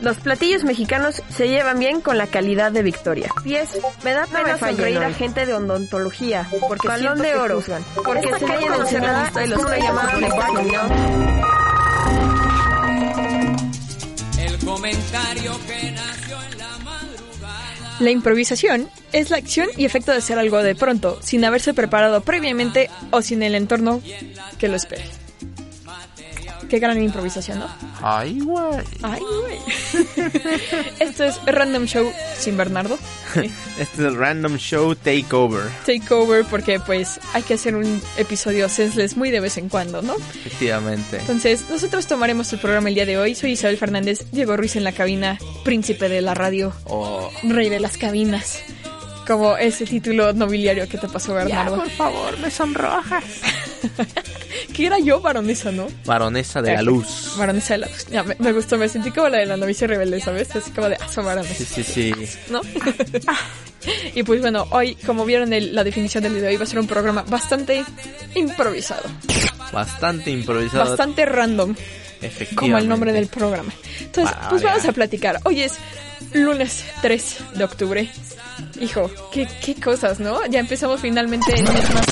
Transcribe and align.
Los 0.00 0.16
platillos 0.18 0.64
mexicanos 0.64 1.22
se 1.28 1.48
llevan 1.48 1.78
bien 1.78 2.00
con 2.00 2.18
la 2.18 2.28
calidad 2.28 2.70
de 2.70 2.82
Victoria. 2.82 3.30
Pies, 3.42 3.70
me 4.04 4.12
da 4.12 4.26
pena 4.26 4.56
sonreír 4.56 4.98
a 4.98 5.12
gente 5.12 5.44
de 5.44 5.54
odontología, 5.54 6.48
porque 6.68 6.86
balón 6.86 7.18
de 7.18 7.34
oro, 7.34 7.60
porque 8.04 8.28
se 8.38 8.46
callan 8.46 8.80
encerrada 8.80 9.44
y 9.44 9.48
los 9.48 9.58
una 9.58 9.78
llamada 9.78 10.16
de 10.18 10.26
El 14.44 14.58
comentario 14.64 15.52
que 15.66 15.90
nació 15.90 16.42
en 16.42 16.58
la 16.58 16.78
madrugada. 16.78 17.96
La 17.98 18.10
improvisación 18.10 18.88
es 19.12 19.30
la 19.30 19.38
acción 19.38 19.68
y 19.76 19.84
efecto 19.84 20.12
de 20.12 20.18
hacer 20.18 20.38
algo 20.38 20.62
de 20.62 20.76
pronto, 20.76 21.18
sin 21.22 21.44
haberse 21.44 21.74
preparado 21.74 22.20
previamente 22.20 22.88
o 23.10 23.20
sin 23.20 23.42
el 23.42 23.56
entorno 23.56 24.00
que 24.58 24.68
lo 24.68 24.76
espere. 24.76 25.17
Qué 26.68 26.78
gran 26.78 27.02
improvisación, 27.02 27.60
¿no? 27.60 27.66
Ay, 28.02 28.40
güey. 28.40 28.78
Ay, 29.02 29.20
güey. 29.20 29.58
Esto 31.00 31.24
es 31.24 31.40
Random 31.46 31.86
Show 31.86 32.12
sin 32.38 32.56
Bernardo. 32.56 32.98
Este 33.78 33.82
es 33.82 33.98
el 34.00 34.16
Random 34.16 34.56
Show 34.56 34.94
Takeover. 34.94 35.70
Takeover 35.86 36.44
porque 36.44 36.78
pues 36.80 37.20
hay 37.32 37.42
que 37.42 37.54
hacer 37.54 37.74
un 37.76 38.02
episodio 38.16 38.68
senseless 38.68 39.16
muy 39.16 39.30
de 39.30 39.40
vez 39.40 39.56
en 39.56 39.68
cuando, 39.68 40.02
¿no? 40.02 40.16
Efectivamente. 40.16 41.18
Entonces, 41.18 41.64
nosotros 41.70 42.06
tomaremos 42.06 42.52
el 42.52 42.58
programa 42.58 42.88
el 42.88 42.94
día 42.96 43.06
de 43.06 43.16
hoy. 43.18 43.34
Soy 43.34 43.52
Isabel 43.52 43.78
Fernández, 43.78 44.26
Diego 44.32 44.56
Ruiz 44.56 44.76
en 44.76 44.84
la 44.84 44.92
cabina, 44.92 45.38
príncipe 45.64 46.08
de 46.08 46.20
la 46.20 46.34
radio, 46.34 46.72
Oh, 46.84 47.30
rey 47.44 47.68
de 47.70 47.80
las 47.80 47.96
cabinas. 47.96 48.60
Como 49.26 49.56
ese 49.56 49.84
título 49.84 50.32
nobiliario 50.32 50.88
que 50.88 50.98
te 50.98 51.06
pasó, 51.08 51.34
Bernardo. 51.34 51.82
favor, 51.96 52.38
me 52.40 52.50
sonrojas. 52.50 53.24
que 54.78 54.86
era 54.86 55.00
yo, 55.00 55.20
baronesa, 55.20 55.72
¿no? 55.72 55.88
Baronesa 56.06 56.62
de 56.62 56.72
la 56.74 56.82
luz. 56.82 57.34
Baronesa 57.36 57.74
de 57.74 57.78
la 57.78 57.86
luz. 57.88 58.06
Ya, 58.12 58.22
me, 58.22 58.36
me 58.38 58.52
gustó, 58.52 58.78
me 58.78 58.88
sentí 58.88 59.10
como 59.10 59.28
la 59.28 59.38
de 59.38 59.46
la 59.46 59.56
novicia 59.56 59.88
rebelde, 59.88 60.20
¿sabes? 60.20 60.54
Así 60.54 60.70
como 60.70 60.88
de, 60.88 60.94
ah, 61.00 61.08
soy 61.12 61.24
baronesa. 61.24 61.52
Sí, 61.64 61.64
sí, 61.64 61.82
sí. 61.82 62.14
¿no? 62.48 62.60
y 64.14 64.22
pues 64.22 64.40
bueno, 64.40 64.68
hoy, 64.70 64.94
como 65.04 65.24
vieron 65.24 65.52
el- 65.52 65.74
la 65.74 65.82
definición 65.82 66.22
del 66.22 66.34
video, 66.34 66.56
va 66.56 66.62
a 66.62 66.66
ser 66.66 66.78
un 66.78 66.86
programa 66.86 67.24
bastante 67.28 67.84
improvisado, 68.36 69.02
Bastante 69.72 70.30
improvisado. 70.30 70.84
bastante 70.90 71.26
random, 71.26 71.74
Efectivamente. 72.22 72.54
como 72.54 72.78
el 72.78 72.88
nombre 72.88 73.12
del 73.12 73.26
programa. 73.26 73.72
Entonces, 74.00 74.32
Para 74.32 74.48
pues 74.48 74.62
vamos 74.62 74.84
a 74.84 74.92
platicar. 74.92 75.40
Hoy 75.44 75.62
es 75.62 75.72
lunes 76.34 76.84
3 77.02 77.36
de 77.56 77.64
octubre. 77.64 78.08
Hijo, 78.80 79.10
qué, 79.32 79.48
qué 79.64 79.74
cosas, 79.74 80.20
¿no? 80.20 80.46
Ya 80.46 80.60
empezamos 80.60 81.00
finalmente 81.00 81.52
el 81.52 81.64
mes 81.64 81.94
más, 81.94 82.06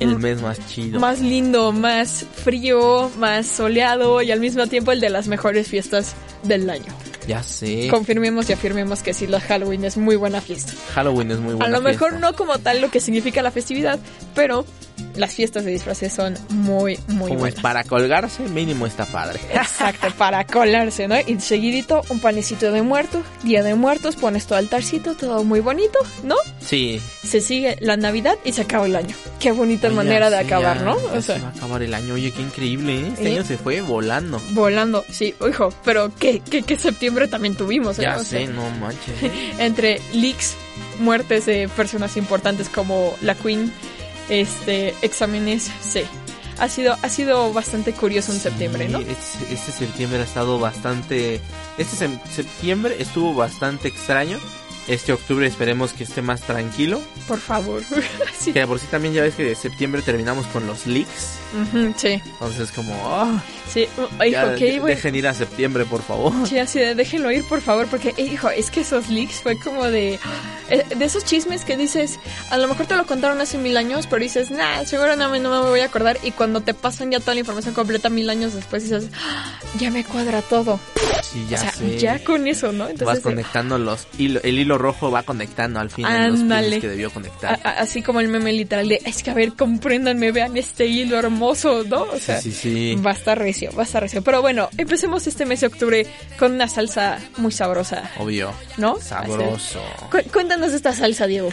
El 0.00 0.18
mes 0.18 0.40
más 0.40 0.58
chido. 0.68 0.98
más 0.98 1.20
lindo, 1.20 1.72
más 1.72 2.24
frío, 2.44 3.10
más 3.18 3.46
soleado 3.46 4.22
y 4.22 4.30
al 4.32 4.40
mismo 4.40 4.66
tiempo 4.66 4.92
el 4.92 5.00
de 5.00 5.10
las 5.10 5.28
mejores 5.28 5.68
fiestas 5.68 6.14
del 6.42 6.68
año. 6.70 6.92
Ya 7.28 7.42
sé. 7.42 7.88
Confirmemos 7.90 8.48
y 8.48 8.54
afirmemos 8.54 9.02
que 9.02 9.12
sí, 9.14 9.26
la 9.26 9.40
Halloween 9.40 9.84
es 9.84 9.96
muy 9.96 10.16
buena 10.16 10.40
fiesta. 10.40 10.72
Halloween 10.94 11.30
es 11.30 11.38
muy 11.38 11.54
buena 11.54 11.66
A 11.66 11.68
lo 11.68 11.80
mejor 11.82 12.10
fiesta. 12.10 12.30
no 12.30 12.34
como 12.36 12.58
tal 12.58 12.80
lo 12.80 12.90
que 12.90 12.98
significa 13.00 13.42
la 13.42 13.50
festividad, 13.50 13.98
pero 14.34 14.64
las 15.16 15.34
fiestas 15.34 15.64
de 15.64 15.72
disfraces 15.72 16.12
son 16.12 16.36
muy, 16.50 16.98
muy 17.08 17.28
Como 17.30 17.46
es 17.46 17.54
para 17.54 17.84
colgarse, 17.84 18.42
mínimo 18.44 18.86
está 18.86 19.06
padre. 19.06 19.40
Exacto, 19.52 20.08
para 20.16 20.44
colarse, 20.46 21.08
¿no? 21.08 21.16
Y 21.26 21.40
seguidito 21.40 22.02
un 22.08 22.20
panecito 22.20 22.70
de 22.72 22.82
muerto, 22.82 23.22
día 23.42 23.62
de 23.62 23.74
muertos, 23.74 24.16
pones 24.16 24.46
tu 24.46 24.54
altarcito, 24.54 25.14
todo 25.14 25.44
muy 25.44 25.60
bonito, 25.60 25.98
¿no? 26.24 26.36
Sí. 26.60 27.00
Se 27.24 27.40
sigue 27.40 27.76
la 27.80 27.96
Navidad 27.96 28.36
y 28.44 28.52
se 28.52 28.62
acaba 28.62 28.86
el 28.86 28.96
año. 28.96 29.14
Qué 29.38 29.52
bonita 29.52 29.88
Oye, 29.88 29.96
manera 29.96 30.30
de 30.30 30.38
acabar, 30.38 30.78
ya- 30.78 30.84
¿no? 30.84 30.96
ya 31.12 31.18
O 31.18 31.22
se 31.22 31.32
va 31.32 31.38
sea, 31.38 31.48
a 31.48 31.50
acabar 31.50 31.82
el 31.82 31.94
año. 31.94 32.14
Oye, 32.14 32.32
qué 32.32 32.42
increíble, 32.42 32.94
¿eh? 33.00 33.08
Este 33.08 33.28
¿Eh? 33.28 33.32
año 33.36 33.44
se 33.44 33.58
fue 33.58 33.80
volando. 33.80 34.40
volando, 34.50 35.04
sí, 35.10 35.34
hijo, 35.48 35.72
pero 35.84 36.12
qué, 36.18 36.40
qué, 36.50 36.62
qué 36.62 36.76
septiembre 36.76 37.28
también 37.28 37.54
tuvimos, 37.54 37.98
¿eh? 37.98 38.02
Ya 38.02 38.16
O 38.16 38.24
sea, 38.24 38.40
sé, 38.40 38.46
no 38.52 38.68
manches. 38.80 39.22
¿eh? 39.22 39.30
entre 39.58 40.00
leaks, 40.12 40.54
muertes 40.98 41.46
de 41.46 41.68
personas 41.68 42.16
importantes 42.16 42.68
como 42.68 43.14
la 43.22 43.34
Queen, 43.34 43.72
este, 44.30 44.94
exámenes, 45.02 45.70
sí. 45.82 46.02
Ha 46.58 46.68
sido, 46.68 46.96
ha 47.00 47.08
sido 47.08 47.52
bastante 47.52 47.92
curioso 47.92 48.32
en 48.32 48.38
septiembre, 48.38 48.88
¿no? 48.88 48.98
Este, 48.98 49.52
este 49.54 49.72
septiembre 49.72 50.20
ha 50.20 50.24
estado 50.24 50.58
bastante. 50.58 51.40
Este 51.78 52.08
septiembre 52.30 52.96
estuvo 52.98 53.34
bastante 53.34 53.88
extraño. 53.88 54.38
Este 54.86 55.12
octubre 55.12 55.46
esperemos 55.46 55.92
que 55.92 56.04
esté 56.04 56.20
más 56.20 56.42
tranquilo. 56.42 57.00
Por 57.28 57.38
favor. 57.38 57.82
sí. 58.38 58.52
Que 58.52 58.66
por 58.66 58.78
sí 58.78 58.86
también 58.90 59.14
ya 59.14 59.22
ves 59.22 59.34
que 59.34 59.44
de 59.44 59.54
septiembre 59.54 60.02
terminamos 60.02 60.46
con 60.48 60.66
los 60.66 60.86
leaks. 60.86 61.38
Sí, 61.96 62.20
Entonces 62.24 62.70
como, 62.70 62.94
ah, 63.06 63.42
sí. 63.72 63.86
Uh, 63.98 64.22
hijo, 64.24 64.56
ya, 64.56 64.84
dejen 64.86 65.14
ir 65.16 65.26
a 65.26 65.34
septiembre, 65.34 65.84
por 65.84 66.02
favor. 66.02 66.32
Sí, 66.46 66.58
así 66.58 66.78
de 66.78 66.94
déjenlo 66.94 67.30
ir, 67.32 67.42
por 67.44 67.60
favor, 67.60 67.86
porque, 67.88 68.14
eh, 68.16 68.22
hijo, 68.22 68.48
es 68.50 68.70
que 68.70 68.80
esos 68.82 69.08
leaks 69.08 69.42
fue 69.42 69.58
como 69.58 69.84
de... 69.84 70.18
eh, 70.70 70.84
De 70.96 71.04
esos 71.04 71.24
chismes 71.24 71.64
que 71.64 71.76
dices, 71.76 72.18
a 72.50 72.56
lo 72.58 72.68
mejor 72.68 72.86
te 72.86 72.94
lo 72.96 73.04
contaron 73.06 73.40
hace 73.40 73.58
mil 73.58 73.76
años, 73.76 74.06
pero 74.08 74.22
dices, 74.22 74.50
nah, 74.50 74.84
seguro 74.84 75.16
no 75.16 75.28
me, 75.28 75.40
no 75.40 75.50
me 75.50 75.68
voy 75.68 75.80
a 75.80 75.86
acordar. 75.86 76.18
Y 76.22 76.30
cuando 76.30 76.60
te 76.60 76.72
pasan 76.72 77.10
ya 77.10 77.18
toda 77.20 77.34
la 77.34 77.40
información 77.40 77.74
completa 77.74 78.08
mil 78.10 78.30
años 78.30 78.54
después, 78.54 78.84
dices, 78.84 79.08
"Ah, 79.20 79.52
ya 79.78 79.90
me 79.90 80.04
cuadra 80.04 80.42
todo. 80.42 80.78
Sí, 81.24 81.46
ya 81.48 81.56
o 81.58 81.60
sea, 81.60 81.72
sé. 81.72 81.98
ya 81.98 82.24
con 82.24 82.46
eso, 82.46 82.72
¿no? 82.72 82.84
Vas 82.84 82.90
Entonces, 82.92 83.18
eh, 83.18 83.22
conectando 83.22 83.78
los 83.78 84.06
hilo, 84.18 84.40
el 84.42 84.58
hilo 84.58 84.78
rojo 84.78 85.10
va 85.10 85.22
conectando 85.24 85.80
al 85.80 85.90
final 85.90 86.48
los 86.48 86.80
que 86.80 86.88
debió 86.88 87.08
a- 87.08 87.10
conectar. 87.10 87.60
a- 87.64 87.70
así 87.80 88.02
como 88.02 88.20
el 88.20 88.28
meme 88.28 88.52
literal 88.52 88.88
de, 88.88 89.00
es 89.04 89.22
que 89.22 89.30
a 89.30 89.34
ver, 89.34 89.52
compréndanme, 89.54 90.32
vean 90.32 90.56
este 90.56 90.86
hilo 90.86 91.18
hermoso, 91.18 91.39
¿no? 91.40 92.02
O 92.02 92.18
sea, 92.18 92.40
sí, 92.40 92.52
sí, 92.52 92.94
sí. 92.96 93.02
va 93.04 93.10
a 93.10 93.14
estar 93.14 93.38
recio, 93.38 93.70
va 93.76 93.82
a 93.82 93.86
estar 93.86 94.02
recio. 94.02 94.22
Pero 94.22 94.40
bueno, 94.42 94.68
empecemos 94.76 95.26
este 95.26 95.46
mes 95.46 95.60
de 95.60 95.66
octubre 95.68 96.06
con 96.38 96.52
una 96.52 96.68
salsa 96.68 97.18
muy 97.38 97.50
sabrosa, 97.52 98.10
Obvio. 98.18 98.52
¿no? 98.76 99.00
Sabroso. 99.00 99.80
Cu- 100.10 100.30
cuéntanos 100.32 100.72
esta 100.72 100.92
salsa, 100.92 101.26
Diego. 101.26 101.50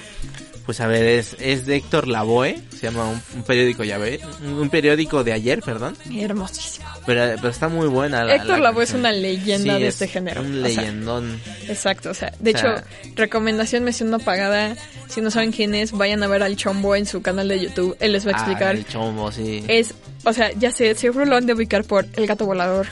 Pues 0.68 0.82
a 0.82 0.88
ver, 0.88 1.06
es, 1.06 1.36
es 1.40 1.66
de 1.66 1.78
Héctor 1.78 2.08
Lavoe, 2.10 2.60
se 2.72 2.88
llama 2.92 3.08
un, 3.08 3.22
un 3.36 3.44
periódico, 3.44 3.86
ya 3.86 3.98
ve, 3.98 4.20
un, 4.44 4.70
periódico 4.70 5.24
de 5.24 5.32
ayer, 5.32 5.62
perdón, 5.62 5.96
Hermosísimo. 6.14 6.86
pero, 7.06 7.36
pero 7.38 7.48
está 7.48 7.70
muy 7.70 7.88
buena 7.88 8.26
la 8.26 8.36
Héctor 8.36 8.58
la 8.60 8.66
Lavoe 8.66 8.84
es 8.84 8.94
una 8.94 9.14
leyenda 9.14 9.76
Sí, 9.78 9.82
de 9.82 9.88
es 9.88 9.94
este 9.96 10.10
género. 10.10 10.42
Un 10.42 10.64
O 10.64 10.68
sea, 10.68 10.82
leyendón. 10.82 11.42
exacto, 11.70 12.10
o 12.10 12.14
sea, 12.14 12.34
de 12.42 12.52
O 12.54 12.58
sea- 12.58 12.74
hecho, 12.76 12.84
recomendación 13.16 13.86
mención 13.86 14.10
no 14.12 14.20
pagada. 14.20 14.76
Si 15.08 15.22
no 15.22 15.32
saben 15.32 15.54
quién 15.54 15.74
es, 15.74 15.94
vayan 15.94 16.22
a 16.22 16.28
ver 16.28 16.44
al 16.44 16.58
Chombo 16.58 16.98
en 16.98 17.06
su 17.06 17.22
canal 17.22 17.48
de 17.48 17.62
YouTube. 17.62 17.96
Él 18.02 18.12
les 18.12 18.28
va 18.28 18.32
a 18.32 18.36
Ah, 18.36 18.38
explicar. 18.40 18.76
el 18.76 18.86
chombo, 18.86 19.32
sí. 19.32 19.64
es, 19.70 19.94
o 20.26 20.34
sea, 20.34 20.52
ya 20.52 20.72
sé, 20.74 20.94
seguro 20.96 21.24
lo 21.26 21.38
han 21.38 21.46
de 21.46 21.54
ubicar 21.54 21.86
por 21.86 22.06
El 22.18 22.28
Gato 22.28 22.46
Volador. 22.46 22.88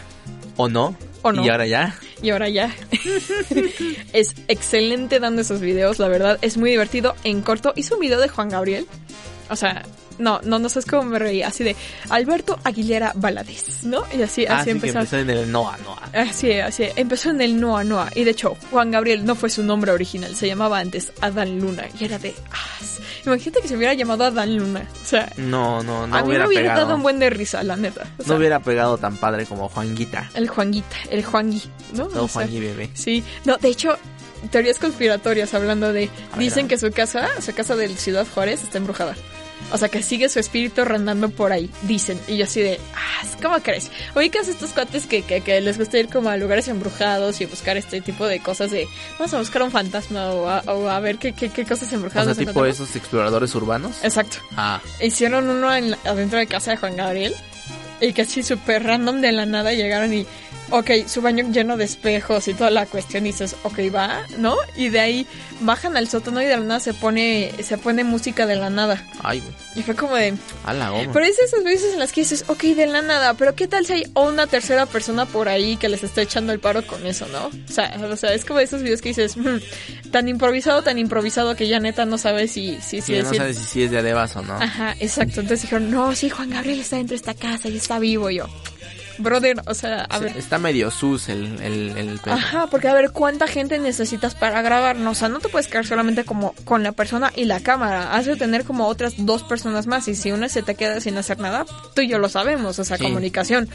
¿O 0.56 0.70
no? 0.70 0.96
¿O 1.24 1.34
no? 1.34 1.44
Y 1.46 1.50
ahora 1.50 1.68
ya. 1.68 1.94
Y 2.22 2.30
ahora 2.30 2.50
ya. 2.50 2.74
es 4.14 4.36
excelente 4.48 5.20
dando 5.20 5.42
esos 5.42 5.62
videos, 5.62 6.00
la 6.00 6.08
verdad. 6.08 6.40
Es 6.42 6.58
muy 6.58 6.70
divertido. 6.70 7.16
En 7.24 7.42
corto, 7.42 7.74
hizo 7.76 7.96
un 7.96 8.02
video 8.02 8.20
de 8.20 8.30
Juan 8.30 8.50
Gabriel. 8.50 8.88
O 9.50 9.56
sea, 9.56 9.84
no, 10.20 10.40
no, 10.44 10.60
no 10.60 10.70
sabes 10.70 10.86
cómo 10.86 11.04
me 11.04 11.20
reí. 11.20 11.42
Así 11.44 11.64
de 11.64 11.76
Alberto 12.10 12.60
Aguilera 12.64 13.12
Valadez, 13.16 13.84
¿no? 13.84 14.04
Y 14.18 14.22
así, 14.22 14.46
Ah, 14.46 14.58
así 14.60 14.64
sí, 14.64 14.66
que 14.66 14.72
empezó. 14.72 15.00
empezó 15.00 15.18
en 15.18 15.30
el 15.30 15.52
Noa, 15.52 15.78
Noa. 15.84 16.10
Así, 16.14 16.52
así, 16.54 16.86
empezó 16.96 17.30
en 17.32 17.42
el 17.42 17.60
Noa 17.60 17.84
Noa. 17.84 18.10
Y 18.16 18.24
de 18.24 18.32
hecho, 18.32 18.56
Juan 18.72 18.92
Gabriel 18.92 19.26
no 19.26 19.36
fue 19.36 19.50
su 19.50 19.64
nombre 19.64 19.92
original. 19.92 20.36
Se 20.36 20.48
llamaba 20.48 20.80
antes 20.80 21.12
Adán 21.22 21.60
Luna. 21.60 21.84
Y 22.00 22.06
era 22.06 22.18
de. 22.20 22.34
Ah, 22.52 22.86
imagínate 23.26 23.62
que 23.62 23.68
se 23.68 23.76
hubiera 23.76 23.94
llamado 23.94 24.24
Adán 24.24 24.56
Luna. 24.58 24.88
O 25.02 25.06
sea, 25.06 25.32
No, 25.38 25.84
no, 25.84 26.08
no 26.08 26.16
a 26.16 26.22
mí 26.22 26.28
hubiera 26.30 26.44
me 26.46 26.50
hubiera 26.50 26.64
pegado. 26.70 26.82
dado 26.86 26.96
un 26.98 27.04
buen 27.04 27.20
de 27.20 27.30
risa, 27.30 27.64
la 27.64 27.76
neta. 27.76 28.02
O 28.18 28.24
sea, 28.24 28.32
No 28.34 28.36
hubiera 28.40 28.60
pegado 28.60 28.98
tan 28.98 29.18
padre 29.18 29.46
como 29.46 29.68
Juanguita. 29.70 30.30
El 30.36 30.48
Juanguita, 30.48 30.96
el 31.10 31.24
Juangui, 31.24 31.62
¿no? 31.94 32.06
No, 32.10 32.24
O 32.24 32.28
sea, 32.28 32.44
Juangui 32.44 32.60
bebé. 32.60 32.90
Sí, 32.94 33.24
no, 33.46 33.58
de 33.58 33.70
hecho, 33.70 33.98
teorías 34.52 34.78
conspiratorias 34.80 35.54
hablando 35.54 35.92
de... 35.92 36.10
A 36.32 36.38
dicen 36.38 36.68
ver. 36.68 36.70
que 36.70 36.78
su 36.78 36.92
casa, 36.92 37.28
su 37.42 37.54
casa 37.54 37.76
del 37.76 37.98
Ciudad 37.98 38.28
Juárez 38.34 38.64
está 38.64 38.78
embrujada. 38.78 39.16
O 39.72 39.78
sea, 39.78 39.90
que 39.90 40.04
sigue 40.04 40.30
su 40.30 40.40
espíritu 40.40 40.86
rondando 40.86 41.30
por 41.30 41.52
ahí, 41.52 41.70
dicen. 41.84 42.20
Y 42.28 42.38
yo 42.38 42.46
así 42.46 42.62
de, 42.62 42.80
ah, 42.94 43.26
¿cómo 43.42 43.58
crees? 43.62 43.90
Ubicas 44.16 44.48
estos 44.48 44.70
cuates 44.72 45.08
que, 45.08 45.24
que, 45.24 45.42
que 45.42 45.60
les 45.62 45.78
gusta 45.78 45.98
ir 45.98 46.08
como 46.08 46.30
a 46.30 46.38
lugares 46.38 46.68
embrujados 46.68 47.42
y 47.42 47.46
buscar 47.46 47.76
este 47.76 48.00
tipo 48.02 48.28
de 48.28 48.40
cosas 48.40 48.70
de, 48.72 48.88
vamos 49.18 49.34
a 49.34 49.40
buscar 49.40 49.64
un 49.64 49.72
fantasma 49.72 50.32
o 50.32 50.48
a, 50.48 50.60
o 50.68 50.90
a 50.90 51.00
ver 51.00 51.18
qué, 51.18 51.34
qué, 51.34 51.50
qué 51.50 51.66
cosas 51.66 51.92
O 51.92 51.96
embrujadas. 51.96 52.36
sea, 52.38 52.46
nos 52.46 52.54
tipo 52.54 52.66
esos 52.66 52.96
exploradores 52.96 53.56
urbanos. 53.56 53.98
Exacto. 54.04 54.38
Ah, 54.56 54.80
Hicieron 55.02 55.50
uno 55.50 55.74
en 55.76 55.96
adentro 56.06 56.38
de 56.38 56.48
casa 56.48 56.72
de 56.72 56.78
Juan 56.78 56.96
Gabriel. 56.96 57.34
Y 58.02 58.12
que 58.12 58.24
así 58.24 58.44
súper 58.44 58.84
random 58.84 59.22
de 59.22 59.32
la 59.32 59.46
nada 59.46 59.72
llegaron 59.72 60.14
y 60.14 60.28
ok, 60.72 60.92
su 61.08 61.22
baño 61.22 61.46
lleno 61.52 61.78
de 61.78 61.86
espejos 61.86 62.48
y 62.48 62.54
toda 62.54 62.70
la 62.72 62.86
cuestión 62.86 63.26
y 63.26 63.32
dices, 63.32 63.56
ok, 63.64 63.80
va, 63.94 64.22
¿no? 64.38 64.56
Y 64.76 64.90
de 64.90 65.00
ahí 65.00 65.28
bajan 65.62 65.96
al 65.98 66.08
sótano 66.10 66.42
y 66.42 66.46
de 66.46 66.58
la 66.58 66.64
nada 66.64 66.80
se 66.80 66.94
pone, 66.94 67.52
se 67.64 67.78
pone 67.78 68.04
música 68.04 68.46
de 68.46 68.56
la 68.56 68.70
nada. 68.70 69.04
Ay, 69.24 69.40
güey. 69.42 69.54
Y 69.76 69.84
fue 69.84 69.96
como 69.96 70.16
de... 70.16 70.34
A 70.64 70.74
la 70.74 70.90
goma. 70.90 71.12
Pero 71.14 71.26
es 71.26 71.38
esas 71.40 71.64
veces 71.64 71.94
en 71.94 72.00
las 72.00 72.12
que 72.12 72.22
dices, 72.22 72.46
ok, 72.48 72.62
de 72.64 72.88
la 72.88 73.02
nada, 73.02 73.34
pero 73.36 73.56
¿qué 73.56 73.68
tal 73.68 73.86
si 73.86 73.94
hay 73.94 74.04
una 74.16 74.48
tercera 74.48 74.86
persona 74.86 75.26
por 75.26 75.50
ahí 75.50 75.78
que 75.78 75.90
les 75.90 76.04
está 76.04 76.22
echando 76.22 76.54
el 76.54 76.60
paro 76.60 76.86
con 76.88 77.06
eso, 77.06 77.28
¿no? 77.28 77.48
O 77.48 77.72
sea, 77.72 77.96
o 78.12 78.16
sea 78.16 78.34
es 78.34 78.46
como 78.46 78.60
esos 78.60 78.82
videos 78.82 79.02
que 79.02 79.10
dices, 79.10 79.38
"Mm, 79.38 79.58
tan 80.12 80.28
improvisado, 80.30 80.82
tan 80.82 80.98
improvisado 80.98 81.56
que 81.56 81.68
ya 81.68 81.80
neta 81.80 82.06
no 82.06 82.18
sabes 82.18 82.52
si, 82.52 82.76
si, 82.82 83.02
si 83.02 83.14
Sí, 83.16 83.22
no 83.22 83.30
si- 83.30 83.38
sabes 83.38 83.58
si 83.58 83.84
es 83.84 83.92
de 83.92 84.00
adebas 84.00 84.36
o 84.36 84.42
no. 84.42 84.54
Ajá, 84.56 84.96
exacto. 85.00 85.42
Entonces 85.42 85.64
dijeron, 85.64 85.92
no, 85.92 86.16
sí, 86.16 86.30
Juan 86.30 86.50
Gabriel 86.50 86.80
está 86.80 86.96
dentro 86.98 87.12
de 87.14 87.18
esta 87.18 87.34
casa 87.34 87.68
y 87.70 87.78
está 87.78 88.00
vivo. 88.00 88.30
Y 88.30 88.38
yo, 88.38 88.48
brother, 89.18 89.62
o 89.66 89.74
sea, 89.74 90.02
a 90.10 90.18
Sí, 90.18 90.24
ver. 90.26 90.38
Está 90.38 90.58
medio 90.60 90.92
sus 90.92 91.30
el, 91.30 91.62
el, 91.62 91.98
el. 91.98 92.20
Ajá, 92.26 92.68
porque 92.68 92.88
a 92.88 92.94
ver 92.94 93.12
cuánta 93.12 93.48
gente 93.48 93.80
necesitas 93.80 94.36
para 94.36 94.62
grabar. 94.62 94.96
No, 94.96 95.12
o 95.12 95.16
sea, 95.16 95.30
no 95.30 95.40
te 95.40 95.50
puedes 95.50 95.68
quedar 95.68 95.86
solamente 95.86 96.24
como 96.26 96.54
con 96.66 96.84
la 96.84 96.92
persona 96.92 97.32
y 97.36 97.46
la 97.46 97.60
cámara. 97.60 98.14
Has 98.16 98.26
de 98.26 98.36
tener 98.36 98.64
como 98.66 98.88
otras 98.88 99.14
dos 99.18 99.44
personas 99.44 99.88
más. 99.88 100.08
Y 100.08 100.16
si 100.16 100.32
una 100.32 100.50
se 100.50 100.62
te 100.64 100.76
queda 100.76 101.00
sin 101.02 101.18
hacer 101.18 101.40
nada, 101.40 101.66
tú 101.94 102.02
y 102.02 102.08
yo 102.10 102.18
lo 102.20 102.30
sabemos. 102.30 102.78
O 102.80 102.84
sea, 102.84 102.98
Sí. 102.98 103.04
comunicación. 103.04 103.70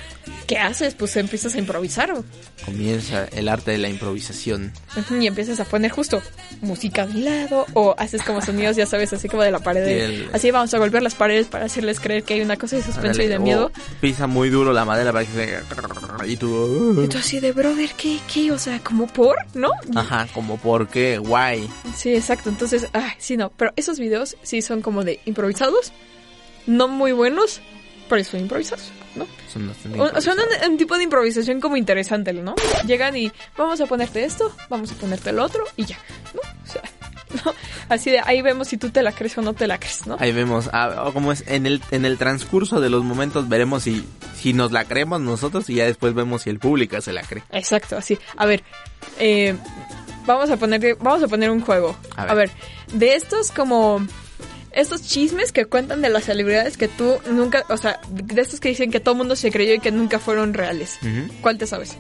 ¿Qué 0.46 0.58
haces? 0.58 0.94
Pues 0.94 1.16
empiezas 1.16 1.54
a 1.54 1.58
improvisar. 1.58 2.10
o- 2.12 2.24
Comienza 2.64 3.24
el 3.32 3.48
arte 3.48 3.70
de 3.70 3.78
la 3.78 3.88
improvisación. 3.88 4.72
Y 5.18 5.26
empiezas 5.26 5.60
a 5.60 5.64
poner 5.64 5.90
justo 5.90 6.22
música 6.60 7.06
de 7.06 7.20
lado. 7.20 7.66
O 7.74 7.94
haces 7.98 8.22
como 8.22 8.40
sonidos, 8.42 8.76
ya 8.76 8.86
sabes, 8.86 9.12
así 9.12 9.28
como 9.28 9.42
de 9.42 9.50
la 9.50 9.60
pared. 9.60 9.86
el- 9.86 10.30
Así 10.32 10.50
vamos 10.50 10.72
a 10.74 10.78
golpear 10.78 11.02
las 11.02 11.14
paredes 11.14 11.46
para 11.46 11.64
hacerles 11.66 12.00
creer 12.00 12.22
que 12.24 12.34
hay 12.34 12.40
una 12.42 12.56
cosa 12.56 12.76
de 12.76 12.82
suspenso 12.82 13.22
y 13.22 13.28
de 13.28 13.38
miedo. 13.38 13.70
Pisa 14.00 14.26
muy 14.26 14.50
duro 14.50 14.72
la 14.72 14.84
madera 14.84 15.12
para 15.12 15.24
que 15.24 15.29
Y 16.26 16.36
tú... 16.36 17.02
Y 17.02 17.08
tú 17.08 17.18
así 17.18 17.40
de, 17.40 17.52
brother, 17.52 17.90
¿qué, 17.96 18.20
qué? 18.32 18.52
O 18.52 18.58
sea, 18.58 18.80
como 18.80 19.06
por, 19.06 19.36
¿no? 19.54 19.70
Ajá, 19.94 20.28
como 20.34 20.58
por 20.58 20.88
qué, 20.88 21.18
guay. 21.18 21.68
Sí, 21.96 22.14
exacto. 22.14 22.48
Entonces, 22.48 22.88
ay, 22.92 23.12
sí, 23.18 23.36
no. 23.36 23.50
Pero 23.50 23.72
esos 23.76 23.98
videos 23.98 24.36
sí 24.42 24.62
son 24.62 24.82
como 24.82 25.04
de 25.04 25.20
improvisados. 25.24 25.92
No 26.66 26.88
muy 26.88 27.12
buenos, 27.12 27.60
pero 28.08 28.22
son 28.24 28.40
improvisados, 28.40 28.90
¿no? 29.16 29.26
Son 29.52 29.62
improvisados. 29.62 30.26
un, 30.64 30.72
un 30.72 30.76
tipo 30.78 30.96
de 30.96 31.04
improvisación 31.04 31.60
como 31.60 31.76
interesante, 31.76 32.32
¿no? 32.32 32.54
Llegan 32.86 33.16
y 33.16 33.32
vamos 33.56 33.80
a 33.80 33.86
ponerte 33.86 34.24
esto, 34.24 34.54
vamos 34.68 34.92
a 34.92 34.94
ponerte 34.96 35.30
el 35.30 35.38
otro 35.38 35.64
y 35.76 35.86
ya, 35.86 35.98
¿no? 36.34 36.40
O 36.40 36.66
sea, 36.70 36.82
¿no? 37.44 37.54
Así 37.88 38.10
de 38.10 38.20
ahí 38.20 38.42
vemos 38.42 38.68
si 38.68 38.76
tú 38.76 38.90
te 38.90 39.02
la 39.02 39.12
crees 39.12 39.36
o 39.38 39.42
no 39.42 39.54
te 39.54 39.66
la 39.66 39.78
crees, 39.78 40.06
¿no? 40.06 40.16
Ahí 40.20 40.32
vemos, 40.32 40.68
ah, 40.72 41.10
como 41.12 41.32
es, 41.32 41.44
en 41.46 41.66
el, 41.66 41.82
en 41.90 42.04
el 42.04 42.18
transcurso 42.18 42.80
de 42.80 42.90
los 42.90 43.04
momentos 43.04 43.48
veremos 43.48 43.82
si, 43.84 44.04
si 44.36 44.52
nos 44.52 44.72
la 44.72 44.84
creemos 44.84 45.20
nosotros 45.20 45.68
y 45.70 45.74
ya 45.76 45.84
después 45.84 46.14
vemos 46.14 46.42
si 46.42 46.50
el 46.50 46.58
público 46.58 47.00
se 47.00 47.12
la 47.12 47.22
cree. 47.22 47.42
Exacto, 47.52 47.96
así. 47.96 48.18
A 48.36 48.46
ver, 48.46 48.62
eh, 49.18 49.54
vamos 50.26 50.50
a 50.50 50.56
poner, 50.56 50.96
vamos 51.00 51.22
a 51.22 51.28
poner 51.28 51.50
un 51.50 51.60
juego. 51.60 51.96
A 52.16 52.22
A 52.24 52.34
ver. 52.34 52.50
de 52.92 53.14
estos 53.14 53.50
como 53.52 54.00
estos 54.72 55.02
chismes 55.02 55.50
que 55.50 55.64
cuentan 55.64 56.00
de 56.00 56.08
las 56.10 56.24
celebridades 56.24 56.76
que 56.76 56.86
tú 56.86 57.18
nunca, 57.30 57.64
o 57.68 57.76
sea, 57.76 58.00
de 58.08 58.40
estos 58.40 58.60
que 58.60 58.68
dicen 58.68 58.90
que 58.92 59.00
todo 59.00 59.12
el 59.14 59.18
mundo 59.18 59.34
se 59.34 59.50
creyó 59.50 59.74
y 59.74 59.80
que 59.80 59.90
nunca 59.90 60.18
fueron 60.20 60.54
reales. 60.54 60.98
Ujú. 61.02 61.32
¿Cuál 61.40 61.58
te 61.58 61.66
sabes? 61.66 61.96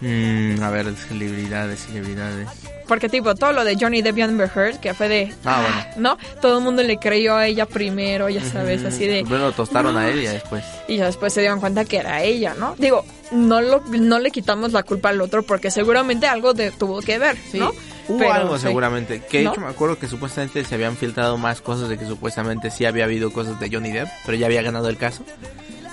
Mm, 0.00 0.60
a 0.62 0.70
ver, 0.70 0.92
celebridades, 0.96 1.86
celebridades. 1.86 2.48
Porque 2.86 3.08
tipo, 3.08 3.34
todo 3.34 3.52
lo 3.52 3.64
de 3.64 3.76
Johnny 3.80 4.02
Depp 4.02 4.18
y 4.18 4.22
Amber 4.22 4.50
Heard, 4.54 4.78
que 4.78 4.92
fue 4.92 5.08
de... 5.08 5.34
Ah, 5.44 5.86
¿No? 5.96 6.18
Todo 6.42 6.58
el 6.58 6.64
mundo 6.64 6.82
le 6.82 6.98
creyó 6.98 7.34
a 7.36 7.46
ella 7.46 7.64
primero, 7.66 8.28
ya 8.28 8.42
sabes, 8.44 8.80
Ujú. 8.80 8.88
así 8.88 9.06
de... 9.06 9.22
Lo 9.22 9.52
tostaron 9.52 9.96
a 9.96 10.08
él 10.08 10.20
y 10.20 10.24
ya 10.24 10.32
después. 10.32 10.64
Y 10.86 10.96
ya 10.98 11.06
después 11.06 11.32
se 11.32 11.40
dieron 11.40 11.60
cuenta 11.60 11.84
que 11.86 11.96
era 11.96 12.22
ella, 12.22 12.54
¿no? 12.58 12.74
Digo, 12.76 13.04
no, 13.32 13.60
lo, 13.62 13.80
no 13.90 14.18
le 14.18 14.30
quitamos 14.30 14.72
la 14.72 14.82
culpa 14.82 15.08
al 15.08 15.20
otro 15.22 15.42
porque 15.42 15.70
seguramente 15.70 16.26
algo 16.26 16.52
de- 16.52 16.70
tuvo 16.72 17.00
que 17.00 17.18
ver, 17.18 17.38
Sí, 17.50 17.58
¿no? 17.58 17.70
hubo 18.08 18.18
Pero, 18.18 18.32
algo 18.34 18.56
sí. 18.58 18.62
seguramente. 18.64 19.22
Que 19.30 19.38
de 19.38 19.44
¿No? 19.44 19.52
hecho 19.52 19.60
me 19.62 19.68
acuerdo 19.68 19.98
que 19.98 20.06
supuestamente 20.06 20.62
se 20.64 20.74
habían 20.74 20.96
filtrado 20.98 21.38
más 21.38 21.62
cosas 21.62 21.88
de 21.88 21.96
que 21.96 22.04
supuestamente 22.06 22.70
sí 22.70 22.84
había 22.84 23.04
habido 23.04 23.32
cosas 23.32 23.58
de 23.60 23.70
Johnny 23.70 23.92
Depp, 23.92 24.08
pero 24.26 24.36
ya 24.36 24.44
había 24.44 24.60
ganado 24.60 24.90
el 24.90 24.98
caso. 24.98 25.24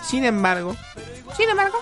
Sin 0.05 0.25
embargo, 0.25 0.75
sin 1.37 1.49
embargo, 1.49 1.77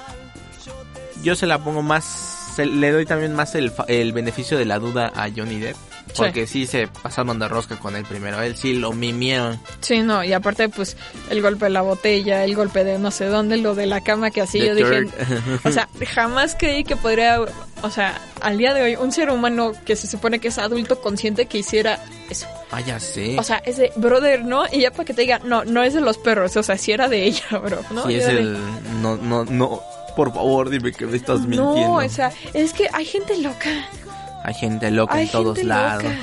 yo 1.23 1.35
se 1.35 1.47
la 1.47 1.57
pongo 1.57 1.81
más, 1.81 2.38
se- 2.55 2.65
le 2.65 2.91
doy 2.91 3.05
también 3.05 3.33
más 3.35 3.55
el, 3.55 3.71
el 3.87 4.13
beneficio 4.13 4.57
de 4.57 4.65
la 4.65 4.79
duda 4.79 5.11
a 5.15 5.29
Johnny 5.35 5.59
Depp. 5.59 5.75
Sí. 6.07 6.13
Porque 6.17 6.47
sí 6.47 6.65
se 6.65 6.87
pasaron 6.87 7.37
de 7.37 7.47
rosca 7.47 7.77
con 7.77 7.95
él 7.95 8.03
primero. 8.03 8.41
Él 8.41 8.55
sí 8.55 8.73
lo 8.73 8.93
mimieron. 8.93 9.59
Sí, 9.79 9.99
no, 10.01 10.23
y 10.23 10.33
aparte, 10.33 10.67
pues, 10.67 10.97
el 11.29 11.39
golpe 11.43 11.65
de 11.65 11.69
la 11.69 11.81
botella, 11.83 12.43
el 12.43 12.55
golpe 12.55 12.83
de 12.83 12.97
no 12.97 13.11
sé 13.11 13.25
dónde, 13.25 13.57
lo 13.57 13.75
de 13.75 13.85
la 13.85 14.01
cama 14.01 14.31
que 14.31 14.41
así 14.41 14.57
The 14.59 14.67
yo 14.69 14.75
dije, 14.75 15.05
o 15.63 15.71
sea, 15.71 15.87
jamás 16.07 16.55
creí 16.57 16.83
que 16.83 16.95
podría, 16.95 17.39
o 17.83 17.89
sea, 17.91 18.19
al 18.41 18.57
día 18.57 18.73
de 18.73 18.81
hoy, 18.81 18.95
un 18.95 19.11
ser 19.11 19.29
humano 19.29 19.73
que 19.85 19.95
se 19.95 20.07
supone 20.07 20.39
que 20.39 20.47
es 20.47 20.57
adulto 20.57 20.99
consciente 20.99 21.45
que 21.45 21.59
hiciera 21.59 21.99
eso. 22.27 22.47
Ah, 22.71 22.81
ya 22.81 22.99
sé. 22.99 23.37
O 23.37 23.43
sea, 23.43 23.57
ese 23.63 23.91
brother, 23.95 24.43
¿no? 24.43 24.63
Y 24.71 24.81
ya 24.81 24.89
para 24.89 25.05
que 25.05 25.13
te 25.13 25.21
diga, 25.21 25.39
no, 25.43 25.63
no 25.63 25.83
es 25.83 25.93
de 25.93 26.01
los 26.01 26.17
perros, 26.17 26.57
o 26.57 26.63
sea, 26.63 26.75
si 26.79 26.91
era 26.91 27.07
de 27.07 27.23
ella, 27.25 27.43
bro, 27.63 27.81
¿no? 27.91 28.07
sí, 28.07 28.15
es 28.15 28.25
de- 28.25 28.31
el... 28.39 28.57
No, 29.03 29.15
no, 29.17 29.45
no. 29.45 29.79
Por 30.19 30.33
favor, 30.33 30.69
dime 30.69 30.91
que 30.91 31.05
me 31.05 31.15
estás 31.15 31.39
mintiendo. 31.39 31.71
No, 31.75 31.93
o 31.95 32.09
sea, 32.09 32.29
es 32.53 32.73
que 32.73 32.89
hay 32.91 33.05
gente 33.05 33.37
loca. 33.37 33.69
Hay 34.43 34.53
gente 34.53 34.91
loca 34.91 35.15
Hay 35.15 35.27
en 35.27 35.31
todos 35.31 35.55
gente 35.55 35.67
lados. 35.69 36.03
loca. 36.03 36.15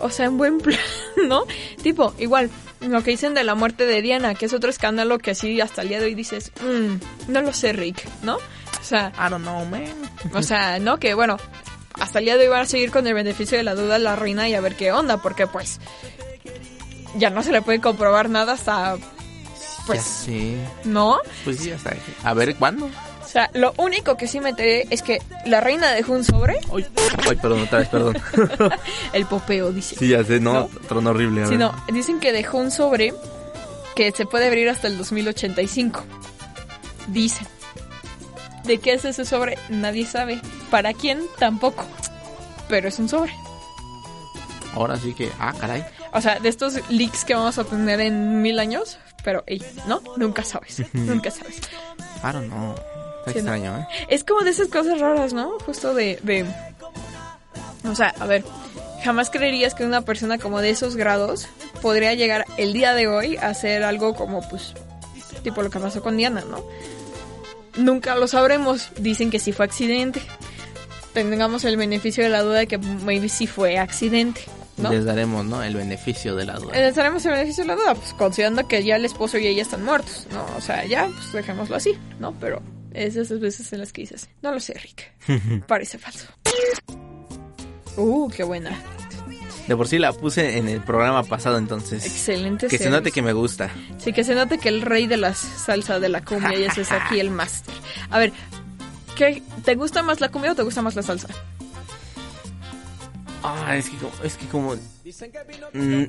O 0.00 0.08
sea, 0.08 0.24
en 0.24 0.38
buen 0.38 0.56
plan, 0.58 0.78
¿no? 1.28 1.44
Tipo, 1.82 2.14
igual, 2.18 2.48
lo 2.80 3.02
que 3.02 3.10
dicen 3.10 3.34
de 3.34 3.44
la 3.44 3.54
muerte 3.54 3.84
de 3.84 4.00
Diana, 4.00 4.34
que 4.34 4.46
es 4.46 4.54
otro 4.54 4.70
escándalo 4.70 5.18
que 5.18 5.32
así 5.32 5.60
hasta 5.60 5.82
el 5.82 5.88
día 5.90 6.00
de 6.00 6.06
hoy 6.06 6.14
dices, 6.14 6.50
"Mm, 6.62 7.30
no 7.30 7.42
lo 7.42 7.52
sé, 7.52 7.74
Rick, 7.74 8.08
¿no? 8.22 8.36
O 8.36 8.84
sea, 8.84 9.12
I 9.18 9.28
don't 9.28 9.42
know, 9.44 9.66
man. 9.66 9.84
o 10.32 10.42
sea, 10.42 10.78
¿no? 10.78 10.98
Que 10.98 11.12
bueno, 11.12 11.36
hasta 12.00 12.20
el 12.20 12.24
día 12.24 12.38
de 12.38 12.44
hoy 12.44 12.48
van 12.48 12.62
a 12.62 12.64
seguir 12.64 12.90
con 12.90 13.06
el 13.06 13.12
beneficio 13.12 13.58
de 13.58 13.64
la 13.64 13.74
duda 13.74 13.98
la 13.98 14.16
reina 14.16 14.48
y 14.48 14.54
a 14.54 14.62
ver 14.62 14.76
qué 14.76 14.92
onda, 14.92 15.18
porque 15.18 15.46
pues 15.46 15.78
ya 17.18 17.28
no 17.28 17.42
se 17.42 17.52
le 17.52 17.60
puede 17.60 17.82
comprobar 17.82 18.30
nada 18.30 18.54
hasta, 18.54 18.96
pues, 19.86 19.98
ya 19.98 20.04
sé. 20.04 20.56
¿no? 20.84 21.18
Pues 21.44 21.58
sí, 21.58 21.70
hasta 21.70 21.94
A 22.24 22.32
ver, 22.32 22.56
¿cuándo? 22.56 22.88
O 23.32 23.34
sea, 23.34 23.48
lo 23.54 23.72
único 23.78 24.18
que 24.18 24.26
sí 24.26 24.40
me 24.40 24.50
enteré 24.50 24.86
es 24.90 25.00
que 25.00 25.18
la 25.46 25.62
reina 25.62 25.90
dejó 25.92 26.12
un 26.12 26.22
sobre, 26.22 26.58
Ay, 26.70 26.86
ay, 27.30 27.36
perdón, 27.36 27.62
otra 27.62 27.78
vez, 27.78 27.88
perdón. 27.88 28.18
el 29.14 29.24
popeo, 29.24 29.72
dice. 29.72 29.96
sí, 29.96 30.08
ya 30.08 30.22
sé, 30.22 30.38
no, 30.38 30.52
¿No? 30.52 30.66
trono 30.86 31.10
horrible. 31.10 31.46
Sí, 31.46 31.56
no, 31.56 31.74
dicen 31.90 32.20
que 32.20 32.30
dejó 32.30 32.58
un 32.58 32.70
sobre 32.70 33.14
que 33.96 34.12
se 34.12 34.26
puede 34.26 34.48
abrir 34.48 34.68
hasta 34.68 34.86
el 34.86 34.98
2085. 34.98 36.04
Dicen. 37.08 37.46
¿De 38.64 38.76
qué 38.76 38.92
es 38.92 39.06
ese 39.06 39.24
sobre? 39.24 39.56
Nadie 39.70 40.04
sabe. 40.04 40.38
¿Para 40.70 40.92
quién? 40.92 41.22
Tampoco. 41.38 41.86
Pero 42.68 42.88
es 42.88 42.98
un 42.98 43.08
sobre. 43.08 43.32
Ahora 44.74 44.98
sí 44.98 45.14
que, 45.14 45.30
ah, 45.38 45.54
caray. 45.58 45.86
O 46.12 46.20
sea, 46.20 46.38
de 46.38 46.50
estos 46.50 46.86
leaks 46.90 47.24
que 47.24 47.34
vamos 47.34 47.56
a 47.56 47.64
tener 47.64 47.98
en 48.02 48.42
mil 48.42 48.58
años. 48.58 48.98
Pero, 49.24 49.42
ey, 49.46 49.62
¿no? 49.86 50.02
Nunca 50.18 50.44
sabes. 50.44 50.82
Nunca 50.92 51.30
sabes. 51.30 51.60
I 52.22 52.32
don't 52.32 52.48
know. 52.48 52.74
Está 53.26 53.32
Sí, 53.32 53.38
extraño, 53.38 53.78
¿eh? 53.78 53.86
Es 54.08 54.24
como 54.24 54.40
de 54.42 54.50
esas 54.50 54.68
cosas 54.68 55.00
raras, 55.00 55.32
¿no? 55.32 55.58
Justo 55.64 55.94
de, 55.94 56.18
de... 56.22 56.44
O 57.88 57.94
sea, 57.94 58.14
a 58.18 58.26
ver, 58.26 58.44
jamás 59.04 59.30
creerías 59.30 59.74
que 59.74 59.84
una 59.84 60.02
persona 60.02 60.38
como 60.38 60.60
de 60.60 60.70
esos 60.70 60.96
grados 60.96 61.48
podría 61.80 62.14
llegar 62.14 62.44
el 62.56 62.72
día 62.72 62.94
de 62.94 63.08
hoy 63.08 63.36
a 63.36 63.48
hacer 63.48 63.82
algo 63.82 64.14
como, 64.14 64.48
pues, 64.48 64.74
tipo 65.42 65.62
lo 65.62 65.70
que 65.70 65.80
pasó 65.80 66.02
con 66.02 66.16
Diana, 66.16 66.42
¿no? 66.48 66.64
Nunca 67.76 68.14
lo 68.14 68.26
sabremos. 68.26 68.90
Dicen 68.98 69.30
que 69.30 69.38
sí 69.38 69.52
fue 69.52 69.64
accidente. 69.64 70.20
Tengamos 71.12 71.64
el 71.64 71.76
beneficio 71.76 72.24
de 72.24 72.30
la 72.30 72.42
duda 72.42 72.58
de 72.58 72.66
que 72.66 72.78
maybe 72.78 73.28
sí 73.28 73.46
fue 73.46 73.78
accidente, 73.78 74.42
¿no? 74.78 74.90
Les 74.90 75.04
daremos, 75.04 75.44
¿no? 75.44 75.62
El 75.62 75.76
beneficio 75.76 76.34
de 76.34 76.46
la 76.46 76.54
duda. 76.54 76.72
Les 76.72 76.94
daremos 76.94 77.24
el 77.26 77.32
beneficio 77.32 77.64
de 77.64 77.68
la 77.68 77.74
duda, 77.76 77.94
pues 77.94 78.14
considerando 78.14 78.66
que 78.66 78.82
ya 78.82 78.96
el 78.96 79.04
esposo 79.04 79.36
y 79.38 79.46
ella 79.46 79.62
están 79.62 79.84
muertos, 79.84 80.26
¿no? 80.32 80.46
O 80.56 80.60
sea, 80.60 80.84
ya, 80.86 81.06
pues 81.06 81.32
dejémoslo 81.32 81.76
así, 81.76 81.98
¿no? 82.18 82.32
Pero 82.40 82.62
es 82.94 83.14
de 83.14 83.22
esas 83.22 83.40
veces 83.40 83.72
en 83.72 83.80
las 83.80 83.92
que 83.92 84.02
dices, 84.02 84.28
no 84.42 84.52
lo 84.52 84.60
sé, 84.60 84.74
Rick. 84.74 85.12
Parece 85.66 85.98
falso. 85.98 86.26
Uh, 87.96 88.28
qué 88.30 88.42
buena. 88.44 88.78
De 89.66 89.76
por 89.76 89.86
sí 89.86 89.98
la 89.98 90.12
puse 90.12 90.58
en 90.58 90.68
el 90.68 90.80
programa 90.80 91.22
pasado, 91.22 91.56
entonces. 91.58 92.04
Excelente. 92.04 92.66
Que 92.66 92.78
se 92.78 92.90
note 92.90 93.12
que 93.12 93.22
me 93.22 93.32
gusta. 93.32 93.70
Sí, 93.98 94.12
que 94.12 94.24
se 94.24 94.34
note 94.34 94.58
que 94.58 94.68
el 94.68 94.82
rey 94.82 95.06
de 95.06 95.16
las 95.16 95.38
salsa 95.38 96.00
de 96.00 96.08
la 96.08 96.24
cumbia 96.24 96.58
y 96.58 96.64
ese 96.64 96.82
es 96.82 96.90
aquí 96.90 97.20
el 97.20 97.30
máster. 97.30 97.74
A 98.10 98.18
ver, 98.18 98.32
¿qué, 99.16 99.42
¿te 99.64 99.74
gusta 99.76 100.02
más 100.02 100.20
la 100.20 100.30
cumbia 100.30 100.52
o 100.52 100.54
te 100.54 100.62
gusta 100.62 100.82
más 100.82 100.96
la 100.96 101.02
salsa? 101.02 101.28
Ah, 103.44 103.76
es 103.76 103.88
que 103.88 103.96
como... 103.98 104.12
Es 104.24 104.36
que 104.36 104.46
como 104.46 104.76
mm, 105.74 106.04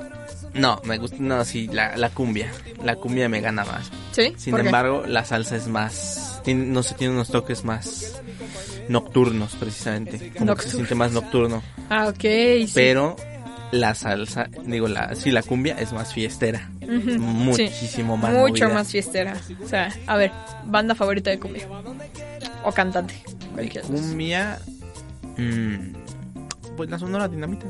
no, 0.55 0.81
me 0.85 0.97
gusta... 0.97 1.17
No, 1.19 1.43
sí, 1.45 1.67
la, 1.71 1.95
la 1.97 2.09
cumbia. 2.09 2.51
La 2.83 2.95
cumbia 2.95 3.27
me 3.29 3.41
gana 3.41 3.63
más. 3.65 3.89
¿Sí? 4.11 4.33
Sin 4.37 4.51
¿Por 4.51 4.61
qué? 4.61 4.67
embargo, 4.67 5.03
la 5.07 5.25
salsa 5.25 5.55
es 5.55 5.67
más... 5.67 6.41
tiene- 6.43 6.65
no 6.65 6.83
sé, 6.83 6.95
tiene 6.95 7.13
unos 7.13 7.29
toques 7.29 7.63
más 7.63 8.21
nocturnos, 8.89 9.55
precisamente. 9.55 10.31
Como 10.37 10.55
que 10.55 10.63
se 10.63 10.71
siente 10.71 10.95
más 10.95 11.11
nocturno. 11.11 11.63
Ah, 11.89 12.07
ok. 12.07 12.19
sí. 12.21 12.71
Pero 12.73 13.15
la 13.71 13.95
salsa, 13.95 14.49
digo, 14.65 14.87
la 14.87 15.15
sí, 15.15 15.31
la 15.31 15.41
cumbia 15.41 15.75
es 15.79 15.91
más 15.93 16.13
fiestera. 16.13 16.69
Muchísimo 17.17 18.15
sí. 18.15 18.21
más 18.21 18.33
Mucho 18.33 18.65
movida. 18.65 18.69
más 18.69 18.91
fiestera. 18.91 19.35
O 19.63 19.67
sea, 19.67 19.91
a 20.05 20.15
ver, 20.17 20.31
banda 20.65 20.93
favorita 20.95 21.29
de 21.31 21.39
cumbia. 21.39 21.67
O 22.65 22.71
cantante. 22.71 23.15
Cualquiera 23.53 23.87
cumbia. 23.87 24.59
mm, 25.37 25.93
pues 26.77 26.89
la 26.89 26.99
Sonora 26.99 27.27
Dinamita. 27.27 27.65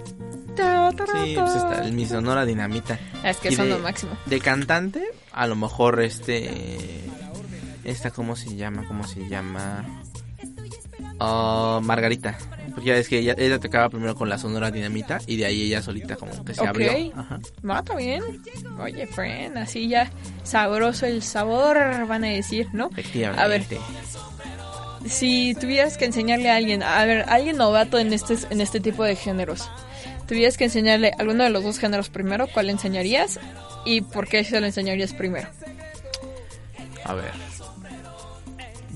Sí, 0.56 1.36
pues 1.38 1.56
está 1.56 1.84
mi 1.92 2.06
Sonora 2.06 2.46
Dinamita. 2.46 3.00
Es 3.24 3.38
que 3.38 3.50
Y 3.50 3.56
son 3.56 3.66
de- 3.66 3.72
lo 3.72 3.80
máximo. 3.80 4.12
De 4.26 4.40
cantante, 4.40 5.04
a 5.32 5.48
lo 5.48 5.56
mejor 5.56 6.02
este. 6.02 7.02
Esta, 7.84 8.12
¿cómo 8.12 8.36
se 8.36 8.56
llama? 8.56 8.86
¿Cómo 8.88 9.06
se 9.06 9.28
llama? 9.28 9.86
Ah, 11.20 11.80
Margarita. 11.84 12.38
Porque 12.74 12.90
ya 12.90 12.96
es 12.98 13.08
que 13.08 13.20
ella, 13.20 13.36
ella 13.38 13.60
tocaba 13.60 13.90
primero 13.90 14.16
con 14.16 14.30
la 14.30 14.38
Sonora 14.38 14.72
Dinamita 14.72 15.20
y 15.28 15.38
de 15.38 15.46
ahí 15.46 15.62
ella 15.64 15.82
solita 15.82 16.16
como 16.16 16.44
que 16.44 16.54
se 16.56 16.62
Ok. 16.62 16.68
abrió. 16.68 16.92
Ajá. 17.16 17.40
Está 17.80 17.96
bien. 17.96 18.24
Oye, 18.80 19.06
friend, 19.08 19.58
así 19.58 19.88
ya 19.88 20.12
sabroso 20.44 21.06
el 21.06 21.22
sabor, 21.22 21.78
van 22.08 22.24
a 22.24 22.28
decir, 22.28 22.68
¿no? 22.74 22.90
Efectivamente. 22.92 23.42
A 23.44 23.48
ver. 23.48 23.64
Si 25.06 25.54
tuvieras 25.60 25.98
que 25.98 26.06
enseñarle 26.06 26.50
a 26.50 26.56
alguien, 26.56 26.82
a 26.82 27.04
ver, 27.04 27.26
alguien 27.28 27.58
novato 27.58 28.00
en 28.00 28.14
este, 28.14 28.38
en 28.50 28.62
este 28.62 28.80
tipo 28.80 29.04
de 29.04 29.16
géneros, 29.18 29.70
tuvieras 30.34 30.58
que 30.58 30.64
enseñarle 30.64 31.12
alguno 31.20 31.44
de 31.44 31.52
los 31.52 31.64
dos 31.64 31.78
géneros 31.78 32.10
primero, 32.10 32.48
¿cuál 32.48 32.66
le 32.66 32.72
enseñarías? 32.72 33.40
¿Y 33.86 34.02
por 34.02 34.28
qué 34.28 34.44
se 34.44 34.60
lo 34.60 34.66
enseñarías 34.66 35.14
primero? 35.14 35.48
A 37.04 37.14
ver. 37.14 37.32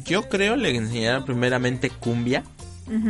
Yo 0.04 0.28
creo 0.30 0.56
le 0.56 0.76
enseñaron 0.76 1.26
primeramente 1.26 1.92
cumbia. 1.92 2.44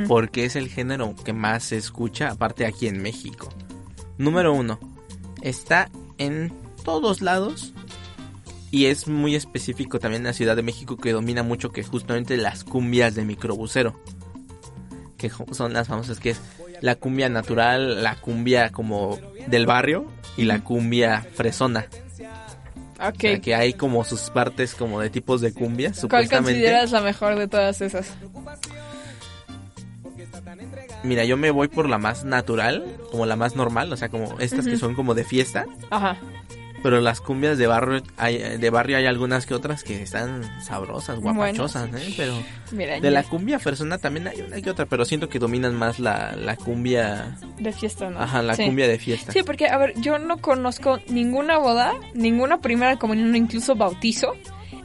Porque 0.07 0.43
es 0.43 0.55
el 0.55 0.69
género 0.69 1.15
que 1.23 1.33
más 1.33 1.65
se 1.65 1.77
escucha, 1.77 2.29
aparte 2.31 2.65
aquí 2.65 2.87
en 2.87 2.99
México. 2.99 3.47
Número 4.17 4.51
uno. 4.51 4.79
Está 5.43 5.89
en 6.17 6.51
todos 6.83 7.21
lados. 7.21 7.73
Y 8.71 8.87
es 8.87 9.07
muy 9.07 9.35
específico 9.35 9.99
también 9.99 10.23
en 10.23 10.27
la 10.27 10.33
Ciudad 10.33 10.55
de 10.55 10.63
México 10.63 10.97
que 10.97 11.11
domina 11.13 11.43
mucho 11.43 11.71
que 11.71 11.83
justamente 11.83 12.37
las 12.37 12.63
cumbias 12.63 13.13
de 13.13 13.23
microbusero. 13.23 14.01
Que 15.15 15.31
son 15.51 15.73
las 15.73 15.87
famosas 15.87 16.19
que 16.19 16.31
es 16.31 16.41
la 16.81 16.95
cumbia 16.95 17.29
natural, 17.29 18.03
la 18.03 18.15
cumbia 18.15 18.71
como 18.71 19.17
del 19.47 19.65
barrio 19.65 20.05
y 20.35 20.43
la 20.45 20.63
cumbia 20.63 21.25
fresona. 21.33 21.87
Ok. 22.99 23.15
O 23.15 23.19
sea, 23.19 23.39
que 23.39 23.55
hay 23.55 23.73
como 23.73 24.03
sus 24.03 24.29
partes 24.31 24.73
como 24.73 24.99
de 24.99 25.09
tipos 25.09 25.41
de 25.41 25.53
cumbia, 25.53 25.89
¿Cuál 25.89 25.99
supuestamente. 26.01 26.53
consideras 26.53 26.91
la 26.91 27.01
mejor 27.01 27.35
de 27.37 27.47
todas 27.47 27.81
esas? 27.81 28.15
Mira, 31.03 31.23
yo 31.25 31.37
me 31.37 31.51
voy 31.51 31.67
por 31.67 31.87
la 31.87 31.97
más 31.97 32.23
natural, 32.25 32.83
como 33.11 33.25
la 33.25 33.35
más 33.35 33.55
normal, 33.55 33.93
o 33.93 33.97
sea, 33.97 34.09
como 34.09 34.39
estas 34.39 34.65
que 34.65 34.77
son 34.77 34.95
como 34.95 35.13
de 35.13 35.23
fiesta, 35.23 35.65
Ajá. 35.89 36.17
Pero 36.83 37.01
las 37.01 37.21
cumbias 37.21 37.57
de 37.57 37.67
barrio 37.67 38.01
hay, 38.17 38.57
de 38.57 38.69
barrio 38.69 38.97
hay 38.97 39.05
algunas 39.05 39.45
que 39.45 39.53
otras 39.53 39.83
que 39.83 40.01
están 40.03 40.43
sabrosas, 40.61 41.19
guapachosas, 41.19 41.89
¿eh? 41.93 42.13
Pero 42.17 42.33
Mira, 42.71 42.99
de 42.99 43.11
la 43.11 43.23
cumbia 43.23 43.59
persona 43.59 43.97
también 43.97 44.27
hay 44.27 44.41
una 44.41 44.61
que 44.61 44.69
otra, 44.69 44.85
pero 44.85 45.05
siento 45.05 45.29
que 45.29 45.39
dominan 45.39 45.75
más 45.75 45.99
la, 45.99 46.35
la 46.35 46.55
cumbia, 46.55 47.37
de 47.59 47.71
fiesta, 47.71 48.09
¿no? 48.09 48.19
ajá, 48.19 48.41
la 48.41 48.55
Sí. 48.55 48.65
cumbia 48.65 48.87
de 48.87 48.99
fiesta. 48.99 49.31
Sí, 49.31 49.43
porque, 49.43 49.67
a 49.67 49.77
ver, 49.77 49.93
yo 49.99 50.17
no 50.19 50.37
conozco 50.37 50.99
ninguna 51.07 51.57
boda, 51.57 51.93
ninguna 52.13 52.59
primera 52.59 52.97
comunión, 52.97 53.35
incluso 53.35 53.75
bautizo, 53.75 54.33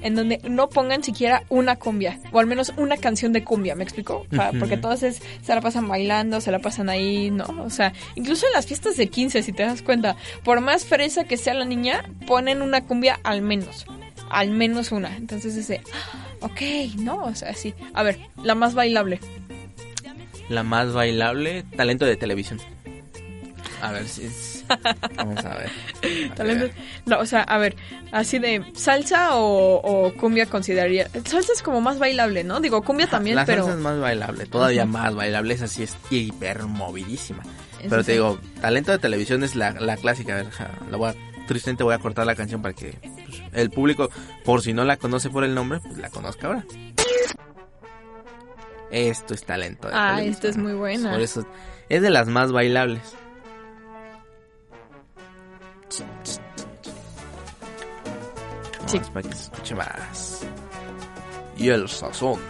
en 0.02 0.14
donde 0.14 0.38
no 0.48 0.68
pongan 0.68 1.02
siquiera 1.04 1.44
una 1.48 1.76
cumbia, 1.76 2.18
o 2.32 2.38
al 2.40 2.46
menos 2.46 2.72
una 2.76 2.96
canción 2.96 3.32
de 3.32 3.44
cumbia, 3.44 3.74
¿me 3.74 3.84
explico? 3.84 4.26
O 4.30 4.34
sea, 4.34 4.50
Ujú. 4.50 4.58
porque 4.58 4.76
todas 4.76 5.02
es- 5.02 5.22
se 5.42 5.54
la 5.54 5.60
pasan 5.60 5.88
bailando, 5.88 6.40
se 6.40 6.50
la 6.50 6.58
pasan 6.58 6.88
ahí, 6.88 7.30
¿no? 7.30 7.44
O 7.64 7.70
sea, 7.70 7.92
incluso 8.14 8.46
en 8.46 8.52
las 8.52 8.66
fiestas 8.66 8.96
de 8.96 9.08
15, 9.08 9.42
si 9.42 9.52
te 9.52 9.62
das 9.62 9.82
cuenta, 9.82 10.16
por 10.44 10.60
más 10.60 10.84
fresa 10.84 11.24
que 11.24 11.36
sea 11.36 11.54
la 11.54 11.64
niña, 11.64 12.04
ponen 12.26 12.62
una 12.62 12.82
cumbia 12.84 13.18
al 13.22 13.42
menos, 13.42 13.86
al 14.30 14.50
menos 14.50 14.92
una. 14.92 15.16
Entonces 15.16 15.56
ese, 15.56 15.80
ah, 15.92 16.26
ok, 16.40 16.60
no, 16.98 17.24
o 17.24 17.34
sea, 17.34 17.54
sí. 17.54 17.74
A 17.94 18.02
ver, 18.02 18.18
la 18.42 18.54
más 18.54 18.74
bailable. 18.74 19.20
La 20.48 20.62
más 20.62 20.92
bailable, 20.92 21.62
talento 21.76 22.04
de 22.04 22.16
televisión. 22.16 22.60
A 23.80 23.92
ver 23.92 24.06
si 24.06 24.24
es... 24.24 24.51
Vamos 25.16 25.44
a 25.44 25.54
ver. 25.56 25.70
A 26.32 26.34
Talento- 26.34 26.64
ver. 26.64 26.72
No, 27.06 27.18
o 27.20 27.26
sea, 27.26 27.42
a 27.42 27.58
ver, 27.58 27.76
así 28.12 28.38
de 28.38 28.64
salsa 28.74 29.36
o, 29.36 29.76
o 29.82 30.12
cumbia 30.14 30.46
consideraría. 30.46 31.08
Salsa 31.24 31.52
es 31.52 31.62
como 31.62 31.80
más 31.80 31.98
bailable, 31.98 32.44
¿no? 32.44 32.60
Digo, 32.60 32.82
cumbia 32.82 33.06
también, 33.06 33.36
la 33.36 33.44
pero. 33.44 33.62
salsa 33.64 33.76
es 33.78 33.82
más 33.82 33.98
bailable, 34.00 34.46
todavía 34.46 34.84
más 34.86 35.14
bailable, 35.14 35.54
esa 35.54 35.68
sí 35.68 35.82
es 35.82 35.96
hiper 36.10 36.64
movidísima. 36.64 37.42
Eso 37.80 37.88
Pero 37.90 38.02
sí. 38.02 38.06
te 38.06 38.12
digo, 38.12 38.38
talento 38.60 38.92
de 38.92 38.98
televisión 38.98 39.42
es 39.42 39.56
la, 39.56 39.72
la 39.72 39.96
clásica. 39.96 40.34
A 40.34 40.36
ver, 40.36 40.50
ja, 40.50 40.70
la 40.90 40.96
voy 40.96 41.10
a- 41.10 41.46
tristemente 41.46 41.82
voy 41.82 41.94
a 41.94 41.98
cortar 41.98 42.24
la 42.26 42.34
canción 42.36 42.62
para 42.62 42.74
que 42.74 42.92
pues, 43.26 43.42
el 43.52 43.70
público, 43.70 44.08
por 44.44 44.62
si 44.62 44.72
no 44.72 44.84
la 44.84 44.96
conoce 44.96 45.30
por 45.30 45.42
el 45.44 45.54
nombre, 45.54 45.80
pues 45.80 45.98
la 45.98 46.08
conozca 46.10 46.46
ahora. 46.46 46.64
Esto 48.90 49.32
es 49.34 49.44
talento 49.44 49.88
de 49.88 49.94
Ah, 49.96 50.10
televisión. 50.16 50.34
esta 50.34 50.48
es 50.48 50.56
muy 50.58 50.74
buena. 50.74 51.10
Por 51.12 51.20
eso 51.22 51.46
es 51.88 52.02
de 52.02 52.10
las 52.10 52.26
más 52.28 52.52
bailables. 52.52 53.00
Sí. 55.92 56.04
Vamos 58.94 59.10
para 59.10 59.28
que 59.28 59.34
se 59.34 59.42
escuche 59.44 59.74
más. 59.74 60.40
Y 61.56 61.68
el 61.68 61.88
sazón 61.88 62.40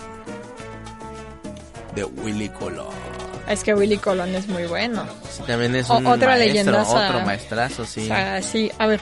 de 1.95 2.05
Willy 2.05 2.49
Colón. 2.51 2.93
Es 3.49 3.63
que 3.65 3.75
Willy 3.75 3.99
Colón 3.99 4.35
es 4.35 4.47
muy 4.49 4.65
bueno. 4.67 5.05
Sí, 5.31 5.43
también 5.47 5.75
es 5.77 5.91
O- 5.91 5.99
un 5.99 6.07
otra 6.07 6.29
maestro, 6.29 6.47
leyendaza. 6.47 7.07
otro 7.09 7.21
maestrazo, 7.27 7.85
sí. 7.85 8.03
O 8.03 8.07
sea, 8.07 8.43
sí, 8.43 8.71
a 8.79 8.87
ver. 8.87 9.01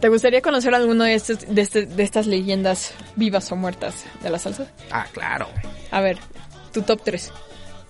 ¿Te 0.00 0.08
gustaría 0.08 0.42
conocer 0.42 0.74
alguno 0.74 1.04
de, 1.04 1.14
estos, 1.14 1.38
de, 1.48 1.62
este- 1.62 1.86
de 1.86 2.02
estas 2.02 2.26
leyendas 2.26 2.92
vivas 3.14 3.50
o 3.52 3.56
muertas 3.56 4.04
de 4.22 4.30
la 4.30 4.38
salsa? 4.38 4.66
Ah, 4.90 5.06
claro. 5.12 5.48
A 5.90 6.00
ver, 6.00 6.18
tu 6.72 6.82
top 6.82 7.00
3. 7.02 7.32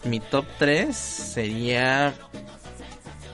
Mi 0.04 0.20
top 0.20 0.44
3 0.58 0.94
sería 0.96 2.14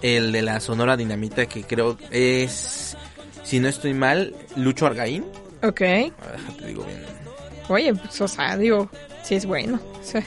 el 0.02 0.32
de 0.32 0.42
la 0.42 0.60
Sonora 0.60 0.96
Dinamita, 0.96 1.46
que 1.46 1.62
creo 1.64 1.96
es, 2.10 2.96
si 3.42 3.60
no 3.60 3.68
estoy 3.68 3.94
mal, 3.94 4.34
Lucho 4.56 4.86
Argaín. 4.86 5.24
Ok. 5.62 5.80
A 5.80 5.84
ver, 5.84 6.12
déjate 6.36 6.66
digo 6.66 6.84
bien. 6.84 7.02
Oye, 7.68 7.94
pues, 7.94 8.20
o 8.20 8.28
sea, 8.28 8.56
digo, 8.56 8.90
sí 9.22 9.36
es 9.36 9.46
bueno. 9.46 9.80
O 10.00 10.04
sea, 10.04 10.22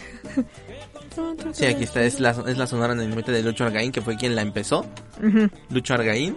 Sí, 1.54 1.66
aquí 1.66 1.86
está, 1.86 2.04
es 2.04 2.20
la, 2.20 2.32
es 2.46 2.58
la 2.58 2.68
Sonora 2.68 2.94
Dinamita 2.94 3.32
de 3.32 3.42
Lucho 3.42 3.64
Argaín, 3.66 3.92
que 3.94 4.02
fue 4.02 4.18
quien 4.18 4.36
la 4.36 4.42
empezó. 4.42 4.86
Ujú, 5.24 5.50
Lucho 5.70 5.94
Argaín. 5.94 6.36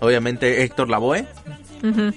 Obviamente 0.00 0.62
Héctor 0.62 0.88
Lavoe. 0.88 1.26
ujú. 1.82 2.12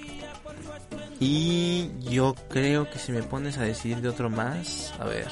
Y 1.19 1.89
yo 1.99 2.35
creo 2.49 2.89
que 2.89 2.97
si 2.99 3.11
me 3.11 3.21
pones 3.21 3.57
a 3.57 3.63
decidir 3.63 3.97
de 3.97 4.09
otro 4.09 4.29
más, 4.29 4.93
a 4.99 5.05
ver. 5.05 5.27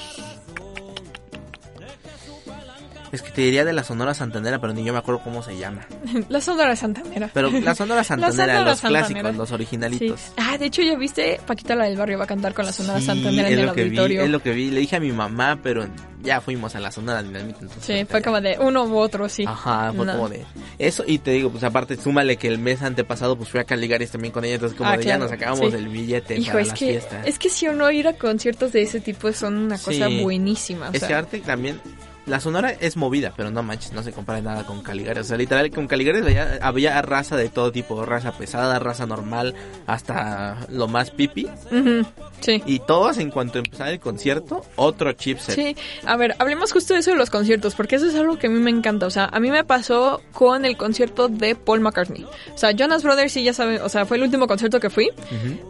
Es 3.11 3.21
que 3.21 3.31
te 3.31 3.41
diría 3.41 3.65
de 3.65 3.73
la 3.73 3.83
Sonora 3.83 4.13
Santanera, 4.13 4.59
pero 4.59 4.73
ni 4.73 4.83
yo 4.83 4.93
me 4.93 4.99
acuerdo 4.99 5.21
cómo 5.23 5.41
se 5.43 5.57
llama. 5.57 5.81
La 6.29 6.41
Sonora 6.41 6.75
Santanera. 6.75 7.29
Pero 7.33 7.49
la 7.51 7.73
Sonora 7.75 8.03
Santanera, 8.05 8.31
Sonora 8.53 8.61
los 8.63 8.79
Santanera. 8.79 9.07
clásicos, 9.07 9.35
los 9.35 9.47
Sí. 9.49 9.53
originalitos. 9.55 10.21
Ah, 10.37 10.57
de 10.57 10.65
hecho 10.65 10.81
ya 10.81 10.95
viste, 10.95 11.39
Paquita 11.45 11.75
la 11.75 11.85
del 11.85 11.97
barrio 11.97 12.17
va 12.17 12.25
a 12.25 12.27
cantar 12.27 12.53
con 12.53 12.65
la 12.65 12.71
Sonora 12.71 12.99
Sí, 12.99 13.05
Santanera 13.07 13.49
en 13.49 13.59
el 13.59 13.71
que 13.73 13.83
vi, 13.83 13.89
auditorio. 13.89 14.21
es 14.23 14.29
lo 14.29 14.41
que 14.41 14.51
vi. 14.51 14.69
Le 14.71 14.81
dije 14.81 14.95
a 14.97 14.99
mi 14.99 15.11
mamá, 15.11 15.59
pero 15.63 15.87
ya 16.21 16.41
fuimos 16.41 16.75
a 16.75 16.79
la 16.79 16.91
Sonora 16.91 17.23
Dinamita. 17.23 17.59
entonces 17.61 17.83
Sí, 17.85 17.93
ahorita 17.93 18.11
fue 18.11 18.19
ya- 18.19 18.25
como 18.25 18.41
de 18.41 18.57
uno 18.59 18.83
u 18.85 18.97
otro, 18.97 19.27
sí. 19.29 19.43
Ajá, 19.47 19.91
fue 19.95 20.05
No. 20.05 20.11
como 20.13 20.29
de 20.29 20.45
eso 20.77 21.03
y 21.07 21.17
te 21.19 21.31
digo, 21.31 21.49
pues 21.49 21.63
aparte 21.63 21.95
súmale 21.95 22.37
que 22.37 22.47
el 22.47 22.59
mes 22.59 22.81
antepasado 22.81 23.35
pues 23.37 23.49
fui 23.49 23.59
a 23.59 23.63
Caligaris 23.63 24.11
también 24.11 24.31
con 24.33 24.43
ella, 24.45 24.55
entonces 24.55 24.77
como 24.77 24.89
Ah, 24.89 24.97
de 24.97 25.03
ya 25.03 25.11
claro, 25.11 25.21
nos 25.23 25.31
sacábamos 25.31 25.71
sí. 25.71 25.77
el 25.77 25.87
billete 25.87 26.35
Hijo, 26.37 26.51
para 26.51 26.61
es 26.61 26.67
las 26.69 26.77
que, 26.79 26.85
fiestas. 26.89 27.25
es 27.27 27.39
que 27.39 27.49
si 27.49 27.67
o 27.67 27.73
no 27.73 27.89
ir 27.89 28.07
a 28.07 28.13
conciertos 28.13 28.71
de 28.73 28.81
ese 28.83 28.99
tipo 28.99 29.31
son 29.33 29.57
una 29.57 29.77
cosa 29.77 30.07
Sí. 30.09 30.21
buenísima. 30.21 30.89
o 30.89 30.93
Es 30.93 30.99
sea. 30.99 31.07
que 31.07 31.13
arte 31.15 31.39
también 31.39 31.79
la 32.29 32.39
Sonora 32.39 32.71
es 32.71 32.95
movida, 32.95 33.33
pero 33.35 33.51
no 33.51 33.63
manches, 33.63 33.91
no 33.91 34.03
se 34.03 34.11
compara 34.11 34.41
nada 34.41 34.65
con 34.65 34.81
Caligaris. 34.81 35.21
O 35.21 35.23
sea, 35.25 35.37
literal 35.37 35.69
con 35.71 35.87
Caligaris 35.87 36.21
había, 36.21 36.59
había 36.61 37.01
raza 37.01 37.35
de 37.35 37.49
todo 37.49 37.71
tipo, 37.71 38.05
raza 38.05 38.31
pesada, 38.33 38.79
raza 38.79 39.05
normal, 39.05 39.55
hasta 39.87 40.57
lo 40.69 40.87
más 40.87 41.11
pipi. 41.11 41.47
Ujú, 41.71 42.05
Sí. 42.41 42.61
Y 42.65 42.79
todos 42.79 43.17
en 43.17 43.31
cuanto 43.31 43.59
empezaba 43.59 43.89
el 43.89 43.99
concierto, 43.99 44.63
otro 44.75 45.11
chipset. 45.13 45.55
Sí, 45.55 45.75
a 46.05 46.15
ver, 46.15 46.35
hablemos 46.39 46.71
justo 46.71 46.93
de 46.93 47.01
eso 47.01 47.11
de 47.11 47.17
los 47.17 47.29
conciertos, 47.29 47.75
porque 47.75 47.95
eso 47.95 48.07
es 48.07 48.15
algo 48.15 48.37
que 48.37 48.47
a 48.47 48.49
mí 48.49 48.59
me 48.59 48.71
encanta. 48.71 49.05
O 49.05 49.09
sea, 49.09 49.25
a 49.25 49.39
mí 49.39 49.51
me 49.51 49.63
pasó 49.63 50.21
con 50.33 50.65
el 50.65 50.77
concierto 50.77 51.27
de 51.27 51.55
Paul 51.55 51.81
McCartney. 51.81 52.25
O 52.53 52.57
sea, 52.57 52.71
Jonas 52.71 53.03
Brothers 53.03 53.33
sí 53.33 53.43
ya 53.43 53.53
saben, 53.53 53.81
o 53.81 53.89
sea, 53.89 54.05
fue 54.05 54.17
el 54.17 54.23
último 54.23 54.47
concierto 54.47 54.79
que 54.79 54.89
fui, 54.89 55.09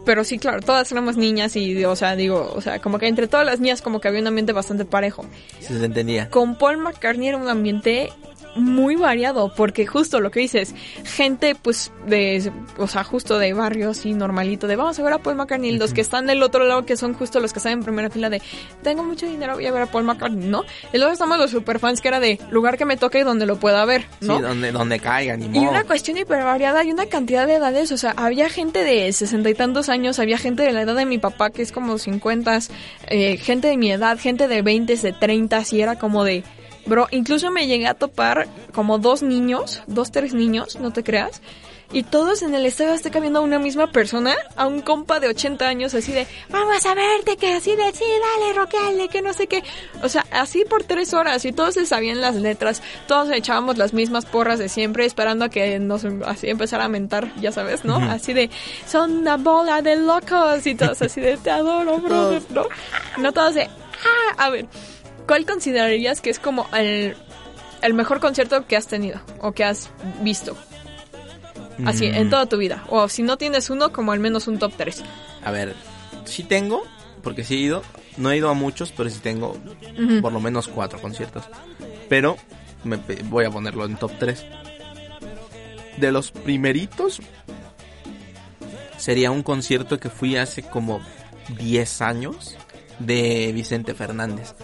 pero 0.04 0.24
sí, 0.24 0.38
claro, 0.38 0.60
todas 0.60 0.90
éramos 0.92 1.16
niñas 1.16 1.56
y, 1.56 1.84
o 1.84 1.96
sea, 1.96 2.16
digo, 2.16 2.52
o 2.54 2.60
sea, 2.60 2.78
como 2.80 2.98
que 2.98 3.06
entre 3.08 3.28
todas 3.28 3.46
las 3.46 3.60
niñas 3.60 3.82
como 3.82 4.00
que 4.00 4.08
había 4.08 4.20
un 4.20 4.26
ambiente 4.26 4.52
bastante 4.52 4.84
parejo. 4.84 5.24
Si 5.60 5.76
se 5.76 5.84
entendía. 5.84 6.30
Con 6.30 6.56
Paul 6.56 6.78
McCartney 6.78 7.28
era 7.28 7.36
un 7.36 7.48
ambiente 7.48 8.12
muy 8.56 8.96
variado, 8.96 9.52
porque 9.54 9.86
justo 9.86 10.20
lo 10.20 10.30
que 10.30 10.40
dices, 10.40 10.74
gente 11.04 11.54
pues 11.54 11.92
de, 12.06 12.52
o 12.78 12.86
sea, 12.86 13.04
justo 13.04 13.38
de 13.38 13.52
barrios 13.52 14.06
y 14.06 14.12
normalito, 14.12 14.66
de 14.66 14.76
vamos 14.76 14.98
a 14.98 15.02
ver 15.02 15.12
a 15.12 15.18
Paul 15.18 15.36
McCartney, 15.36 15.78
los 15.78 15.92
que 15.92 16.00
están 16.00 16.26
del 16.26 16.42
otro 16.42 16.64
lado, 16.64 16.84
que 16.84 16.96
son 16.96 17.14
justo 17.14 17.40
los 17.40 17.52
que 17.52 17.58
están 17.58 17.72
en 17.72 17.82
primera 17.82 18.10
fila 18.10 18.30
de, 18.30 18.42
tengo 18.82 19.04
mucho 19.04 19.26
dinero, 19.26 19.54
voy 19.54 19.66
a 19.66 19.72
ver 19.72 19.82
a 19.82 19.86
Paul 19.86 20.04
McCartney, 20.04 20.48
¿no? 20.48 20.64
Y 20.92 20.98
luego 20.98 21.12
estamos 21.12 21.38
los 21.38 21.50
superfans 21.50 22.00
que 22.00 22.08
era 22.08 22.20
de 22.20 22.38
lugar 22.50 22.76
que 22.76 22.84
me 22.84 22.96
toque 22.96 23.20
y 23.20 23.22
donde 23.22 23.46
lo 23.46 23.58
pueda 23.58 23.84
ver, 23.84 24.06
¿no? 24.20 24.36
Sí, 24.36 24.42
donde, 24.42 24.72
donde 24.72 24.98
caiga, 24.98 25.36
ni 25.36 25.58
Y 25.58 25.66
una 25.66 25.84
cuestión 25.84 26.16
hiper 26.16 26.42
variada 26.44 26.84
y 26.84 26.90
una 26.90 27.06
cantidad 27.06 27.46
de 27.46 27.54
edades, 27.54 27.92
o 27.92 27.96
sea, 27.96 28.12
había 28.16 28.48
gente 28.48 28.84
de 28.84 29.12
sesenta 29.12 29.50
y 29.50 29.54
tantos 29.54 29.88
años, 29.88 30.18
había 30.18 30.38
gente 30.38 30.62
de 30.62 30.72
la 30.72 30.82
edad 30.82 30.96
de 30.96 31.06
mi 31.06 31.18
papá 31.18 31.50
que 31.50 31.62
es 31.62 31.72
como 31.72 31.98
cincuentas, 31.98 32.70
eh, 33.08 33.36
gente 33.36 33.68
de 33.68 33.76
mi 33.76 33.90
edad, 33.90 34.18
gente 34.18 34.48
de 34.48 34.62
veintes, 34.62 35.02
de 35.02 35.12
treintas 35.12 35.72
y 35.72 35.80
era 35.80 35.98
como 35.98 36.24
de, 36.24 36.42
bro, 36.86 37.06
incluso 37.10 37.50
me 37.50 37.66
llegué 37.66 37.86
a 37.86 37.94
topar 37.94 38.48
como 38.72 38.98
dos 38.98 39.22
niños, 39.22 39.82
dos, 39.86 40.10
tres 40.10 40.34
niños, 40.34 40.78
no 40.80 40.92
te 40.92 41.02
creas. 41.02 41.40
Y 41.92 42.04
todos 42.04 42.42
en 42.42 42.54
el 42.54 42.66
estadio 42.66 42.92
Azteca 42.92 43.18
viendo 43.18 43.40
a 43.40 43.42
una 43.42 43.58
misma 43.58 43.88
persona, 43.88 44.36
a 44.54 44.68
un 44.68 44.80
compa 44.80 45.18
de 45.18 45.26
80 45.26 45.66
años 45.66 45.92
así 45.92 46.12
de, 46.12 46.24
vamos 46.48 46.86
a 46.86 46.94
verte, 46.94 47.36
que 47.36 47.52
así 47.52 47.74
de, 47.74 47.92
sí, 47.92 48.04
dale, 48.04 48.52
roqueale, 48.52 49.08
que 49.08 49.22
no 49.22 49.32
sé 49.32 49.48
qué. 49.48 49.64
O 50.00 50.08
sea, 50.08 50.24
así 50.30 50.64
por 50.64 50.84
tres 50.84 51.14
horas 51.14 51.44
y 51.44 51.50
todos 51.50 51.74
se 51.74 51.86
sabían 51.86 52.20
las 52.20 52.36
letras, 52.36 52.80
todos 53.08 53.30
echábamos 53.30 53.76
las 53.76 53.92
mismas 53.92 54.24
porras 54.24 54.60
de 54.60 54.68
siempre 54.68 55.04
esperando 55.04 55.46
a 55.46 55.48
que 55.48 55.80
nos 55.80 56.04
así 56.26 56.48
empezara 56.48 56.84
a 56.84 56.88
mentar, 56.88 57.34
ya 57.40 57.50
sabes, 57.50 57.84
¿no? 57.84 57.96
Así 57.96 58.34
de, 58.34 58.50
son 58.86 59.18
una 59.18 59.36
bola 59.36 59.82
de 59.82 59.96
locos 59.96 60.64
y 60.66 60.76
todos 60.76 61.02
así 61.02 61.20
de, 61.20 61.38
te 61.38 61.50
adoro, 61.50 61.98
brother, 61.98 62.42
¿no? 62.50 62.66
No 63.18 63.32
todos 63.32 63.54
de, 63.54 63.64
ah, 63.64 64.34
a 64.44 64.50
ver, 64.50 64.66
¿cuál 65.30 65.46
considerarías 65.46 66.20
que 66.20 66.30
es 66.30 66.40
como 66.40 66.66
el, 66.76 67.14
el 67.82 67.94
mejor 67.94 68.18
concierto 68.18 68.66
que 68.66 68.76
has 68.76 68.88
tenido 68.88 69.20
o 69.40 69.52
que 69.52 69.62
has 69.62 69.88
visto? 70.22 70.56
Así, 71.86 72.06
en 72.06 72.26
Mm. 72.26 72.30
toda 72.30 72.46
tu 72.46 72.56
vida. 72.56 72.82
O 72.88 73.08
si 73.08 73.22
no 73.22 73.36
tienes 73.36 73.70
uno, 73.70 73.92
como 73.92 74.10
al 74.10 74.18
menos 74.18 74.48
un 74.48 74.58
top 74.58 74.72
3. 74.76 75.04
A 75.44 75.52
ver, 75.52 75.76
sí 76.24 76.42
tengo, 76.42 76.82
porque 77.22 77.44
sí 77.44 77.54
he 77.54 77.58
ido. 77.58 77.82
No 78.16 78.32
he 78.32 78.38
ido 78.38 78.50
a 78.50 78.54
muchos, 78.54 78.90
pero 78.90 79.08
sí 79.08 79.20
tengo 79.20 79.56
por 80.20 80.32
lo 80.32 80.40
menos 80.40 80.66
cuatro 80.66 81.00
conciertos. 81.00 81.44
Pero 82.08 82.36
me 82.82 82.96
voy 83.26 83.44
a 83.44 83.50
ponerlo 83.52 83.84
en 83.84 83.94
top 83.94 84.10
3. 84.18 84.44
De 85.98 86.10
los 86.10 86.32
primeritos, 86.32 87.20
sería 88.98 89.30
un 89.30 89.44
concierto 89.44 90.00
que 90.00 90.10
fui 90.10 90.36
hace 90.36 90.64
como 90.64 91.00
10 91.56 92.02
años 92.02 92.56
de 92.98 93.52
Vicente 93.54 93.94
Fernández. 93.94 94.54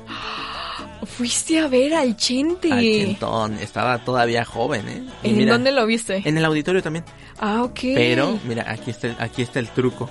Fuiste 1.07 1.59
a 1.59 1.69
ver 1.69 1.95
al 1.95 2.17
Chente. 2.17 2.73
Al 2.73 2.81
Chentón, 2.81 3.55
estaba 3.59 4.05
todavía 4.05 4.45
joven, 4.45 4.89
¿eh? 4.89 5.03
Y 5.23 5.31
¿En 5.31 5.37
mira, 5.37 5.53
dónde 5.53 5.73
lo 5.73 5.87
viste? 5.87 6.23
En 6.25 6.37
el 6.37 6.45
auditorio 6.45 6.83
también. 6.83 7.05
Ah, 7.39 7.63
ok. 7.63 7.81
Pero, 7.95 8.39
mira, 8.47 8.67
aquí 8.69 8.91
está, 8.91 9.09
el, 9.09 9.17
aquí 9.19 9.43
está 9.43 9.59
el 9.61 9.69
truco. 9.69 10.11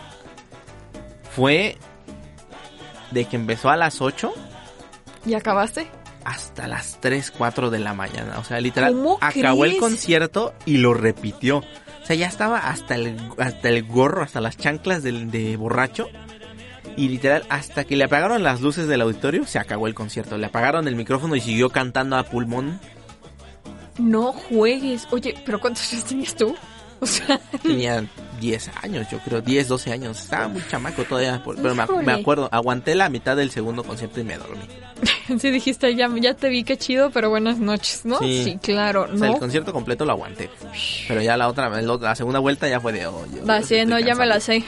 Fue 1.36 1.78
de 3.12 3.26
que 3.26 3.36
empezó 3.36 3.70
a 3.70 3.76
las 3.78 4.02
8 4.02 4.34
¿Y 5.26 5.34
acabaste? 5.34 5.88
hasta 6.24 6.68
las 6.68 7.00
3, 7.02 7.32
4 7.38 7.70
de 7.70 7.80
la 7.80 7.94
mañana. 7.94 8.40
O 8.40 8.44
sea, 8.44 8.60
literal, 8.60 8.94
¿Cómo 8.94 9.18
acabó 9.22 9.64
el 9.66 9.78
concierto 9.78 10.54
y 10.66 10.78
lo 10.78 10.94
repitió. 10.94 11.60
O 11.60 12.06
sea, 12.06 12.16
ya 12.16 12.28
estaba 12.28 12.58
hasta 12.60 12.96
el, 12.96 13.18
hasta 13.38 13.70
el 13.70 13.84
gorro, 13.84 14.24
hasta 14.24 14.42
las 14.42 14.58
chanclas 14.58 15.04
del, 15.04 15.32
de 15.32 15.56
borracho. 15.56 16.08
Y 16.98 17.10
literal, 17.10 17.44
hasta 17.50 17.84
que 17.84 17.96
le 17.96 18.06
apagaron 18.06 18.44
las 18.44 18.62
luces 18.62 18.88
del 18.88 19.02
auditorio, 19.02 19.46
se 19.46 19.60
acabó 19.60 19.88
el 19.88 19.94
concierto. 19.94 20.38
Le 20.38 20.46
apagaron 20.46 20.88
el 20.88 20.96
micrófono 20.96 21.36
y 21.36 21.42
siguió 21.42 21.70
cantando 21.70 22.16
a 22.16 22.24
pulmón. 22.24 22.80
No 23.98 24.32
juegues. 24.34 25.08
Oye, 25.12 25.36
¿pero 25.46 25.60
cuántos 25.60 25.92
años 25.94 26.06
tenías 26.06 26.36
tú? 26.36 26.56
O 27.02 27.06
sea, 27.06 27.40
Tenía 27.62 28.06
10 28.40 28.72
años, 28.84 29.08
yo 29.12 29.20
creo, 29.20 29.42
10, 29.42 29.68
12 29.68 29.92
años. 29.92 30.20
Estaba 30.22 30.48
muy 30.48 30.64
chamaco 30.68 31.04
todavía, 31.04 31.42
pero 31.46 31.76
me, 31.76 32.12
acuerdo, 32.14 32.50
aguanté 32.52 32.96
la 32.96 33.10
mitad 33.10 33.36
del 33.36 33.52
segundo 33.52 33.84
concierto 33.84 34.20
y 34.20 34.24
me 34.24 34.38
dormí. 34.38 34.64
sí 35.40 35.52
dijiste, 35.52 35.94
ya, 35.96 36.10
ya 36.20 36.34
te 36.36 36.50
vi, 36.50 36.64
qué 36.64 36.78
chido, 36.78 37.10
pero 37.12 37.30
buenas 37.30 37.58
noches, 37.60 38.06
¿no? 38.06 38.20
Sí. 38.20 38.58
claro. 38.62 39.04
O 39.04 39.18
sea, 39.18 39.28
no. 39.28 39.34
el 39.34 39.40
concierto 39.40 39.74
completo 39.74 40.06
lo 40.06 40.12
aguanté. 40.14 40.50
Pero 41.08 41.22
ya 41.22 41.36
la 41.38 41.48
otra, 41.48 41.70
la 41.82 42.16
segunda 42.16 42.40
vuelta 42.40 42.68
ya 42.70 42.80
fue 42.80 42.94
de, 42.94 43.08
oh, 43.08 43.26
yo- 43.34 43.46
Va, 43.46 43.62
sí, 43.62 43.86
no, 43.86 44.00
ya 44.00 44.16
me 44.16 44.26
la 44.26 44.40
sé. 44.40 44.64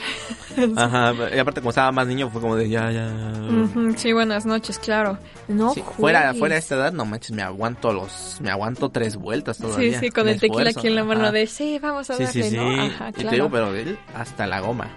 Ajá, 0.76 1.14
y 1.34 1.38
aparte 1.38 1.60
como 1.60 1.70
estaba 1.70 1.92
más 1.92 2.06
niño 2.06 2.28
fue 2.30 2.40
como 2.40 2.56
de, 2.56 2.68
ya, 2.68 2.90
ya. 2.90 3.10
Sí, 3.96 4.12
buenas 4.12 4.44
noches, 4.44 4.78
claro. 4.78 5.18
No 5.46 5.72
Sí, 5.72 5.82
fuera, 5.96 6.34
fuera 6.34 6.56
de 6.56 6.58
esta 6.60 6.74
edad, 6.74 6.92
no 6.92 7.04
manches, 7.06 7.30
me 7.32 7.42
aguanto 7.42 7.92
los, 7.92 8.38
me 8.40 8.50
aguanto 8.50 8.90
tres 8.90 9.16
vueltas 9.16 9.56
Sí, 9.56 9.62
todavía. 9.62 9.98
sí, 10.00 10.10
con 10.10 10.26
Me 10.26 10.32
el 10.32 10.40
tequila 10.40 10.70
aquí 10.70 10.88
en 10.88 10.94
la 10.96 11.04
mano 11.04 11.22
Ajá. 11.22 11.32
de, 11.32 11.46
sí, 11.46 11.78
vamos 11.80 12.10
a 12.10 12.14
Sí, 12.16 12.24
darle, 12.24 12.42
sí, 12.42 12.50
sí. 12.50 12.56
¿no? 12.56 12.82
Ajá, 12.82 13.08
Y 13.10 13.12
claro. 13.12 13.28
te 13.30 13.34
digo, 13.36 13.48
pero 13.58 13.72
de 13.72 13.82
él 13.82 13.98
hasta 14.14 14.46
la 14.46 14.60
goma. 14.60 14.88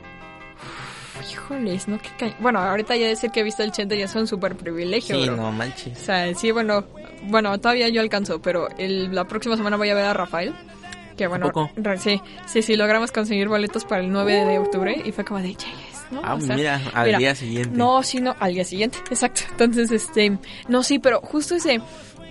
Híjoles, 1.31 1.87
no, 1.87 1.99
qué 1.99 2.09
ca- 2.17 2.35
Bueno, 2.39 2.59
ahorita 2.59 2.95
ya 2.95 3.07
decir 3.07 3.29
que 3.31 3.41
he 3.41 3.43
visto 3.43 3.61
el 3.63 3.71
Chente 3.71 3.97
ya 3.97 4.05
es 4.05 4.15
un 4.15 4.27
súper 4.27 4.55
privilegio, 4.55 5.15
Sí, 5.15 5.25
bro. 5.27 5.35
no 5.37 5.49
O 5.49 5.51
manches. 5.51 5.97
sea, 5.97 6.33
sí, 6.33 6.51
bueno, 6.51 6.85
bueno, 7.23 7.57
todavía 7.59 7.89
yo 7.89 8.01
alcanzo, 8.01 8.41
pero 8.41 8.67
el, 8.77 9.13
la 9.13 9.25
próxima 9.25 9.55
semana 9.55 9.77
voy 9.77 9.89
a 9.89 9.93
ver 9.95 10.05
a 10.05 10.13
Rafael. 10.13 10.53
Que 11.17 11.27
bueno, 11.27 11.51
sí, 11.99 12.19
sí, 12.47 12.61
sí, 12.63 12.75
logramos 12.75 13.11
conseguir 13.11 13.47
boletos 13.47 13.85
para 13.85 14.01
el 14.01 14.11
9 14.11 14.45
de 14.45 14.57
octubre 14.57 14.99
y 15.05 15.11
fue 15.11 15.23
como 15.23 15.39
de, 15.41 15.49
yes, 15.49 16.05
¿no? 16.09 16.21
Ah, 16.23 16.33
O 16.35 16.41
sea, 16.41 16.55
mira, 16.55 16.81
al 16.93 17.05
mira, 17.07 17.17
día 17.19 17.35
siguiente. 17.35 17.77
No, 17.77 18.01
sí, 18.01 18.19
no, 18.21 18.35
al 18.39 18.53
día 18.53 18.63
siguiente, 18.63 18.97
exacto. 19.11 19.41
Entonces, 19.51 19.91
este, 19.91 20.37
no, 20.67 20.81
sí, 20.81 20.97
pero 20.97 21.19
justo 21.21 21.53
ese, 21.55 21.79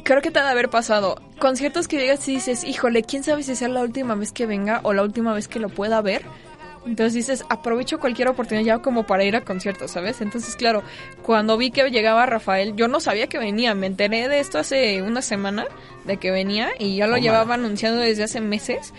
creo 0.03 0.23
que 0.23 0.31
te 0.31 0.39
ha 0.39 0.45
de 0.45 0.51
haber 0.51 0.71
pasado. 0.71 1.21
Conciertos 1.39 1.89
que 1.89 1.99
llegas 1.99 2.29
y 2.29 2.35
dices, 2.35 2.65
híjole, 2.65 3.03
quién 3.03 3.23
sabe 3.25 3.43
si 3.43 3.55
sea 3.55 3.69
la 3.69 3.83
última 3.83 4.15
vez 4.15 4.33
que 4.33 4.47
venga 4.47 4.81
o 4.83 4.93
la 4.93 5.03
última 5.03 5.33
vez 5.33 5.49
que 5.49 5.59
lo 5.59 5.69
pueda 5.69 6.01
ver. 6.01 6.23
Entonces 6.87 7.13
dices, 7.13 7.45
aprovecho 7.51 8.01
cualquier 8.01 8.29
oportunidad 8.29 8.65
ya 8.65 8.79
como 8.79 9.07
para 9.07 9.25
ir 9.25 9.37
a 9.37 9.43
conciertos, 9.43 9.91
¿sabes? 9.91 10.21
Entonces, 10.23 10.57
claro, 10.57 10.83
cuando 11.23 11.59
vi 11.59 11.71
que 11.71 11.89
llegaba 11.91 12.25
Rafael, 12.25 12.75
yo 12.75 12.89
no 12.89 13.01
sabía 13.01 13.27
que 13.27 13.39
venía, 13.39 13.75
me 13.75 13.87
enteré 13.87 14.29
de 14.29 14.41
esto 14.41 14.59
hace 14.59 15.03
una 15.03 15.21
semana, 15.21 15.67
de 16.05 16.17
que 16.17 16.31
venía, 16.31 16.71
y 16.79 16.97
ya 16.97 17.07
lo 17.07 17.19
llevaba 17.19 17.55
anunciando 17.55 18.01
desde 18.01 18.25
hace 18.25 18.41
meses. 18.41 18.95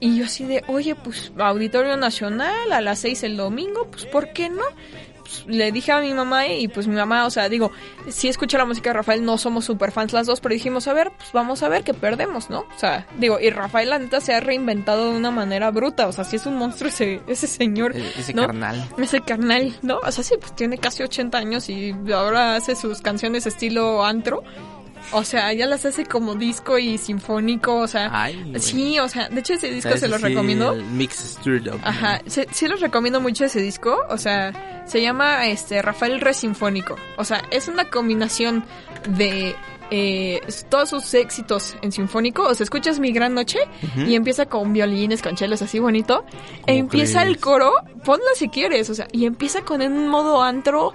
Y 0.00 0.18
yo 0.18 0.26
así 0.26 0.44
de, 0.44 0.62
oye, 0.66 0.94
pues 0.94 1.32
Auditorio 1.38 1.96
Nacional 1.96 2.72
a 2.72 2.80
las 2.80 3.00
seis 3.00 3.22
el 3.22 3.36
domingo, 3.36 3.86
pues 3.90 4.06
¿por 4.06 4.32
qué 4.32 4.48
no? 4.48 4.64
Pues, 5.26 5.44
le 5.46 5.72
dije 5.72 5.92
a 5.92 6.00
mi 6.00 6.14
mamá 6.14 6.46
y 6.46 6.68
pues 6.68 6.86
mi 6.86 6.94
mamá, 6.94 7.26
o 7.26 7.30
sea, 7.30 7.48
digo, 7.48 7.72
sí 8.08 8.28
escucho 8.28 8.58
la 8.58 8.64
música 8.64 8.90
de 8.90 8.94
Rafael, 8.94 9.24
no 9.24 9.38
somos 9.38 9.64
super 9.64 9.90
fans 9.92 10.12
las 10.12 10.26
dos, 10.26 10.40
pero 10.40 10.52
dijimos, 10.54 10.86
a 10.88 10.92
ver, 10.92 11.10
pues 11.16 11.30
vamos 11.32 11.62
a 11.62 11.68
ver 11.68 11.82
qué 11.84 11.94
perdemos, 11.94 12.48
¿no? 12.50 12.60
O 12.60 12.78
sea, 12.78 13.06
digo, 13.18 13.38
y 13.40 13.50
Rafael 13.50 13.90
la 13.90 13.98
neta 13.98 14.20
se 14.20 14.34
ha 14.34 14.40
reinventado 14.40 15.10
de 15.10 15.16
una 15.18 15.30
manera 15.30 15.70
bruta, 15.70 16.06
o 16.06 16.12
sea, 16.12 16.24
sí 16.24 16.36
es 16.36 16.46
un 16.46 16.56
monstruo 16.56 16.88
ese, 16.88 17.20
ese 17.26 17.46
señor. 17.46 17.96
E- 17.96 18.12
Ese 18.18 18.32
¿no? 18.34 18.42
carnal. 18.46 18.88
Ese 18.98 19.20
carnal, 19.20 19.76
¿no? 19.82 19.98
O 19.98 20.12
sea, 20.12 20.22
sí, 20.22 20.34
pues 20.40 20.54
tiene 20.54 20.78
casi 20.78 21.02
80 21.02 21.38
años 21.38 21.68
y 21.68 21.94
ahora 22.12 22.56
hace 22.56 22.76
sus 22.76 23.00
canciones 23.00 23.46
estilo 23.46 24.04
antro. 24.04 24.42
O 25.12 25.24
sea, 25.24 25.52
ya 25.52 25.66
las 25.66 25.84
hace 25.84 26.04
como 26.04 26.34
disco 26.34 26.78
y 26.78 26.98
sinfónico, 26.98 27.76
o 27.76 27.86
sea... 27.86 28.10
Ay, 28.12 28.54
sí, 28.58 28.98
o 28.98 29.08
sea, 29.08 29.28
de 29.28 29.40
hecho 29.40 29.54
ese 29.54 29.70
disco 29.70 29.96
se 29.96 30.08
los 30.08 30.20
sí, 30.20 30.28
recomiendo. 30.28 30.72
el 30.72 30.84
Mix 30.84 31.38
Up. 31.46 31.80
Ajá, 31.82 32.20
sí, 32.26 32.42
sí 32.50 32.66
los 32.66 32.80
recomiendo 32.80 33.20
mucho 33.20 33.44
ese 33.44 33.60
disco, 33.60 33.98
o 34.08 34.18
sea, 34.18 34.84
se 34.86 35.00
llama 35.00 35.46
este 35.46 35.80
Rafael 35.82 36.20
Re 36.20 36.34
Sinfónico. 36.34 36.96
O 37.16 37.24
sea, 37.24 37.42
es 37.50 37.68
una 37.68 37.88
combinación 37.88 38.64
de 39.08 39.54
eh, 39.90 40.40
todos 40.68 40.90
sus 40.90 41.14
éxitos 41.14 41.76
en 41.82 41.92
sinfónico. 41.92 42.42
O 42.42 42.54
sea, 42.54 42.64
escuchas 42.64 42.98
Mi 42.98 43.12
Gran 43.12 43.34
Noche 43.34 43.58
y 43.96 44.14
empieza 44.14 44.46
con 44.46 44.72
violines, 44.72 45.22
con 45.22 45.36
chelos 45.36 45.62
así 45.62 45.78
bonito. 45.78 46.24
E 46.66 46.72
¿Cómo 46.72 46.78
empieza 46.78 47.22
el 47.22 47.38
coro, 47.38 47.72
ponla 48.04 48.26
si 48.34 48.48
quieres, 48.48 48.90
o 48.90 48.94
sea, 48.94 49.06
y 49.12 49.26
empieza 49.26 49.62
con 49.62 49.82
un 49.82 50.08
modo 50.08 50.42
antro, 50.42 50.94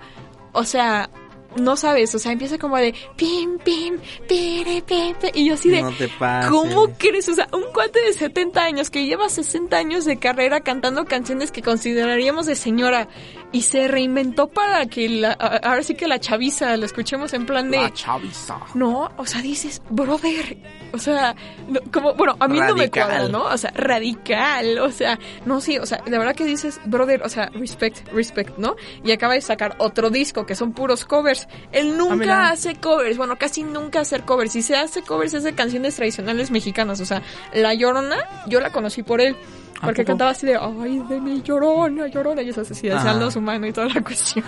o 0.53 0.63
sea, 0.63 1.09
no 1.57 1.75
sabes, 1.75 2.13
o 2.15 2.19
sea, 2.19 2.31
empieza 2.31 2.57
como 2.57 2.77
de 2.77 2.93
pim, 3.15 3.57
pim, 3.59 3.97
pire, 4.27 4.81
pim, 4.85 5.15
pim, 5.15 5.29
y 5.33 5.45
yo 5.45 5.55
así 5.55 5.69
de... 5.69 5.81
No 5.81 5.91
te 5.91 6.07
pases. 6.07 6.49
¿Cómo 6.49 6.87
crees? 6.97 7.27
O 7.29 7.33
sea, 7.33 7.47
un 7.51 7.63
cuate 7.73 7.99
de 8.01 8.13
70 8.13 8.63
años 8.63 8.89
que 8.89 9.05
lleva 9.05 9.29
60 9.29 9.75
años 9.75 10.05
de 10.05 10.17
carrera 10.17 10.61
cantando 10.61 11.05
canciones 11.05 11.51
que 11.51 11.61
consideraríamos 11.61 12.45
de 12.45 12.55
señora 12.55 13.07
y 13.51 13.63
se 13.63 13.87
reinventó 13.87 14.47
para 14.47 14.85
que 14.85 15.09
la, 15.09 15.33
ahora 15.33 15.83
sí 15.83 15.95
que 15.95 16.07
la 16.07 16.19
chaviza 16.19 16.75
la 16.77 16.85
escuchemos 16.85 17.33
en 17.33 17.45
plan 17.45 17.69
de... 17.69 17.81
La 17.81 17.93
chaviza. 17.93 18.59
No, 18.73 19.11
o 19.17 19.25
sea, 19.25 19.41
dices, 19.41 19.81
brother, 19.89 20.57
o 20.93 20.97
sea, 20.97 21.35
no, 21.67 21.81
como, 21.91 22.13
bueno, 22.13 22.37
a 22.39 22.47
mí 22.47 22.59
no 22.59 22.75
me 22.75 22.89
cuadra, 22.89 23.27
¿no? 23.27 23.43
O 23.43 23.57
sea, 23.57 23.71
radical, 23.71 24.79
o 24.79 24.91
sea, 24.91 25.19
no, 25.45 25.59
sí, 25.59 25.77
o 25.77 25.85
sea, 25.85 26.01
de 26.05 26.17
verdad 26.17 26.35
que 26.35 26.45
dices, 26.45 26.79
brother, 26.85 27.23
o 27.23 27.29
sea, 27.29 27.49
respect, 27.53 28.07
respect, 28.13 28.57
¿no? 28.57 28.75
Y 29.03 29.11
acaba 29.11 29.33
de 29.33 29.41
sacar 29.41 29.75
otro 29.79 30.09
disco 30.09 30.45
que 30.45 30.55
son 30.55 30.71
puros 30.73 31.05
covers. 31.05 31.47
Él 31.71 31.97
nunca 31.97 32.15
mira. 32.15 32.49
hace 32.49 32.75
covers, 32.75 33.17
bueno, 33.17 33.37
casi 33.37 33.63
nunca 33.63 34.01
hace 34.01 34.21
covers. 34.21 34.53
Si 34.53 34.61
se 34.61 34.75
hace 34.75 35.01
covers 35.01 35.33
es 35.33 35.43
de 35.43 35.53
canciones 35.53 35.95
tradicionales 35.95 36.51
mexicanas, 36.51 37.01
o 37.01 37.05
sea, 37.05 37.21
La 37.53 37.73
Llorona, 37.73 38.17
yo 38.47 38.61
la 38.61 38.71
conocí 38.71 39.03
por 39.03 39.19
él. 39.19 39.35
Porque 39.81 40.05
cantaba 40.05 40.31
así 40.31 40.45
de, 40.45 40.55
ay, 40.57 41.01
de 41.09 41.19
mi 41.19 41.41
llorona, 41.41 42.07
llorona, 42.07 42.41
y 42.41 42.49
eso 42.49 42.61
así, 42.61 42.87
deseando 42.87 43.25
Ajá. 43.25 43.31
su 43.31 43.41
mano 43.41 43.65
y 43.67 43.73
toda 43.73 43.87
la 43.87 44.01
cuestión, 44.01 44.45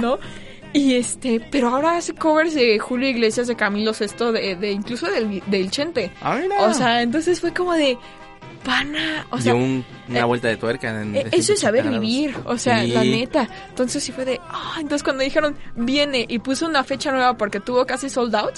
¿no? 0.00 0.18
Y 0.72 0.94
este, 0.96 1.40
pero 1.50 1.68
ahora 1.68 1.96
hace 1.96 2.14
covers 2.14 2.54
de 2.54 2.78
Julio 2.78 3.08
Iglesias, 3.08 3.46
de 3.46 3.54
Camilo 3.54 3.94
Sesto, 3.94 4.32
de, 4.32 4.56
de 4.56 4.72
incluso 4.72 5.06
del, 5.10 5.42
del 5.46 5.70
Chente. 5.70 6.10
Ah. 6.20 6.40
O 6.60 6.74
sea, 6.74 7.00
entonces 7.02 7.40
fue 7.40 7.52
como 7.54 7.72
de, 7.74 7.96
pana, 8.64 9.26
o 9.30 9.38
sea, 9.38 9.52
Dio 9.54 9.62
un- 9.62 9.84
una 10.08 10.20
eh, 10.20 10.24
vuelta 10.24 10.48
de 10.48 10.56
tuerca. 10.56 11.00
En 11.00 11.14
eh, 11.14 11.26
Eso 11.32 11.52
es 11.52 11.60
saber 11.60 11.82
180 11.82 11.90
grados. 11.90 12.00
vivir, 12.00 12.36
o 12.44 12.58
sea, 12.58 12.82
Sí. 12.82 12.90
la 12.90 13.04
neta. 13.04 13.48
Entonces 13.68 14.02
sí 14.02 14.10
fue 14.12 14.24
de, 14.24 14.40
ah, 14.48 14.74
entonces 14.80 15.02
cuando 15.04 15.22
dijeron, 15.22 15.56
viene 15.76 16.24
y 16.28 16.38
puso 16.40 16.66
una 16.66 16.82
fecha 16.82 17.12
nueva 17.12 17.36
porque 17.36 17.60
tuvo 17.60 17.86
casi 17.86 18.08
sold 18.10 18.34
out, 18.34 18.54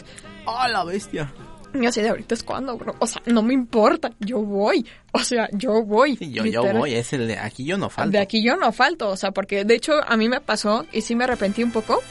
¡Ah, 0.46 0.68
la 0.68 0.84
bestia! 0.84 1.30
Y 1.74 1.86
así 1.86 2.00
de 2.02 2.08
ahorita 2.08 2.34
es 2.34 2.42
cuando, 2.42 2.76
bro. 2.76 2.94
O 2.98 3.06
sea, 3.06 3.20
no 3.26 3.42
me 3.42 3.54
importa, 3.54 4.10
yo 4.20 4.40
voy. 4.40 4.86
O 5.12 5.18
sea, 5.20 5.48
yo 5.52 5.82
voy. 5.82 6.16
Sí, 6.16 6.30
yo, 6.32 6.42
voy, 6.74 6.94
es 6.94 7.12
el 7.12 7.26
de 7.28 7.38
aquí 7.38 7.64
yo 7.64 7.76
no 7.78 7.88
falto. 7.90 8.12
De 8.12 8.18
aquí 8.18 8.42
yo 8.42 8.56
no 8.56 8.72
falto, 8.72 9.08
o 9.08 9.16
sea, 9.16 9.30
porque 9.32 9.64
de 9.64 9.74
hecho 9.74 9.92
a 10.06 10.16
mí 10.16 10.28
me 10.28 10.40
pasó 10.40 10.86
y 10.92 11.00
sí 11.02 11.14
me 11.14 11.24
arrepentí 11.24 11.62
un 11.62 11.72
poco 11.72 12.02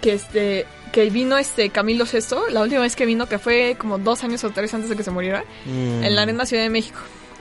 que 0.00 0.14
este 0.14 0.66
que 0.92 1.10
vino 1.10 1.36
este 1.38 1.70
Camilo 1.70 2.06
Sesto, 2.06 2.44
la 2.50 2.62
última 2.62 2.80
vez 2.82 2.94
que 2.94 3.04
vino 3.06 3.26
que 3.26 3.38
fue 3.38 3.74
como 3.78 3.98
dos 3.98 4.22
años 4.22 4.44
o 4.44 4.50
tres 4.50 4.72
antes 4.74 4.88
de 4.90 4.96
que 4.96 5.02
se 5.02 5.10
muriera 5.10 5.42
Mm. 5.66 6.04
en 6.04 6.14
la 6.14 6.22
Arena 6.22 6.46
Ciudad 6.46 6.62
de 6.62 6.70
México. 6.70 6.98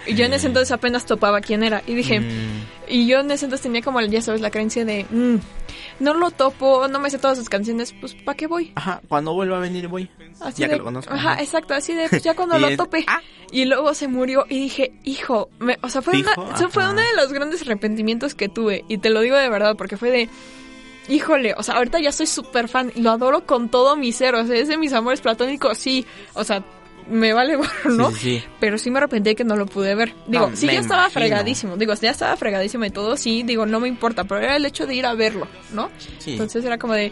Y 0.08 0.15
yo 0.15 0.26
en 0.26 0.34
ese 0.34 0.47
entonces 0.47 0.71
apenas 0.71 1.06
topaba 1.06 1.39
quién 1.39 1.63
era 1.63 1.82
y 1.88 1.93
dije, 1.93 2.19
Mm. 2.19 2.65
y 2.89 3.06
yo 3.08 3.19
en 3.19 3.30
ese 3.32 3.45
entonces 3.45 3.63
tenía 3.63 3.82
como, 3.82 4.02
ya 4.02 4.21
sabes, 4.21 4.41
la 4.41 4.49
creencia 4.49 4.84
de, 4.86 5.06
mm, 5.10 5.36
no 5.99 6.13
lo 6.13 6.32
topo, 6.32 6.88
no 6.88 6.99
me 6.99 7.10
sé 7.10 7.17
todas 7.19 7.38
sus 7.38 7.49
canciones, 7.49 7.93
pues 7.99 8.15
¿para 8.15 8.36
qué 8.36 8.47
voy? 8.47 8.71
Ajá, 8.75 9.01
cuando 9.08 9.34
vuelva 9.34 9.58
a 9.58 9.60
venir 9.60 9.88
voy. 9.88 10.10
Así 10.41 10.62
ya 10.62 10.67
de- 10.67 10.73
que 10.73 10.77
lo 10.79 10.84
conozco. 10.86 11.13
Ajá, 11.13 11.39
exacto, 11.41 11.73
así 11.73 11.93
de, 11.93 12.10
pues 12.10 12.23
ya 12.23 12.36
cuando 12.36 12.58
lo 12.60 12.67
es- 12.67 12.77
tope. 12.77 13.03
ah. 13.08 13.19
Y 13.51 13.65
luego 13.65 13.93
se 13.93 14.08
murió 14.08 14.45
y 14.49 14.60
dije, 14.62 14.93
hijo, 15.03 15.49
me- 15.60 15.77
o 15.84 15.89
sea, 15.89 16.01
fue, 16.01 16.19
una, 16.19 16.32
eso 16.56 16.69
fue 16.69 16.84
uno 16.89 17.01
de 17.01 17.15
los 17.15 17.32
grandes 17.32 17.62
arrepentimientos 17.62 18.34
que 18.34 18.49
tuve. 18.49 18.84
Y 18.88 18.97
te 18.97 19.10
lo 19.12 19.21
digo 19.21 19.36
de 19.38 19.47
verdad, 19.49 19.75
porque 19.77 19.95
fue 19.95 20.10
de, 20.10 20.29
híjole, 21.08 21.53
o 21.58 21.63
sea, 21.63 21.75
ahorita 21.75 21.99
ya 21.99 22.12
soy 22.12 22.25
súper 22.27 22.67
fan 22.67 22.91
y 22.95 23.01
lo 23.01 23.12
adoro 23.12 23.45
con 23.45 23.69
todo 23.69 23.95
mi 23.95 24.12
ser, 24.12 24.36
o 24.36 24.45
sea, 24.45 24.56
es 24.56 24.67
de 24.69 24.77
mis 24.77 24.93
amores 24.93 25.21
platónicos, 25.21 25.77
sí, 25.77 26.06
o 26.34 26.43
sea, 26.43 26.63
me 27.10 27.34
vale 27.34 27.56
gorro, 27.56 27.89
¿no? 27.92 28.10
Sí, 28.12 28.16
sí, 28.16 28.39
sí. 28.39 28.46
Pero 28.60 28.78
sí 28.78 28.89
me 28.92 28.98
arrepentí 29.00 29.30
de 29.32 29.36
que 29.36 29.44
no 29.44 29.56
lo 29.56 29.66
pude 29.66 29.96
ver. 29.96 30.13
Digo, 30.28 30.50
No, 30.50 30.56
sí, 30.56 30.68
ya 30.68 30.74
estaba 30.74 31.04
imagino. 31.04 31.20
fregadísimo. 31.22 31.78
Digo, 31.78 31.94
ya 31.96 32.12
estaba 32.12 32.36
fregadísimo 32.38 32.86
y 32.86 32.89
todo, 32.89 33.16
sí, 33.18 33.44
digo, 33.44 33.66
no 33.66 33.80
me 33.80 33.88
importa. 33.88 34.24
Pero 34.24 34.42
era 34.42 34.56
el 34.56 34.66
hecho 34.66 34.86
de 34.88 34.96
ir 34.96 35.06
a 35.06 35.13
verlo, 35.13 35.48
¿no? 35.72 35.89
Sí. 36.20 36.32
Entonces 36.34 36.63
era 36.66 36.78
como 36.78 36.94
de. 36.94 37.12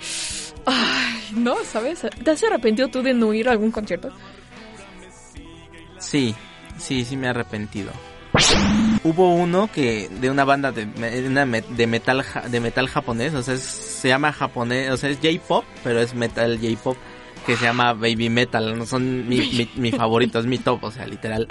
Ay, 0.66 1.22
no, 1.36 1.56
¿sabes? 1.64 2.02
¿Te 2.24 2.32
has 2.32 2.44
arrepentido 2.44 2.88
tú 2.90 3.02
de 3.02 3.14
no 3.14 3.34
ir 3.34 3.50
a 3.50 3.52
algún 3.52 3.72
concierto? 3.72 4.10
Sí, 6.00 6.36
sí, 6.78 7.06
sí 7.06 7.16
me 7.18 7.28
he 7.28 7.30
arrepentido. 7.30 7.92
Hubo 9.04 9.34
uno 9.36 9.70
que 9.72 10.08
de 10.10 10.30
una 10.30 10.46
banda 10.46 10.72
de, 10.72 10.86
de 10.86 11.88
metal 11.88 12.24
de 12.50 12.60
metal 12.62 12.88
japonés, 12.88 13.34
o 13.34 13.44
sea, 13.44 13.56
es- 13.56 13.62
se 13.62 14.08
llama 14.08 14.32
japonés, 14.32 14.90
o 14.92 14.98
sea, 14.98 15.10
es 15.10 15.18
J-pop, 15.22 15.66
pero 15.84 16.00
es 16.00 16.14
metal 16.16 16.58
J-pop 16.62 16.98
que 17.46 17.56
se 17.56 17.66
llama 17.66 17.94
Baby 17.94 18.30
Metal, 18.30 18.78
no 18.78 18.86
son 18.86 19.28
mi, 19.28 19.40
mi, 19.40 19.70
mi 19.76 19.92
favorito, 19.92 20.40
es 20.40 20.46
mi 20.46 20.58
top, 20.58 20.84
o 20.84 20.92
sea, 20.92 21.08
literal. 21.08 21.48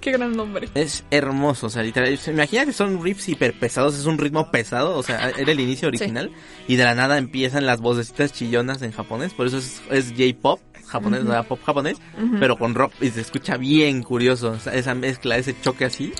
Qué 0.00 0.12
gran 0.12 0.36
nombre. 0.36 0.68
Es 0.74 1.04
hermoso, 1.10 1.66
o 1.66 1.70
sea, 1.70 1.82
literal. 1.82 2.18
Imagina 2.26 2.64
que 2.64 2.72
son 2.72 3.02
riffs 3.02 3.28
hiper 3.28 3.58
pesados, 3.58 3.96
es 3.98 4.06
un 4.06 4.18
ritmo 4.18 4.50
pesado, 4.50 4.96
o 4.96 5.02
sea, 5.02 5.30
era 5.30 5.52
el 5.52 5.60
inicio 5.60 5.88
original. 5.88 6.30
Y 6.66 6.76
de 6.76 6.84
la 6.84 6.94
nada 6.94 7.18
empiezan 7.18 7.66
las 7.66 7.80
vocecitas 7.80 8.32
chillonas 8.32 8.82
en 8.82 8.92
japonés, 8.92 9.34
por 9.34 9.46
eso 9.46 9.58
es, 9.58 9.80
es 9.90 10.12
J-pop 10.16 10.60
japonés, 10.88 11.22
o 11.22 11.26
sea, 11.26 11.42
pop 11.42 11.60
japonés, 11.64 11.98
pero 12.40 12.56
con 12.56 12.74
rock 12.74 12.92
y 13.00 13.10
se 13.10 13.20
escucha 13.20 13.56
bien 13.56 14.02
curioso, 14.02 14.52
o 14.52 14.58
sea, 14.58 14.74
esa 14.74 14.94
mezcla, 14.94 15.36
ese 15.36 15.54
choque 15.60 15.84
así. 15.84 16.12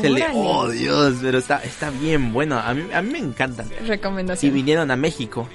Se 0.00 0.08
le, 0.08 0.24
oh 0.32 0.70
Dios, 0.70 1.16
pero 1.20 1.38
está, 1.38 1.62
está 1.62 1.90
bien 1.90 2.32
bueno, 2.32 2.58
a 2.58 2.72
mí, 2.72 2.84
a 2.94 3.02
mí 3.02 3.10
me 3.10 3.18
encantan. 3.18 3.68
Y 3.82 3.86
Recomendación. 3.86 4.54
vinieron 4.54 4.90
a 4.90 4.96
México, 4.96 5.48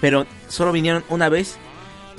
pero 0.00 0.26
solo 0.48 0.70
vinieron 0.70 1.02
una 1.08 1.28
vez 1.28 1.58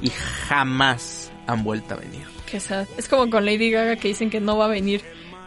y 0.03 0.09
jamás 0.47 1.31
han 1.47 1.63
vuelto 1.63 1.95
a 1.95 1.97
venir. 1.97 2.27
Qué 2.45 2.59
sad. 2.59 2.85
Es 2.97 3.07
como 3.07 3.29
con 3.29 3.45
Lady 3.45 3.71
Gaga 3.71 3.95
que 3.95 4.09
dicen 4.09 4.29
que 4.29 4.39
no 4.39 4.57
va 4.57 4.65
a 4.65 4.67
venir. 4.67 5.01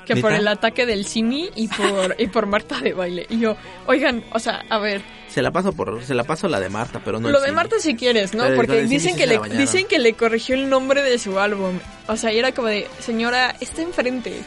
Que 0.07 0.17
por 0.17 0.33
el 0.33 0.47
ataque 0.47 0.87
del 0.87 1.05
Simi 1.05 1.51
y 1.57 1.67
por, 1.67 2.15
y 2.17 2.29
por 2.29 2.47
Marta 2.47 2.81
de 2.81 2.93
baile. 2.93 3.27
Y 3.29 3.41
yo, 3.41 3.57
oigan, 3.87 4.23
o 4.33 4.39
sea, 4.39 4.65
a 4.71 4.79
ver, 4.79 5.03
Se 5.27 5.43
la 5.43 5.51
paso 5.51 5.73
por, 5.73 6.01
se 6.05 6.15
la 6.15 6.23
paso 6.23 6.49
la 6.49 6.61
de 6.61 6.69
Marta, 6.69 7.01
pero 7.05 7.19
no 7.19 7.29
lo 7.29 7.41
de 7.41 7.47
Simi. 7.47 7.57
Marta 7.57 7.81
si 7.81 7.97
quieres, 7.97 8.33
¿no? 8.33 8.45
Pero 8.45 8.55
Porque 8.55 8.83
dicen 8.85 9.17
que 9.17 9.27
le 9.27 9.41
dicen 9.57 9.89
que 9.89 9.99
le 9.99 10.13
corrigió 10.13 10.55
el 10.55 10.69
nombre 10.69 11.03
de 11.03 11.19
su 11.19 11.41
álbum. 11.41 11.81
O 12.07 12.17
sea, 12.17 12.33
y 12.33 12.39
era 12.39 12.53
como 12.53 12.69
de, 12.69 12.87
señora, 13.01 13.57
está 13.61 13.83
enfrente, 13.83 14.43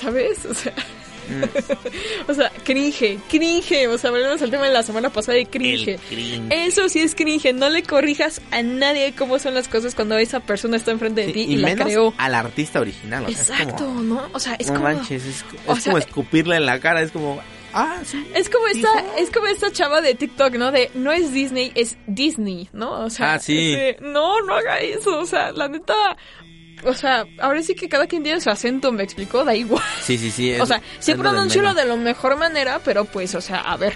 ¿sabes? 0.00 0.46
O 0.46 0.54
sea, 0.54 0.72
Mm. 1.28 2.28
o 2.30 2.34
sea, 2.34 2.50
cringe, 2.64 3.18
cringe. 3.28 3.86
O 3.88 3.98
sea, 3.98 4.10
volvemos 4.10 4.40
al 4.42 4.50
tema 4.50 4.66
de 4.66 4.72
la 4.72 4.82
semana 4.82 5.10
pasada 5.10 5.36
de 5.38 5.46
cringe. 5.46 5.98
Eso 6.50 6.88
sí 6.88 7.00
es 7.00 7.14
cringe. 7.14 7.52
No 7.54 7.68
le 7.70 7.82
corrijas 7.82 8.40
a 8.50 8.62
nadie 8.62 9.14
cómo 9.16 9.38
son 9.38 9.54
las 9.54 9.68
cosas 9.68 9.94
cuando 9.94 10.16
esa 10.18 10.40
persona 10.40 10.76
está 10.76 10.90
enfrente 10.90 11.22
de 11.22 11.26
Sí, 11.28 11.32
ti 11.32 11.40
y, 11.42 11.52
y 11.54 11.56
la 11.56 11.74
creó. 11.74 12.12
al 12.18 12.34
artista 12.34 12.80
original. 12.80 13.24
O 13.26 13.30
sea, 13.30 13.56
Exacto, 13.58 13.84
como, 13.84 14.02
¿no? 14.02 14.28
O 14.32 14.38
sea, 14.40 14.54
es 14.58 14.66
no 14.68 14.74
como... 14.74 14.84
manches, 14.84 15.24
es, 15.24 15.44
o 15.66 15.74
es 15.74 15.82
sea, 15.82 15.92
como 15.92 15.98
escupirle 15.98 16.56
en 16.56 16.66
la 16.66 16.80
cara, 16.80 17.02
es 17.02 17.12
como, 17.12 17.40
ah, 17.72 17.98
sí. 18.04 18.24
Es 18.34 18.48
como 18.50 18.66
esta, 18.68 18.88
es 19.18 19.30
como 19.30 19.46
esta 19.46 19.70
chava 19.72 20.00
de 20.00 20.14
TikTok, 20.14 20.54
¿no? 20.54 20.72
De 20.72 20.90
no 20.94 21.12
es 21.12 21.32
Disney, 21.32 21.72
es 21.74 21.96
Disney, 22.06 22.68
¿no? 22.72 23.04
O 23.04 23.10
sea, 23.10 23.34
Ah, 23.34 23.38
sí. 23.38 23.72
de, 23.74 23.96
no, 24.00 24.40
no 24.42 24.54
haga 24.54 24.80
eso, 24.80 25.18
o 25.18 25.26
sea, 25.26 25.52
la 25.52 25.68
neta, 25.68 26.16
o 26.84 26.94
sea, 26.94 27.26
ahora 27.38 27.62
sí 27.62 27.74
que 27.74 27.88
cada 27.88 28.06
quien 28.06 28.22
tiene 28.22 28.40
su 28.40 28.50
acento, 28.50 28.92
me 28.92 29.02
explicó, 29.02 29.44
da 29.44 29.54
igual. 29.54 29.82
Sí, 30.02 30.18
sí, 30.18 30.30
sí. 30.30 30.52
o 30.60 30.66
sea, 30.66 30.82
sí 30.98 31.12
es 31.12 31.18
lo 31.18 31.74
de 31.74 31.84
la 31.84 31.96
mejor 31.96 32.36
manera, 32.36 32.80
pero 32.84 33.04
pues, 33.04 33.34
o 33.34 33.40
sea, 33.40 33.60
a 33.60 33.76
ver. 33.76 33.94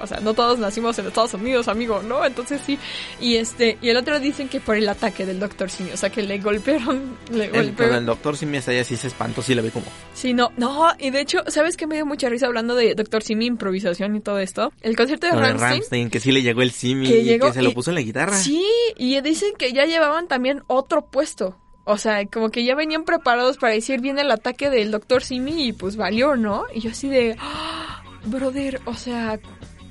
O 0.00 0.06
sea, 0.06 0.20
no 0.20 0.34
todos 0.34 0.58
nacimos 0.58 0.98
en 0.98 1.06
Estados 1.06 1.34
Unidos, 1.34 1.68
amigo, 1.68 2.02
¿no? 2.02 2.24
Entonces 2.24 2.60
sí. 2.64 2.78
Y 3.20 3.36
este, 3.36 3.78
y 3.82 3.88
el 3.90 3.96
otro 3.96 4.18
dicen 4.20 4.48
que 4.48 4.60
por 4.60 4.76
el 4.76 4.88
ataque 4.88 5.24
del 5.26 5.40
Doctor 5.40 5.70
Simi, 5.70 5.90
o 5.92 5.96
sea, 5.96 6.10
que 6.10 6.22
le 6.22 6.38
golpearon, 6.38 7.16
le 7.32 7.44
El, 7.46 7.50
con 7.50 7.60
golpearon. 7.62 7.96
el 7.96 8.06
doctor 8.06 8.36
Simi 8.36 8.56
está 8.58 8.70
ahí 8.72 8.78
así 8.78 8.96
se 8.96 9.08
espantó, 9.08 9.42
sí 9.42 9.54
la 9.54 9.62
vi 9.62 9.70
como. 9.70 9.86
Sí, 10.14 10.32
no, 10.34 10.50
no, 10.56 10.88
y 10.98 11.10
de 11.10 11.20
hecho, 11.20 11.42
¿sabes 11.48 11.76
qué 11.76 11.86
me 11.86 11.94
dio 11.96 12.06
mucha 12.06 12.28
risa 12.28 12.46
hablando 12.46 12.74
de 12.74 12.94
Doctor 12.94 13.22
Simi, 13.22 13.46
improvisación 13.46 14.16
y 14.16 14.20
todo 14.20 14.38
esto? 14.38 14.72
El 14.80 14.96
concierto 14.96 15.26
de. 15.26 15.32
Ramstein, 15.32 16.10
que 16.10 16.20
sí 16.20 16.32
le 16.32 16.42
llegó 16.42 16.62
el 16.62 16.70
Simi 16.72 17.06
Que 17.08 17.20
y 17.20 17.24
llegó 17.24 17.46
que 17.48 17.52
se 17.54 17.62
lo 17.62 17.72
puso 17.72 17.90
en 17.90 17.96
la 17.96 18.02
guitarra. 18.02 18.36
Sí, 18.36 18.64
y 18.96 19.20
dicen 19.20 19.50
que 19.58 19.72
ya 19.72 19.84
llevaban 19.84 20.28
también 20.28 20.62
otro 20.66 21.06
puesto. 21.06 21.56
O 21.84 21.96
sea, 21.96 22.26
como 22.26 22.50
que 22.50 22.64
ya 22.64 22.74
venían 22.74 23.04
preparados 23.04 23.56
para 23.56 23.72
decir 23.72 24.00
viene 24.02 24.20
el 24.20 24.30
ataque 24.30 24.68
del 24.68 24.90
Doctor 24.90 25.22
Simi 25.22 25.68
y 25.68 25.72
pues 25.72 25.96
valió, 25.96 26.36
¿no? 26.36 26.64
Y 26.74 26.80
yo 26.80 26.90
así 26.90 27.08
de, 27.08 27.34
"Ah, 27.40 28.02
brother, 28.26 28.80
o 28.84 28.92
sea, 28.94 29.38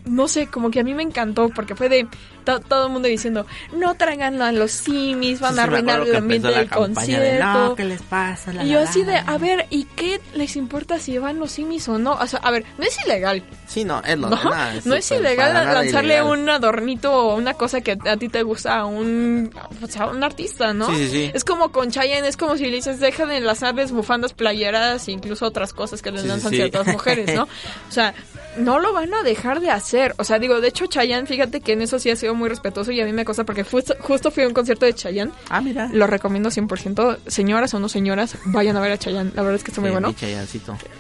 no 0.10 0.28
sé, 0.28 0.48
como 0.48 0.72
que 0.72 0.80
a 0.80 0.84
mí 0.84 0.94
me 0.94 1.04
encantó 1.04 1.50
porque 1.50 1.76
fue 1.76 1.90
de 1.90 2.08
to- 2.48 2.60
todo 2.62 2.88
el 2.88 2.94
mundo 2.94 3.10
diciendo, 3.10 3.46
no 3.74 3.96
traigan 3.96 4.42
a 4.42 4.52
los 4.54 4.72
simis, 4.72 5.40
van 5.42 5.56
Sí, 5.56 5.60
a 5.60 5.64
arruinar 5.64 6.02
el 6.02 6.16
ambiente 6.16 6.48
del 6.48 6.68
campaña 6.70 7.20
de, 7.20 7.30
concierto. 7.40 7.46
no, 7.70 7.76
¿qué 7.76 7.84
les 7.86 8.02
pasa? 8.02 8.54
La, 8.54 8.64
Y 8.64 8.70
yo 8.70 8.80
la". 8.82 8.90
así 8.90 9.04
de, 9.04 9.18
a 9.18 9.38
ver, 9.38 9.66
¿y 9.70 9.84
qué 9.84 10.22
les 10.34 10.56
importa 10.56 10.98
si 11.00 11.18
van 11.18 11.40
los 11.40 11.52
simis 11.52 11.88
o 11.90 12.00
no? 12.00 12.14
O 12.14 12.26
sea, 12.28 12.40
a 12.40 12.52
ver, 12.52 12.64
no 12.78 12.86
es 12.86 12.98
ilegal, 13.06 13.44
Sí, 13.68 13.84
no, 13.84 14.02
es 14.04 14.18
lo 14.18 14.30
¿no? 14.30 14.42
nada, 14.44 14.74
no 14.86 14.96
es 14.96 15.12
ilegal 15.12 15.54
lanzarle 15.54 16.16
ilegal. 16.16 16.40
un 16.40 16.50
adornito 16.50 17.12
o 17.12 17.36
una 17.36 17.54
cosa 17.54 17.82
que 17.82 17.98
a 18.06 18.16
ti 18.18 18.30
te 18.30 18.44
gusta 18.44 18.78
a 18.78 18.86
un, 18.86 19.52
o 19.84 19.88
sea, 19.88 20.08
un 20.08 20.24
artista, 20.24 20.74
¿no? 20.74 20.88
Sí, 20.88 20.96
sí, 20.96 21.10
sí. 21.10 21.32
Es 21.34 21.44
como 21.44 21.72
con 21.74 21.92
Chayanne, 21.92 22.28
es 22.28 22.38
como 22.38 22.56
si 22.56 22.66
le 22.68 22.78
dices, 22.78 23.00
deja 23.02 23.26
de 23.26 23.42
lanzarles 23.42 23.92
bufandas, 23.92 24.32
playeras 24.34 25.08
e 25.08 25.12
incluso 25.12 25.46
otras 25.46 25.74
cosas 25.74 26.02
que 26.02 26.12
les 26.12 26.22
sí, 26.22 26.28
lanzan 26.30 26.52
sí. 26.52 26.56
ciertas 26.58 26.88
mujeres, 26.88 27.36
¿no? 27.36 27.44
O 27.90 27.92
sea, 27.92 28.14
no 28.58 28.80
lo 28.80 28.92
van 28.94 29.14
a 29.14 29.22
dejar 29.24 29.60
de 29.60 29.70
hacer. 29.70 30.16
O 30.18 30.24
sea, 30.24 30.40
digo, 30.40 30.62
de 30.62 30.70
hecho, 30.70 30.86
Chayanne, 30.88 31.28
fíjate 31.28 31.62
que 31.62 31.74
en 31.74 31.82
eso 31.82 32.00
sí 32.00 32.10
ha 32.10 32.16
sido 32.16 32.34
muy 32.38 32.50
respetuoso 32.50 32.92
y 32.92 33.02
a 33.02 33.06
mí 33.06 33.14
me 33.14 33.26
cosa 33.26 33.44
porque 33.44 33.64
justo, 33.64 33.96
justo 34.00 34.32
fui 34.32 34.44
a 34.44 34.48
un 34.48 34.54
concierto 34.54 34.86
de 34.86 34.94
Chayanne. 34.94 35.32
Ah, 35.50 35.62
mira. 35.62 35.90
Lo 35.92 36.08
recomiendo 36.08 36.50
100%. 36.50 37.18
Señoras 37.28 37.74
o 37.74 37.80
no 37.80 37.90
señoras, 37.90 38.38
vayan 38.46 38.78
a 38.78 38.80
ver 38.80 38.94
a 38.94 38.98
Chayanne. 38.98 39.32
La 39.36 39.42
verdad 39.42 39.56
es 39.56 39.64
que 39.64 39.72
está 39.72 39.82
muy 39.82 39.90
Sí, 39.90 39.94
bueno. 39.94 40.14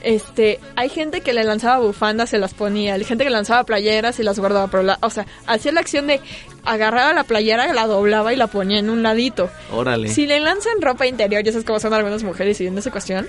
Este, 0.01 0.59
hay 0.75 0.89
gente 0.89 1.21
que 1.21 1.33
le 1.33 1.43
lanzaba 1.43 1.79
bufandas, 1.79 2.29
se 2.31 2.37
las 2.37 2.53
ponía, 2.53 2.95
hay 2.95 3.03
gente 3.03 3.23
que 3.23 3.29
lanzaba 3.29 3.63
playeras 3.63 4.19
y 4.19 4.23
las 4.23 4.39
guardaba, 4.39 4.67
pero 4.67 4.83
la, 4.83 4.97
o 5.01 5.09
sea, 5.09 5.25
hacía 5.45 5.71
la 5.71 5.79
acción 5.79 6.07
de 6.07 6.19
agarraba 6.65 7.13
la 7.13 7.23
playera, 7.23 7.71
la 7.73 7.87
doblaba 7.87 8.33
y 8.33 8.35
la 8.35 8.47
ponía 8.47 8.79
en 8.79 8.89
un 8.89 9.03
ladito. 9.03 9.49
Órale. 9.71 10.09
Si 10.09 10.27
le 10.27 10.39
lanzan 10.39 10.81
ropa 10.81 11.07
interior, 11.07 11.43
ya 11.43 11.51
sabes 11.51 11.65
cómo 11.65 11.79
son 11.79 11.93
algunas 11.93 12.23
mujeres 12.23 12.59
y 12.61 12.67
en 12.67 12.77
esa 12.77 12.91
cuestión, 12.91 13.27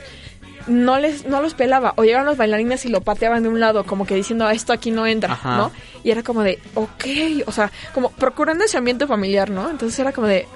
no 0.69 0.99
les, 0.99 1.25
no 1.27 1.43
los 1.43 1.55
pelaba. 1.55 1.95
O 1.97 2.05
llegaban 2.05 2.27
los 2.27 2.37
bailarines 2.37 2.85
y 2.85 2.89
lo 2.89 3.01
pateaban 3.01 3.43
de 3.43 3.49
un 3.49 3.59
lado, 3.61 3.85
como 3.85 4.07
que 4.07 4.15
diciendo, 4.15 4.47
"Ah, 4.47 4.53
esto 4.53 4.73
aquí 4.73 4.91
no 4.91 5.07
entra, 5.07 5.33
Ajá. 5.35 5.57
¿no? 5.57 5.73
Y 6.05 6.11
era 6.11 6.23
como 6.23 6.43
de, 6.43 6.59
ok, 6.75 7.05
o 7.47 7.53
sea, 7.53 7.71
como 7.95 8.11
procurando 8.11 8.65
ese 8.65 8.79
ambiente 8.79 9.07
familiar, 9.07 9.51
¿no? 9.51 9.69
Entonces 9.71 9.99
era 9.99 10.13
como 10.13 10.27
de 10.27 10.47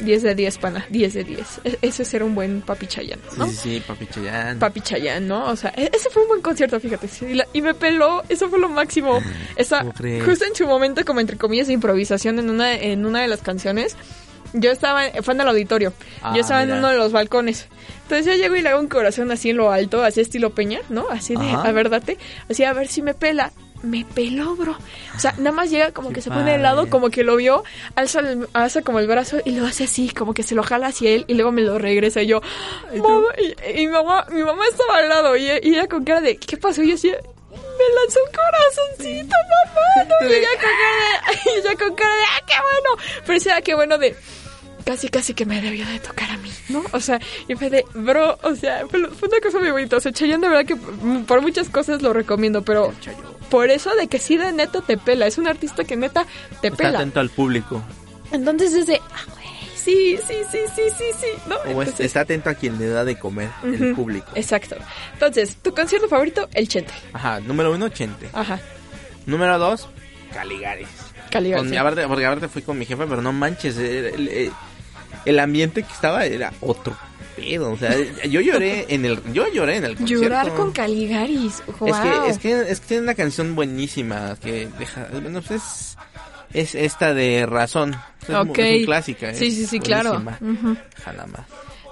10 0.00 0.22
de 0.22 0.34
10, 0.34 0.56
pana, 0.58 0.86
10 0.88 1.12
de 1.12 1.24
10. 1.24 1.60
E- 1.64 1.78
Ese 1.82 2.02
es 2.04 2.08
ser 2.08 2.22
un 2.22 2.34
buen 2.34 2.62
papi 2.62 2.86
Chayanne, 2.86 3.20
¿no? 3.36 3.46
Sí, 3.48 3.54
sí, 3.54 3.82
papi 3.86 4.06
Chayanne. 4.06 4.58
Papi 4.58 4.80
Chayanne, 4.80 5.26
¿no? 5.26 5.44
O 5.50 5.56
sea, 5.56 5.74
e- 5.76 5.90
ese 5.92 6.08
fue 6.10 6.22
un 6.22 6.28
buen 6.28 6.40
concierto, 6.40 6.80
fíjate. 6.80 7.08
y, 7.28 7.34
la- 7.34 7.46
y 7.52 7.60
me 7.60 7.74
peló, 7.74 8.22
eso 8.30 8.48
fue 8.48 8.58
lo 8.58 8.68
máximo. 8.70 9.20
Esa, 9.56 9.84
justo 10.24 10.44
en 10.46 10.54
su 10.54 10.66
momento, 10.66 11.04
como 11.04 11.20
entre 11.20 11.36
comillas, 11.36 11.66
de 11.66 11.74
improvisación 11.74 12.38
en 12.38 12.48
una, 12.48 12.74
en 12.74 13.04
una 13.04 13.20
de 13.20 13.28
las 13.28 13.42
canciones, 13.42 13.94
Yo 14.52 14.70
estaba, 14.72 15.02
fue 15.22 15.34
en 15.34 15.40
el 15.42 15.48
auditorio. 15.48 15.92
Ah, 16.22 16.32
yo 16.34 16.40
estaba 16.40 16.62
mira. 16.62 16.74
en 16.74 16.78
uno 16.80 16.88
de 16.90 16.96
los 16.96 17.12
balcones. 17.12 17.68
Entonces 18.02 18.26
yo 18.26 18.32
llego 18.34 18.56
y 18.56 18.62
le 18.62 18.68
hago 18.70 18.80
un 18.80 18.88
corazón 18.88 19.30
así 19.30 19.50
en 19.50 19.56
lo 19.58 19.70
alto, 19.70 20.02
así 20.02 20.20
estilo 20.20 20.50
Peña, 20.50 20.80
¿no? 20.88 21.06
Así 21.10 21.36
de, 21.36 21.48
Ajá. 21.48 21.68
a 21.68 21.72
ver, 21.72 21.88
date. 21.90 22.18
Así, 22.50 22.64
a 22.64 22.72
ver 22.72 22.88
si 22.88 23.02
me 23.02 23.14
pela. 23.14 23.52
Me 23.82 24.04
peló, 24.04 24.56
bro. 24.56 24.76
O 25.16 25.18
sea, 25.18 25.32
nada 25.38 25.52
más 25.52 25.70
llega 25.70 25.92
como 25.92 26.08
Qué 26.10 26.16
que 26.16 26.20
se 26.20 26.30
pone 26.30 26.50
de 26.52 26.58
lado, 26.58 26.90
como 26.90 27.08
que 27.08 27.24
lo 27.24 27.36
vio, 27.36 27.64
alza, 27.94 28.20
el- 28.20 28.46
alza 28.52 28.82
como 28.82 28.98
el 28.98 29.06
brazo 29.06 29.38
y 29.42 29.52
lo 29.52 29.64
hace 29.66 29.84
así, 29.84 30.10
como 30.10 30.34
que 30.34 30.42
se 30.42 30.54
lo 30.54 30.62
jala 30.62 30.88
hacia 30.88 31.08
él 31.12 31.24
y 31.28 31.34
luego 31.34 31.50
me 31.50 31.62
lo 31.62 31.78
regresa. 31.78 32.20
Y 32.20 32.26
yo, 32.26 32.42
mamá, 32.94 33.28
y, 33.38 33.80
y 33.80 33.86
mi 33.86 33.92
mamá, 33.92 34.26
mi 34.30 34.42
mamá 34.42 34.64
estaba 34.70 34.98
al 34.98 35.08
lado 35.08 35.34
y, 35.34 35.44
y 35.46 35.70
ella 35.74 35.86
con 35.88 36.04
cara 36.04 36.20
de, 36.20 36.36
¿qué 36.36 36.58
pasó? 36.58 36.82
Y 36.82 36.88
yo 36.88 36.92
decía, 36.92 37.12
me 37.52 37.94
lanzó 38.02 38.18
un 38.26 38.32
corazoncito, 38.34 39.34
mamá. 39.48 40.08
¿no? 40.20 40.28
Y 40.28 40.34
ella 40.34 40.48
con 40.60 40.70
cara 40.70 41.32
de, 41.32 41.50
y 41.50 41.58
ella 41.60 41.76
con 41.78 41.94
cara 41.94 42.14
de, 42.16 42.22
¡ah, 42.22 42.42
qué 42.46 42.54
bueno! 42.60 43.02
Pero 43.24 43.32
decía, 43.38 43.62
qué 43.62 43.74
bueno 43.74 43.96
de, 43.96 44.14
casi, 44.90 45.08
casi 45.08 45.34
que 45.34 45.46
me 45.46 45.60
debió 45.60 45.86
de 45.86 46.00
tocar 46.00 46.28
a 46.30 46.36
mí, 46.38 46.50
¿no? 46.68 46.82
O 46.92 46.98
sea, 47.00 47.20
y 47.46 47.54
fue 47.54 47.70
de, 47.70 47.84
bro, 47.94 48.36
o 48.42 48.54
sea, 48.56 48.86
fue, 48.88 49.06
fue 49.10 49.28
una 49.28 49.40
cosa 49.40 49.60
muy 49.60 49.70
bonita. 49.70 49.96
O 49.96 50.00
sea, 50.00 50.10
Chayanne 50.10 50.42
de 50.42 50.48
verdad 50.48 50.66
que 50.66 50.74
por 51.26 51.40
muchas 51.42 51.68
cosas 51.68 52.02
lo 52.02 52.12
recomiendo, 52.12 52.62
pero 52.62 52.92
por 53.50 53.70
eso 53.70 53.94
de 53.94 54.08
que 54.08 54.18
sí 54.18 54.36
de 54.36 54.52
neta 54.52 54.80
te 54.80 54.96
pela. 54.98 55.26
Es 55.28 55.38
un 55.38 55.46
artista 55.46 55.84
que 55.84 55.96
neta 55.96 56.26
te 56.60 56.68
Está 56.68 56.76
pela. 56.76 56.98
atento 56.98 57.20
al 57.20 57.30
público. 57.30 57.80
Entonces 58.32 58.72
es 58.74 58.86
de, 58.88 58.96
ah, 58.96 59.24
güey, 59.32 59.46
sí, 59.76 60.18
sí, 60.26 60.34
sí, 60.50 60.58
sí, 60.74 60.82
sí, 60.98 61.04
sí, 61.20 61.26
¿no? 61.48 61.54
O 61.56 61.64
Entonces- 61.82 62.00
está 62.06 62.20
atento 62.22 62.50
a 62.50 62.54
quien 62.54 62.76
le 62.78 62.88
da 62.88 63.04
de 63.04 63.16
comer, 63.16 63.50
el 63.62 63.90
Ujú, 63.92 63.94
público. 63.94 64.26
Exacto. 64.34 64.74
Entonces, 65.12 65.56
tu 65.62 65.72
concierto 65.72 66.08
favorito, 66.08 66.48
el 66.52 66.66
Chente. 66.68 66.92
Ajá, 67.12 67.38
número 67.40 67.72
uno, 67.72 67.88
Chente. 67.90 68.28
Ajá. 68.32 68.58
Número 69.26 69.56
dos, 69.58 69.88
Caligaris. 70.34 70.88
Caligaris, 71.30 71.62
Con 71.62 71.70
sí. 71.70 71.76
aparte, 71.76 72.06
porque 72.08 72.26
aparte 72.26 72.48
fui 72.48 72.62
con 72.62 72.76
mi 72.78 72.84
jefe, 72.86 73.04
pero 73.06 73.22
no 73.22 73.32
manches, 73.32 73.76
el, 73.76 74.28
el- 74.28 74.52
el 75.24 75.38
ambiente 75.38 75.82
que 75.82 75.92
estaba 75.92 76.24
era 76.24 76.52
otro 76.60 76.96
pedo. 77.36 77.70
O 77.72 77.76
sea, 77.76 77.94
yo 78.28 78.40
lloré 78.40 78.86
en 78.88 79.04
el, 79.04 79.20
yo 79.32 79.50
lloré 79.52 79.76
en 79.76 79.84
el 79.84 79.96
concierto. 79.96 80.24
Llorar 80.24 80.54
con 80.54 80.72
Caligaris. 80.72 81.62
Wow. 81.78 81.88
Es 81.88 81.96
que, 81.98 82.28
es 82.30 82.38
que, 82.38 82.72
es 82.72 82.80
que 82.80 82.86
tiene 82.86 83.02
una 83.04 83.14
canción 83.14 83.54
buenísima 83.54 84.36
que 84.42 84.68
deja, 84.78 85.06
bueno, 85.12 85.40
pues 85.42 85.50
es, 85.62 85.96
es 86.52 86.74
esta 86.74 87.14
de 87.14 87.46
Razón. 87.46 87.96
Es, 88.22 88.28
mu- 88.30 88.50
Ok. 88.50 88.58
es 88.58 88.70
muy 88.76 88.84
clásica. 88.84 89.34
Sí, 89.34 89.46
es 89.46 89.54
sí, 89.54 89.66
sí, 89.66 89.80
claro. 89.80 90.20
más. 90.20 90.38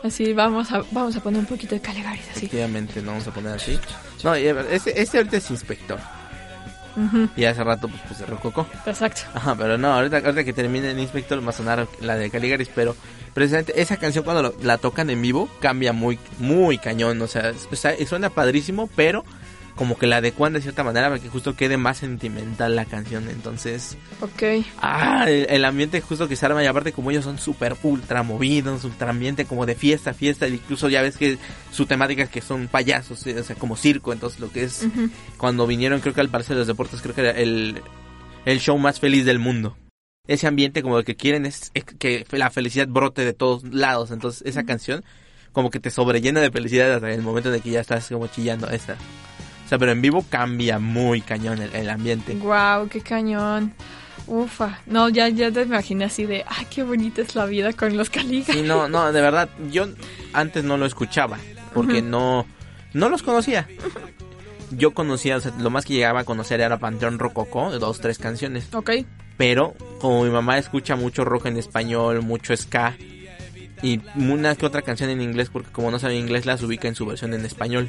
Así, 0.04 0.32
vamos 0.32 0.70
a, 0.72 0.82
vamos 0.92 1.16
a 1.16 1.20
poner 1.20 1.40
un 1.40 1.46
poquito 1.46 1.74
de 1.74 1.80
Caligaris 1.80 2.22
así. 2.30 2.46
Efectivamente, 2.46 3.00
no 3.02 3.12
vamos 3.12 3.26
a 3.26 3.32
poner 3.32 3.54
así. 3.54 3.78
No, 4.22 4.34
este, 4.34 5.00
este 5.00 5.18
ahorita 5.18 5.38
es 5.38 5.50
inspector. 5.50 5.98
Ujú. 6.96 7.28
Y 7.36 7.44
hace 7.44 7.62
rato, 7.64 7.88
pues, 7.88 8.00
pues 8.06 8.18
se 8.18 8.26
rococó. 8.26 8.66
Exacto. 8.86 9.22
Ajá, 9.34 9.54
pero 9.56 9.76
no, 9.78 9.92
ahorita, 9.92 10.18
ahorita 10.18 10.44
que 10.44 10.52
termine 10.52 10.90
el 10.92 10.98
inspector 11.00 11.44
va 11.44 11.50
a 11.50 11.52
sonar 11.52 11.86
la 12.00 12.16
de 12.16 12.30
Caligaris, 12.30 12.68
pero 12.74 12.94
precisamente 13.38 13.80
esa 13.80 13.96
canción 13.98 14.24
cuando 14.24 14.42
lo- 14.42 14.54
la 14.62 14.78
tocan 14.78 15.08
en 15.10 15.22
vivo 15.22 15.48
cambia 15.60 15.92
muy, 15.92 16.18
muy 16.40 16.76
cañón, 16.78 17.22
o 17.22 17.26
sea, 17.28 17.52
suena 18.06 18.30
padrísimo, 18.30 18.88
pero 18.96 19.24
como 19.76 19.96
que 19.96 20.08
la 20.08 20.16
adecuan 20.16 20.52
de 20.54 20.60
cierta 20.60 20.82
manera 20.82 21.08
para 21.08 21.22
que 21.22 21.28
justo 21.28 21.54
quede 21.54 21.76
más 21.76 21.98
sentimental 21.98 22.74
la 22.74 22.84
canción, 22.84 23.28
entonces, 23.28 23.96
Ok. 24.20 24.64
ah, 24.82 25.26
el, 25.28 25.46
el 25.48 25.64
ambiente 25.64 26.00
justo 26.00 26.26
que 26.26 26.34
se 26.34 26.44
arma 26.46 26.64
y 26.64 26.66
aparte 26.66 26.90
como 26.90 27.12
ellos 27.12 27.22
son 27.22 27.38
súper 27.38 27.76
ultra 27.84 28.24
movidos, 28.24 28.82
ultra 28.82 29.10
ambiente 29.10 29.44
como 29.44 29.66
de 29.66 29.76
fiesta, 29.76 30.14
fiesta, 30.14 30.48
incluso 30.48 30.88
ya 30.88 31.00
ves 31.00 31.16
que 31.16 31.38
su 31.70 31.86
temática 31.86 32.24
es 32.24 32.28
que 32.28 32.40
son 32.40 32.66
payasos, 32.66 33.24
o 33.24 33.42
sea, 33.44 33.54
como 33.54 33.76
circo, 33.76 34.12
entonces 34.12 34.40
lo 34.40 34.50
que 34.50 34.64
es 34.64 34.84
cuando 35.36 35.64
vinieron 35.64 36.00
creo 36.00 36.12
que 36.12 36.22
al 36.22 36.28
Parque 36.28 36.54
de 36.54 36.58
los 36.58 36.66
Deportes 36.66 37.00
creo 37.00 37.14
que 37.14 37.20
era 37.20 37.30
el, 37.30 37.80
el 38.46 38.58
show 38.58 38.76
más 38.78 38.98
feliz 38.98 39.24
del 39.24 39.38
mundo. 39.38 39.76
Ese 40.28 40.46
ambiente 40.46 40.82
como 40.82 41.02
que 41.02 41.16
quieren 41.16 41.44
es, 41.46 41.72
es 41.74 41.84
que 41.84 42.24
la 42.30 42.50
felicidad 42.50 42.86
brote 42.86 43.24
de 43.24 43.32
todos 43.32 43.64
lados. 43.64 44.12
Entonces 44.12 44.42
esa 44.46 44.62
canción 44.64 45.04
como 45.52 45.70
que 45.70 45.80
te 45.80 45.90
sobrellena 45.90 46.40
de 46.40 46.50
felicidad 46.52 46.94
hasta 46.94 47.10
el 47.10 47.22
momento 47.22 47.50
de 47.50 47.60
que 47.60 47.70
ya 47.70 47.80
estás 47.80 48.08
como 48.08 48.28
chillando 48.28 48.68
esta. 48.70 48.96
O 49.64 49.68
sea, 49.68 49.78
pero 49.78 49.92
en 49.92 50.00
vivo 50.00 50.24
cambia 50.30 50.78
muy 50.78 51.20
cañón 51.20 51.60
el, 51.60 51.74
el 51.74 51.90
ambiente. 51.90 52.34
Wow, 52.34 52.88
qué 52.88 53.00
cañón. 53.00 53.74
Ufa. 54.26 54.78
No, 54.86 55.08
ya, 55.08 55.28
ya 55.28 55.50
te 55.50 55.62
imaginé 55.62 56.04
así 56.04 56.26
de, 56.26 56.44
ay, 56.46 56.66
qué 56.70 56.82
bonita 56.82 57.22
es 57.22 57.34
la 57.34 57.46
vida 57.46 57.72
con 57.72 57.96
los 57.96 58.10
Caligaris. 58.10 58.62
Sí, 58.62 58.62
no, 58.62 58.88
no, 58.88 59.10
de 59.12 59.20
verdad, 59.20 59.48
yo 59.70 59.88
antes 60.32 60.64
no 60.64 60.76
lo 60.76 60.86
escuchaba 60.86 61.38
porque 61.74 62.02
no, 62.02 62.46
no 62.92 63.08
los 63.08 63.22
conocía. 63.22 63.66
Yo 64.70 64.92
conocía, 64.92 65.38
o 65.38 65.40
sea, 65.40 65.52
lo 65.58 65.70
más 65.70 65.86
que 65.86 65.94
llegaba 65.94 66.20
a 66.20 66.24
conocer 66.24 66.60
era 66.60 66.78
Panteón 66.78 67.18
Rococó, 67.18 67.70
de 67.70 67.78
dos, 67.78 68.00
tres 68.00 68.18
canciones. 68.18 68.68
Ok. 68.74 68.90
Pero 69.38 69.74
como 70.00 70.24
mi 70.24 70.30
mamá 70.30 70.58
escucha 70.58 70.94
mucho 70.96 71.24
rock 71.24 71.46
en 71.46 71.56
español, 71.56 72.20
mucho 72.22 72.54
ska 72.54 72.94
y 73.82 74.00
una 74.16 74.54
que 74.56 74.66
otra 74.66 74.82
canción 74.82 75.08
en 75.08 75.22
inglés 75.22 75.48
porque 75.50 75.70
como 75.70 75.90
no 75.90 75.98
sabe 75.98 76.18
inglés 76.18 76.44
las 76.44 76.62
ubica 76.62 76.86
en 76.88 76.94
su 76.96 77.06
versión 77.06 77.32
en 77.32 77.44
español. 77.46 77.88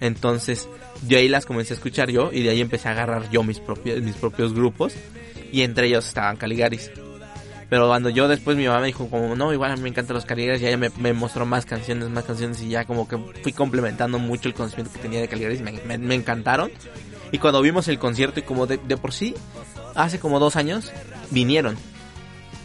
Entonces, 0.00 0.68
de 1.02 1.16
ahí 1.16 1.28
las 1.28 1.46
comencé 1.46 1.72
a 1.72 1.76
escuchar 1.76 2.10
yo 2.10 2.30
y 2.32 2.42
de 2.42 2.50
ahí 2.50 2.60
empecé 2.60 2.88
a 2.88 2.92
agarrar 2.92 3.30
yo 3.30 3.42
mis 3.42 3.58
propios 3.60 4.00
mis 4.02 4.16
propios 4.16 4.52
grupos 4.54 4.94
y 5.52 5.62
entre 5.62 5.86
ellos 5.86 6.06
estaban 6.06 6.36
Caligaris. 6.36 6.90
Pero 7.70 7.88
cuando 7.88 8.10
yo 8.10 8.28
después 8.28 8.56
mi 8.56 8.66
mamá 8.66 8.80
me 8.80 8.88
dijo 8.88 9.08
como 9.08 9.34
no, 9.34 9.52
igual 9.52 9.70
a 9.72 9.76
mí 9.76 9.82
me 9.82 9.88
encantan 9.88 10.14
los 10.14 10.24
Caligaris 10.26 10.62
y 10.62 10.66
ella 10.66 10.76
me, 10.76 10.90
me 10.98 11.12
mostró 11.12 11.46
más 11.46 11.64
canciones, 11.64 12.08
más 12.10 12.24
canciones 12.24 12.60
y 12.62 12.68
ya 12.68 12.84
como 12.84 13.08
que 13.08 13.16
fui 13.42 13.52
complementando 13.52 14.18
mucho 14.18 14.48
el 14.48 14.54
conocimiento 14.54 14.92
que 14.92 14.98
tenía 15.00 15.20
de 15.20 15.28
Caligaris, 15.28 15.60
me, 15.60 15.72
me- 15.86 15.98
me 15.98 16.14
encantaron. 16.14 16.70
Y 17.32 17.38
cuando 17.38 17.62
vimos 17.62 17.88
el 17.88 17.98
concierto 17.98 18.38
y 18.38 18.42
como 18.42 18.66
de, 18.66 18.76
de 18.86 18.96
por 18.96 19.12
sí, 19.12 19.34
hace 19.94 20.18
como 20.18 20.38
dos 20.40 20.56
años, 20.56 20.90
vinieron. 21.30 21.76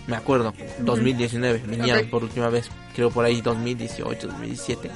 Me 0.08 0.15
acuerdo, 0.15 0.54
2019, 0.80 1.63
vinieron 1.68 2.04
Ok. 2.06 2.10
por 2.10 2.24
última 2.24 2.50
vez, 2.50 2.70
creo 2.96 3.12
por 3.12 3.26
ahí 3.26 3.42
2018, 3.42 4.28
2017. 4.28 4.89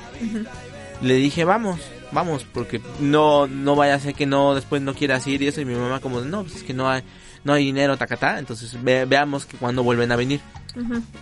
Le 1.02 1.13
dije, 1.15 1.43
vamos, 1.46 1.80
vamos, 2.12 2.46
porque 2.52 2.82
no 3.00 3.46
no 3.46 3.76
vaya 3.76 3.96
a 3.96 4.00
ser 4.00 4.15
que 4.15 4.26
no 4.26 4.56
después 4.56 4.82
no 4.82 4.96
quieras 4.96 5.28
ir 5.28 5.41
y 5.43 5.48
eso. 5.48 5.62
Y 5.62 5.65
mi 5.65 5.76
mamá 5.76 6.00
como, 6.00 6.22
no, 6.22 6.41
pues 6.43 6.56
es 6.56 6.63
que 6.63 6.74
no 6.74 6.89
hay, 6.89 7.04
no 7.43 7.54
hay 7.54 7.65
dinero, 7.65 7.96
tacatá. 7.98 8.39
Entonces 8.39 8.76
ve- 8.82 9.06
veamos 9.06 9.46
que 9.46 9.58
cuando 9.58 9.84
vuelven 9.84 10.12
a 10.12 10.15
venir. 10.15 10.39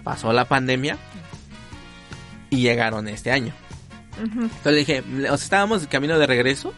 Pasó 0.05 0.31
la 0.31 0.45
pandemia 0.45 0.97
y 2.49 2.61
llegaron 2.61 3.07
este 3.09 3.31
año. 3.31 3.53
Entonces 4.21 4.63
le 4.65 4.77
dije, 4.77 5.03
o 5.29 5.35
sea, 5.37 5.43
estábamos 5.45 5.81
de 5.81 5.87
camino 5.87 6.17
de 6.19 6.27
regreso. 6.27 6.73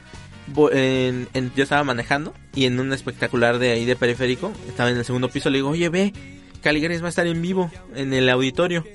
En- 0.72 1.28
en- 1.34 1.52
yo 1.56 1.64
estaba 1.64 1.84
manejando 1.84 2.34
y 2.56 2.66
en 2.66 2.80
un 2.80 2.94
espectacular 2.94 3.60
de 3.60 3.72
ahí 3.72 3.86
de 3.86 3.96
periférico, 3.96 4.52
estaba 4.68 4.90
en 4.92 4.98
el 4.98 5.06
segundo 5.06 5.30
piso, 5.30 5.50
le 5.50 5.58
digo, 5.60 5.70
oye, 5.70 5.90
ve, 5.90 6.14
Caligaris 6.62 7.02
va 7.02 7.08
a 7.08 7.10
estar 7.10 7.28
en 7.28 7.42
vivo 7.42 7.72
en 7.96 8.14
el 8.14 8.30
auditorio. 8.30 8.86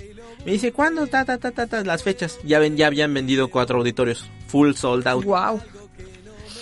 Me 0.46 0.52
dice, 0.52 0.72
¿cuándo? 0.72 1.06
Ta, 1.06 1.24
ta, 1.24 1.36
ta, 1.38 1.50
ta, 1.50 1.66
ta, 1.66 1.82
las 1.84 2.02
fechas. 2.02 2.38
Ya, 2.44 2.58
ven, 2.58 2.76
ya 2.76 2.86
habían 2.86 3.12
vendido 3.12 3.48
cuatro 3.48 3.78
auditorios, 3.78 4.24
full 4.46 4.72
sold 4.72 5.06
out. 5.06 5.24
Wow. 5.24 5.60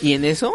Y 0.02 0.14
en 0.14 0.24
eso, 0.24 0.52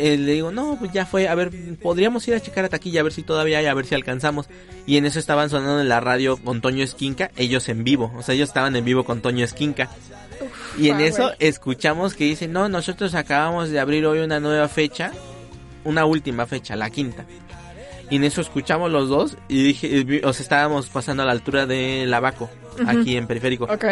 eh, 0.00 0.16
le 0.16 0.32
digo, 0.32 0.50
no, 0.50 0.76
pues 0.78 0.92
ya 0.92 1.04
fue, 1.04 1.28
a 1.28 1.34
ver, 1.34 1.50
podríamos 1.76 2.26
ir 2.26 2.34
a 2.34 2.40
checar 2.40 2.64
a 2.64 2.68
taquilla 2.70 3.00
a 3.00 3.02
ver 3.02 3.12
si 3.12 3.22
todavía 3.22 3.58
hay, 3.58 3.66
a 3.66 3.74
ver 3.74 3.84
si 3.84 3.94
alcanzamos. 3.94 4.46
Y 4.86 4.96
en 4.96 5.04
eso 5.04 5.18
estaban 5.18 5.50
sonando 5.50 5.80
en 5.80 5.88
la 5.88 6.00
radio 6.00 6.38
con 6.38 6.60
Toño 6.60 6.82
Esquinca, 6.82 7.30
ellos 7.36 7.68
en 7.68 7.84
vivo, 7.84 8.12
o 8.16 8.22
sea, 8.22 8.34
ellos 8.34 8.48
estaban 8.48 8.74
en 8.76 8.84
vivo 8.84 9.04
con 9.04 9.20
Toño 9.20 9.44
Esquinca. 9.44 9.90
Y 10.78 10.88
en 10.88 11.00
eso 11.00 11.32
escuchamos 11.38 12.14
que 12.14 12.24
dicen, 12.24 12.52
no, 12.52 12.68
nosotros 12.68 13.14
acabamos 13.14 13.68
de 13.68 13.78
abrir 13.78 14.06
hoy 14.06 14.20
una 14.20 14.40
nueva 14.40 14.68
fecha, 14.68 15.12
una 15.84 16.06
última 16.06 16.46
fecha, 16.46 16.76
la 16.76 16.88
quinta. 16.88 17.26
Y 18.08 18.16
en 18.16 18.24
eso 18.24 18.40
escuchamos 18.40 18.90
los 18.90 19.08
dos 19.08 19.36
y 19.48 19.62
dije, 19.62 20.22
o 20.24 20.32
sea, 20.32 20.42
estábamos 20.42 20.88
pasando 20.88 21.22
a 21.22 21.26
la 21.26 21.32
altura 21.32 21.66
de 21.66 22.06
Lavaco, 22.06 22.48
aquí 22.86 23.16
en 23.16 23.26
periférico. 23.26 23.64
Ok. 23.64 23.84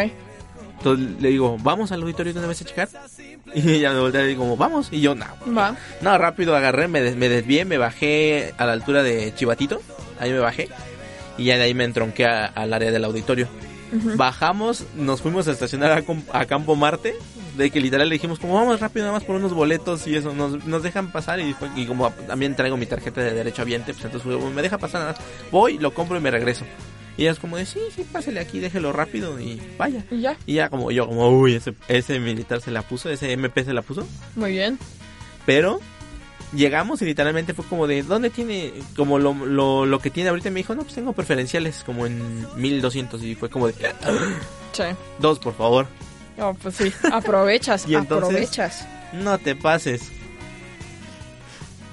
Entonces 0.79 1.21
le 1.21 1.29
digo, 1.29 1.57
vamos 1.61 1.91
al 1.91 2.01
auditorio 2.01 2.33
de 2.33 2.39
una 2.39 2.47
vez 2.47 2.61
a 2.61 2.65
checar. 2.65 2.89
Y 3.55 3.71
ella 3.73 3.91
me 3.93 3.99
voltea 3.99 4.23
y 4.23 4.27
digo, 4.29 4.55
vamos. 4.57 4.89
Y 4.91 5.01
yo, 5.01 5.15
no, 5.15 5.25
Va. 5.57 5.75
no, 6.01 6.17
rápido 6.17 6.55
agarré, 6.55 6.87
me, 6.87 7.01
des- 7.01 7.15
me 7.15 7.29
desvié, 7.29 7.65
me 7.65 7.77
bajé 7.77 8.53
a 8.57 8.65
la 8.65 8.73
altura 8.73 9.03
de 9.03 9.33
Chivatito. 9.35 9.81
Ahí 10.19 10.31
me 10.31 10.39
bajé. 10.39 10.69
Y 11.37 11.45
ya 11.45 11.57
de 11.57 11.63
ahí 11.63 11.73
me 11.73 11.83
entronqué 11.85 12.25
a- 12.25 12.45
al 12.45 12.73
área 12.73 12.91
del 12.91 13.03
auditorio. 13.05 13.47
Bajamos, 14.15 14.85
nos 14.95 15.21
fuimos 15.21 15.47
a 15.47 15.51
estacionar 15.51 16.03
a, 16.31 16.45
Campo 16.45 16.75
Marte. 16.75 17.15
De 17.57 17.71
que 17.71 17.81
literal 17.81 18.07
le 18.07 18.13
dijimos, 18.15 18.39
como 18.39 18.53
vamos 18.53 18.79
rápido, 18.79 19.05
nada 19.05 19.17
más 19.17 19.25
por 19.25 19.35
unos 19.35 19.53
boletos 19.53 20.07
y 20.07 20.15
eso. 20.15 20.33
Nos, 20.33 20.63
nos 20.65 20.83
dejan 20.83 21.11
pasar. 21.11 21.39
Y, 21.41 21.55
y 21.75 21.85
como 21.87 22.09
también 22.27 22.55
traigo 22.55 22.77
mi 22.77 22.85
tarjeta 22.85 23.19
de 23.21 23.31
derecho 23.33 23.63
habiente, 23.63 23.93
pues 23.93 24.05
entonces 24.05 24.31
me 24.53 24.61
deja 24.61 24.77
pasar 24.77 25.01
nada 25.01 25.13
más. 25.13 25.21
Voy, 25.51 25.77
lo 25.77 25.93
compro 25.93 26.17
y 26.17 26.21
me 26.21 26.31
regreso. 26.31 26.65
Y 27.19 27.23
ella 27.23 27.31
es 27.31 27.39
como 27.39 27.57
de, 27.57 27.65
sí, 27.65 27.79
sí, 27.93 28.05
pásale 28.09 28.39
aquí, 28.39 28.59
déjelo 28.59 28.93
rápido 28.93 29.39
y 29.41 29.61
vaya. 29.77 30.05
Y 30.09 30.21
ya. 30.21 30.37
Y 30.45 30.53
ya 30.53 30.69
como 30.69 30.89
yo, 30.89 31.05
como, 31.05 31.29
uy, 31.29 31.55
ese, 31.55 31.73
ese 31.89 32.17
militar 32.19 32.61
se 32.61 32.71
la 32.71 32.81
puso, 32.81 33.09
ese 33.09 33.33
MP 33.33 33.65
se 33.65 33.73
la 33.73 33.81
puso. 33.81 34.07
Muy 34.37 34.51
bien. 34.51 34.79
Pero 35.45 35.81
llegamos 36.53 37.01
y 37.01 37.05
literalmente 37.05 37.53
fue 37.53 37.65
como 37.65 37.87
de, 37.87 38.03
¿dónde 38.03 38.29
tiene? 38.29 38.71
Como 38.95 39.19
lo, 39.19 39.33
lo, 39.33 39.85
lo 39.85 39.99
que 39.99 40.09
tiene 40.09 40.29
ahorita 40.29 40.47
y 40.47 40.51
me 40.51 40.59
dijo, 40.61 40.75
no, 40.75 40.83
pues 40.83 40.95
tengo 40.95 41.11
preferenciales 41.11 41.83
como 41.85 42.05
en 42.05 42.47
1200 42.55 43.21
y 43.23 43.35
fue 43.35 43.49
como 43.49 43.67
de, 43.67 43.73
Sí. 44.71 44.83
dos, 45.19 45.39
por 45.39 45.55
favor, 45.55 45.87
No, 46.37 46.53
pues 46.53 46.75
sí. 46.75 46.93
Aprovechas, 47.11 47.83
Y 47.87 47.95
entonces- 47.95 48.29
aprovechas. 48.29 48.87
no 49.11 49.37
te 49.39 49.55
pases. 49.55 50.09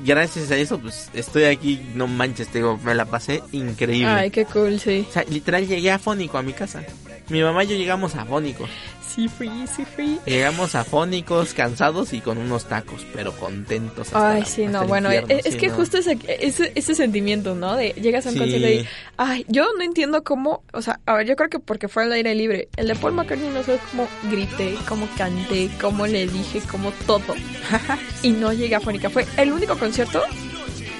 Gracias 0.04 0.50
a 0.50 0.56
eso, 0.56 0.78
pues 0.78 1.10
estoy 1.14 1.44
aquí, 1.44 1.80
no 1.94 2.06
manches, 2.06 2.48
te 2.48 2.58
digo, 2.58 2.78
me 2.84 2.94
la 2.94 3.04
pasé 3.04 3.42
increíble. 3.52 4.08
Ay, 4.08 4.30
qué 4.30 4.44
cool, 4.44 4.78
sí. 4.80 5.06
O 5.08 5.12
sea, 5.12 5.24
literal 5.24 5.66
llegué 5.66 5.90
afónico 5.90 6.38
a 6.38 6.42
mi 6.42 6.52
casa. 6.52 6.82
Mi 7.28 7.42
mamá 7.42 7.64
y 7.64 7.68
yo 7.68 7.76
llegamos 7.76 8.14
afónicos. 8.14 8.70
Sí 9.06 9.28
fui, 9.28 9.48
sí 9.74 9.84
fui. 9.84 10.18
Llegamos 10.26 10.74
afónicos, 10.74 11.54
cansados 11.54 12.12
y 12.12 12.20
con 12.20 12.36
unos 12.38 12.66
tacos, 12.66 13.04
pero 13.14 13.32
contentos. 13.32 14.08
hasta- 14.08 14.30
Ay, 14.32 14.44
sí, 14.44 14.64
hasta 14.64 14.78
no, 14.78 14.82
el 14.82 14.88
bueno, 14.88 15.08
infierno, 15.08 15.34
es, 15.40 15.46
es 15.46 15.52
sí, 15.54 15.58
que 15.60 15.68
no. 15.68 15.74
justo 15.74 15.96
ese, 15.98 16.18
ese, 16.28 16.72
ese 16.74 16.94
sentimiento, 16.94 17.54
¿no? 17.54 17.74
De 17.76 17.90
llegas 17.92 18.26
a 18.26 18.28
un 18.28 18.34
Sí. 18.34 18.40
concierto 18.40 18.68
y, 18.68 18.86
ay, 19.16 19.44
yo 19.48 19.64
no 19.78 19.82
entiendo 19.84 20.22
cómo, 20.22 20.62
o 20.72 20.82
sea, 20.82 21.00
a 21.06 21.14
ver, 21.14 21.26
yo 21.26 21.34
creo 21.34 21.48
que 21.48 21.58
porque 21.58 21.88
fue 21.88 22.02
al 22.04 22.12
aire 22.12 22.34
libre. 22.34 22.68
El 22.76 22.88
de 22.88 22.94
Paul 22.94 23.14
McCartney 23.14 23.48
no 23.48 23.62
sé 23.62 23.78
cómo 23.90 24.06
grité, 24.30 24.74
cómo 24.86 25.08
canté, 25.16 25.70
cómo 25.80 26.06
le 26.06 26.26
dije, 26.26 26.60
cómo 26.70 26.92
todo. 27.06 27.34
y 28.22 28.30
no 28.30 28.52
llegué 28.52 28.74
a 28.74 28.80
Fónica. 28.80 29.08
Fue 29.08 29.24
el 29.38 29.50
único 29.50 29.78
concierto 29.78 30.22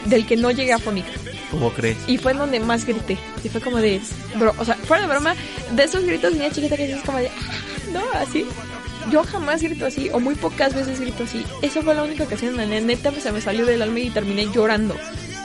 del 0.06 0.26
que 0.26 0.36
no 0.36 0.50
llegué 0.50 0.72
a 0.72 0.78
Fónica. 0.78 1.10
¿Cómo 1.50 1.70
crees? 1.72 1.96
Y 2.06 2.18
fue 2.18 2.34
donde 2.34 2.58
más 2.60 2.84
grité. 2.84 3.16
Y 3.44 3.48
fue 3.48 3.60
como 3.60 3.78
de, 3.78 4.00
bro, 4.36 4.52
o 4.58 4.64
sea, 4.64 4.74
fuera 4.74 5.02
de 5.02 5.08
broma, 5.08 5.34
de 5.72 5.84
esos 5.84 6.04
gritos 6.04 6.32
de 6.32 6.38
niña 6.40 6.50
chiquita 6.52 6.76
que 6.76 6.92
es 6.92 7.02
como 7.02 7.18
de, 7.18 7.28
"Ah", 7.28 7.92
no, 7.92 8.02
así. 8.18 8.44
Yo 9.12 9.22
jamás 9.22 9.62
grito 9.62 9.86
así, 9.86 10.10
o 10.12 10.18
muy 10.18 10.34
pocas 10.34 10.74
veces 10.74 10.98
grito 11.00 11.22
así. 11.24 11.44
Esa 11.62 11.80
fue 11.82 11.94
la 11.94 12.02
única 12.02 12.24
ocasión 12.24 12.58
en 12.58 12.70
la 12.70 12.80
neta 12.80 13.12
se 13.20 13.30
me 13.30 13.40
salió 13.40 13.64
del 13.64 13.82
alma 13.82 14.00
y 14.00 14.10
terminé 14.10 14.48
llorando 14.52 14.96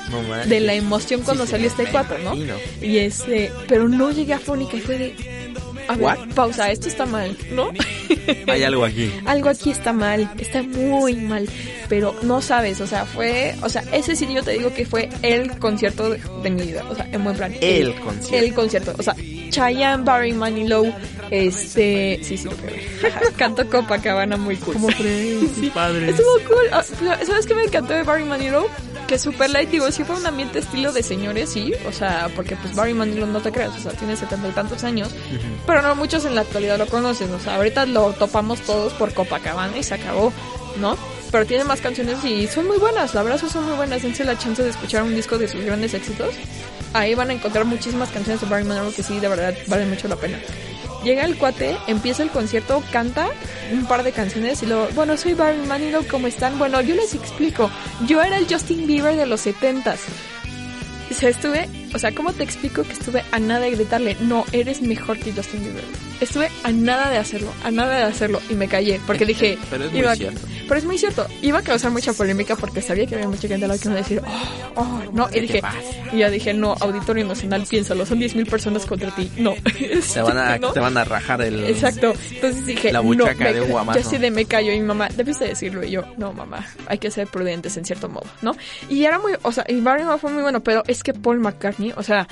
No 0.09 0.21
de 0.45 0.59
la 0.59 0.73
emoción 0.73 1.21
cuando 1.21 1.45
Sí, 1.45 1.51
salió 1.51 1.67
este 1.67 1.83
me 1.83 1.91
cuatro, 1.91 2.17
¿no? 2.17 2.33
imagino. 2.33 2.55
Y 2.81 2.97
este, 2.97 3.51
pero 3.67 3.87
no 3.87 4.09
llegué 4.11 4.33
a 4.33 4.39
fónica 4.39 4.75
y 4.77 4.81
fue 4.81 4.97
de, 4.97 5.40
a 5.87 5.95
ver, 5.95 6.03
What? 6.03 6.33
pausa, 6.35 6.71
esto 6.71 6.87
está 6.87 7.05
mal, 7.05 7.35
¿no? 7.51 7.71
Hay 8.47 8.63
algo 8.63 8.85
aquí. 8.85 9.11
Algo 9.25 9.49
aquí 9.49 9.71
está 9.71 9.93
mal, 9.93 10.29
está 10.37 10.63
muy 10.63 11.15
mal, 11.15 11.47
pero 11.89 12.15
no 12.23 12.41
sabes, 12.41 12.81
o 12.81 12.87
sea, 12.87 13.05
fue, 13.05 13.55
o 13.61 13.69
sea, 13.69 13.83
ese 13.91 14.15
sí 14.15 14.27
yo 14.33 14.43
te 14.43 14.51
digo 14.51 14.73
que 14.73 14.85
fue 14.85 15.09
el 15.21 15.57
concierto 15.59 16.09
de, 16.09 16.21
de 16.43 16.49
mi 16.49 16.61
vida, 16.63 16.83
o 16.89 16.95
sea, 16.95 17.07
en 17.11 17.23
buen 17.23 17.35
plan. 17.35 17.53
El 17.61 17.93
concierto. 17.95 18.45
El 18.45 18.53
concierto, 18.53 18.93
o 18.97 19.03
sea, 19.03 19.15
Chayanne, 19.51 20.03
Barry 20.03 20.33
Manilow, 20.33 20.93
este, 21.29 22.19
sí, 22.23 22.37
sí, 22.37 22.45
lo 22.45 22.51
pegué. 22.51 22.87
Cantó 23.37 23.69
Copacabana 23.69 24.37
muy 24.37 24.55
cool. 24.57 24.73
¿Cómo 24.73 24.87
crees? 24.87 25.51
Sí, 25.59 25.69
padre. 25.73 26.09
Estuvo 26.09 26.39
cool. 26.47 26.67
Ah, 26.71 26.83
¿Sabes 26.83 27.45
qué 27.45 27.53
me 27.53 27.63
encantó 27.63 27.93
de 27.93 28.03
Barry 28.03 28.23
Manilow? 28.23 28.67
Que 29.11 29.19
Super 29.19 29.49
Light, 29.49 29.69
digo, 29.69 29.91
sí 29.91 30.05
fue 30.05 30.15
un 30.15 30.25
ambiente 30.25 30.59
estilo 30.59 30.93
de 30.93 31.03
señores, 31.03 31.49
sí. 31.49 31.73
O 31.85 31.91
sea, 31.91 32.29
porque 32.33 32.55
pues 32.55 32.73
Barry 32.73 32.93
Manilow 32.93 33.27
no 33.27 33.41
te 33.41 33.51
creas, 33.51 33.75
o 33.75 33.77
sea, 33.77 33.91
tiene 33.91 34.15
setenta 34.15 34.47
y 34.47 34.51
tantos 34.51 34.85
años. 34.85 35.09
Pero 35.67 35.81
no 35.81 35.95
muchos 35.95 36.23
en 36.23 36.33
la 36.33 36.39
actualidad 36.39 36.77
lo 36.77 36.87
conocen. 36.87 37.29
O 37.33 37.37
sea, 37.37 37.57
ahorita 37.57 37.85
lo 37.87 38.13
topamos 38.13 38.61
todos 38.61 38.93
por 38.93 39.13
Copacabana 39.13 39.77
y 39.77 39.83
se 39.83 39.95
acabó, 39.95 40.31
¿no? 40.79 40.97
Pero 41.29 41.45
tiene 41.45 41.65
más 41.65 41.81
canciones 41.81 42.23
y 42.23 42.47
son 42.47 42.67
muy 42.67 42.77
buenas. 42.77 43.13
La 43.13 43.21
verdad, 43.21 43.45
son 43.49 43.65
muy 43.65 43.75
buenas. 43.75 44.01
Dense 44.01 44.23
la 44.23 44.37
chance 44.37 44.63
de 44.63 44.69
escuchar 44.69 45.03
un 45.03 45.13
disco 45.13 45.37
de 45.37 45.49
sus 45.49 45.61
grandes 45.61 45.93
éxitos. 45.93 46.33
Ahí 46.93 47.13
van 47.13 47.31
a 47.31 47.33
encontrar 47.33 47.65
muchísimas 47.65 48.07
canciones 48.11 48.39
de 48.39 48.47
Barry 48.47 48.63
Manilow 48.63 48.93
que 48.93 49.03
sí, 49.03 49.19
de 49.19 49.27
verdad, 49.27 49.53
valen 49.67 49.89
mucho 49.89 50.07
la 50.07 50.15
pena. 50.15 50.39
Llega 51.03 51.25
el 51.25 51.37
cuate, 51.37 51.77
empieza 51.87 52.21
el 52.21 52.29
concierto, 52.29 52.83
canta 52.91 53.27
un 53.71 53.85
par 53.85 54.03
de 54.03 54.11
canciones 54.11 54.61
y 54.61 54.67
luego, 54.67 54.87
bueno, 54.93 55.17
soy 55.17 55.33
Barry 55.33 55.65
Manilow, 55.65 56.05
¿cómo 56.07 56.27
están? 56.27 56.59
Bueno, 56.59 56.79
yo 56.81 56.93
les 56.93 57.15
explico. 57.15 57.71
Yo 58.05 58.21
era 58.21 58.37
el 58.37 58.47
Justin 58.47 58.85
Bieber 58.85 59.15
de 59.15 59.25
los 59.25 59.41
setentas. 59.41 60.01
O 61.09 61.13
sea, 61.13 61.29
estuve, 61.29 61.67
o 61.93 61.99
sea, 61.99 62.13
¿cómo 62.13 62.33
te 62.33 62.43
explico 62.43 62.83
que 62.83 62.93
estuve 62.93 63.23
a 63.31 63.39
nada 63.39 63.61
de 63.61 63.71
gritarle, 63.71 64.15
no, 64.21 64.45
eres 64.51 64.81
mejor 64.81 65.17
que 65.19 65.33
Justin 65.33 65.63
Bieber? 65.63 66.10
Estuve 66.21 66.49
a 66.63 66.71
nada 66.71 67.09
de 67.09 67.17
hacerlo, 67.17 67.51
a 67.63 67.71
nada 67.71 67.97
de 67.97 68.03
hacerlo 68.03 68.39
y 68.49 68.53
me 68.53 68.67
callé 68.67 69.01
porque 69.07 69.25
dije, 69.25 69.57
Pero 69.69 69.85
es 69.85 69.91
muy 69.91 69.99
iba- 70.01 70.15
cierto. 70.15 70.41
pero 70.67 70.79
es 70.79 70.85
muy 70.85 70.97
cierto, 70.97 71.27
iba 71.41 71.59
a 71.59 71.61
causar 71.63 71.91
mucha 71.91 72.13
polémica 72.13 72.55
porque 72.55 72.81
sabía 72.81 73.05
que 73.07 73.15
había 73.15 73.27
mucha 73.27 73.47
gente 73.47 73.65
a 73.65 73.67
la 73.67 73.77
que 73.77 73.85
iba 73.87 73.95
a 73.95 73.97
decir, 73.97 74.21
oh, 74.25 74.75
oh, 74.75 75.01
no, 75.13 75.27
y 75.29 75.31
¿Qué 75.31 75.35
te 75.41 75.41
dije, 75.41 75.61
y 76.13 76.17
ya 76.19 76.29
dije, 76.29 76.53
no, 76.53 76.75
Auditorio 76.79 77.25
Nacional, 77.25 77.65
piénsalo, 77.67 78.05
son 78.05 78.19
10.000 78.19 78.47
personas 78.49 78.85
contra 78.85 79.13
ti, 79.15 79.29
no. 79.37 79.53
Te 80.13 80.21
van 80.21 80.37
a, 80.37 80.57
¿No? 80.59 80.71
te 80.71 80.79
van 80.79 80.95
a 80.97 81.03
rajar 81.03 81.41
el... 81.41 81.63
Exacto. 81.65 82.13
Entonces 82.31 82.65
dije, 82.65 82.91
La 82.93 83.01
no, 83.01 83.09
me- 83.09 83.53
de. 83.53 83.67
Yo 83.67 83.79
así 83.99 84.17
de 84.17 84.29
me 84.31 84.45
callo 84.45 84.71
y 84.71 84.79
mi 84.79 84.85
mamá, 84.85 85.09
debiste 85.15 85.45
decirlo. 85.45 85.83
Y 85.83 85.91
yo, 85.91 86.03
no, 86.17 86.31
mamá, 86.33 86.65
hay 86.87 86.99
que 86.99 87.09
ser 87.11 87.27
prudentes 87.27 87.75
en 87.77 87.83
cierto 87.85 88.07
modo, 88.09 88.25
¿no? 88.41 88.55
Y 88.89 89.03
era 89.05 89.17
muy, 89.19 89.33
o 89.41 89.51
sea, 89.51 89.65
y 89.67 89.79
Barry 89.81 90.01
Manilow 90.03 90.19
fue 90.19 90.31
muy 90.31 90.43
bueno, 90.43 90.61
pero 90.61 90.83
es 90.87 91.01
que 91.03 91.13
Paul 91.13 91.39
McCartney, 91.39 91.93
o 91.97 92.03
sea, 92.03 92.27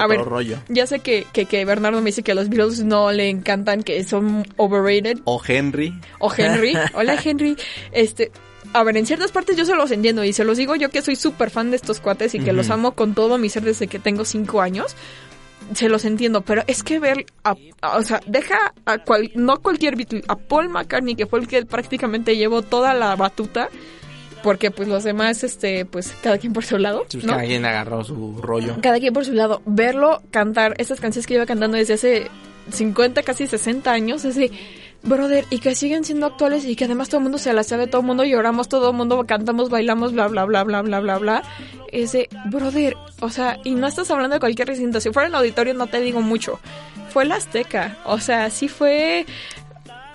a 0.00 0.06
ver, 0.06 0.20
rollo. 0.24 0.58
ya 0.68 0.86
sé 0.86 1.00
que, 1.00 1.26
que, 1.32 1.46
que 1.46 1.64
Bernardo 1.64 2.00
me 2.00 2.06
dice 2.10 2.22
que 2.22 2.34
los 2.34 2.48
Beatles 2.48 2.84
no 2.84 3.10
le 3.12 3.28
encantan, 3.30 3.82
que 3.82 4.02
son 4.04 4.46
overrated, 4.56 5.18
O 5.24 5.40
Henry. 5.46 5.92
o 6.18 6.32
Henry. 6.36 6.74
Hola, 6.94 7.18
Henry. 7.22 7.56
Este, 7.92 8.30
a 8.72 8.82
ver, 8.82 8.96
en 8.96 9.06
ciertas 9.06 9.32
partes 9.32 9.56
yo 9.56 9.64
se 9.64 9.74
los 9.74 9.90
entiendo 9.90 10.22
y 10.24 10.32
se 10.32 10.44
los 10.44 10.58
digo 10.58 10.74
yo 10.76 10.90
que 10.90 11.02
soy 11.02 11.16
súper 11.16 11.50
fan 11.50 11.70
de 11.70 11.76
estos 11.76 12.00
cuates 12.00 12.34
y 12.34 12.40
que 12.40 12.52
los 12.52 12.70
amo 12.70 12.92
con 12.92 13.14
todo 13.14 13.38
mi 13.38 13.48
ser 13.48 13.62
desde 13.64 13.86
que 13.86 13.98
tengo 13.98 14.24
cinco 14.24 14.60
años. 14.60 14.94
Se 15.74 15.88
los 15.88 16.04
entiendo, 16.04 16.42
pero 16.42 16.62
es 16.68 16.82
que 16.84 17.00
ver, 17.00 17.26
a, 17.42 17.56
a- 17.80 17.96
o 17.96 18.02
sea, 18.02 18.20
deja 18.26 18.72
a 18.84 18.98
cual, 18.98 19.32
no 19.34 19.60
cualquier 19.62 19.96
Beatle, 19.96 20.22
a 20.28 20.36
Paul 20.36 20.68
McCartney, 20.68 21.16
que 21.16 21.26
fue 21.26 21.40
el 21.40 21.48
que 21.48 21.64
prácticamente 21.66 22.36
llevó 22.36 22.62
toda 22.62 22.94
la 22.94 23.16
batuta, 23.16 23.68
porque 24.46 24.70
pues 24.70 24.86
los 24.86 25.02
demás, 25.02 25.42
este, 25.42 25.84
pues 25.86 26.14
cada 26.22 26.38
quien 26.38 26.52
por 26.52 26.64
su 26.64 26.78
lado, 26.78 27.04
Pues 27.10 27.24
¿no? 27.24 27.32
Cada 27.32 27.44
quien 27.44 27.64
agarró 27.64 28.04
su 28.04 28.40
rollo. 28.40 28.76
cada 28.80 29.00
quien 29.00 29.12
por 29.12 29.24
su 29.24 29.32
lado, 29.32 29.60
verlo 29.66 30.22
cantar 30.30 30.76
estas 30.78 31.00
canciones 31.00 31.26
que 31.26 31.34
lleva 31.34 31.46
cantando 31.46 31.76
desde 31.76 31.94
hace 31.94 32.30
50, 32.70 33.24
casi 33.24 33.48
60 33.48 33.90
años, 33.90 34.24
es 34.24 34.36
de, 34.36 34.52
brother, 35.02 35.44
y 35.50 35.58
que 35.58 35.74
siguen 35.74 36.04
siendo 36.04 36.26
actuales 36.26 36.64
y 36.64 36.76
que 36.76 36.84
además 36.84 37.08
todo 37.08 37.18
el 37.18 37.22
mundo 37.24 37.38
se 37.38 37.52
las 37.52 37.66
sabe, 37.66 37.88
todo 37.88 38.02
el 38.02 38.06
mundo 38.06 38.22
lloramos, 38.22 38.68
todo 38.68 38.90
el 38.90 38.96
mundo 38.96 39.24
cantamos, 39.26 39.68
bailamos, 39.68 40.12
bla, 40.12 40.28
bla, 40.28 40.44
bla, 40.44 40.62
bla, 40.62 40.82
bla, 40.82 41.00
bla, 41.00 41.18
bla. 41.18 41.42
Es 41.90 42.12
de, 42.12 42.28
brother, 42.44 42.96
o 43.18 43.30
sea, 43.30 43.58
y 43.64 43.74
no 43.74 43.88
estás 43.88 44.12
hablando 44.12 44.34
de 44.34 44.40
cualquier 44.40 44.68
recinto, 44.68 45.00
si 45.00 45.10
fuera 45.10 45.26
el 45.26 45.34
auditorio 45.34 45.74
no 45.74 45.88
te 45.88 46.00
digo 46.00 46.20
mucho, 46.20 46.60
fue 47.08 47.24
la 47.24 47.34
Azteca, 47.34 47.98
o 48.04 48.20
sea, 48.20 48.48
sí 48.50 48.68
fue 48.68 49.26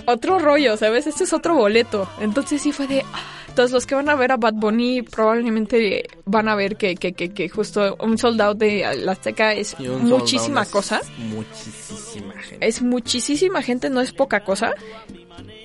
otro 0.06 0.40
rollo, 0.40 0.78
¿sabes? 0.78 1.08
Este 1.08 1.24
es 1.24 1.34
otro 1.34 1.56
boleto. 1.56 2.10
Entonces 2.20 2.62
sí 2.62 2.72
fue 2.72 2.88
de... 2.88 3.04
ah. 3.14 3.38
Entonces 3.52 3.74
los 3.74 3.86
que 3.86 3.96
van 3.96 4.08
a 4.08 4.16
ver 4.16 4.32
a 4.32 4.38
Bad 4.38 4.54
Bunny 4.54 5.02
probablemente 5.02 6.08
van 6.24 6.48
a 6.48 6.56
ver 6.56 6.78
que, 6.78 6.96
que, 6.96 7.12
que, 7.12 7.34
que 7.34 7.50
justo 7.50 7.98
un 8.00 8.18
sold 8.18 8.40
out 8.42 8.58
de 8.58 8.96
la 8.96 9.12
Azteca 9.12 9.54
es 9.54 9.78
muchísima 9.78 10.62
out 10.62 10.68
es 10.68 10.72
cosa. 10.72 11.02
Muchísima 11.18 12.34
gente. 12.42 12.66
Es 12.66 12.82
muchísima 12.82 13.62
gente, 13.62 13.90
no 13.90 14.00
es 14.00 14.14
poca 14.14 14.46
cosa. 14.46 14.74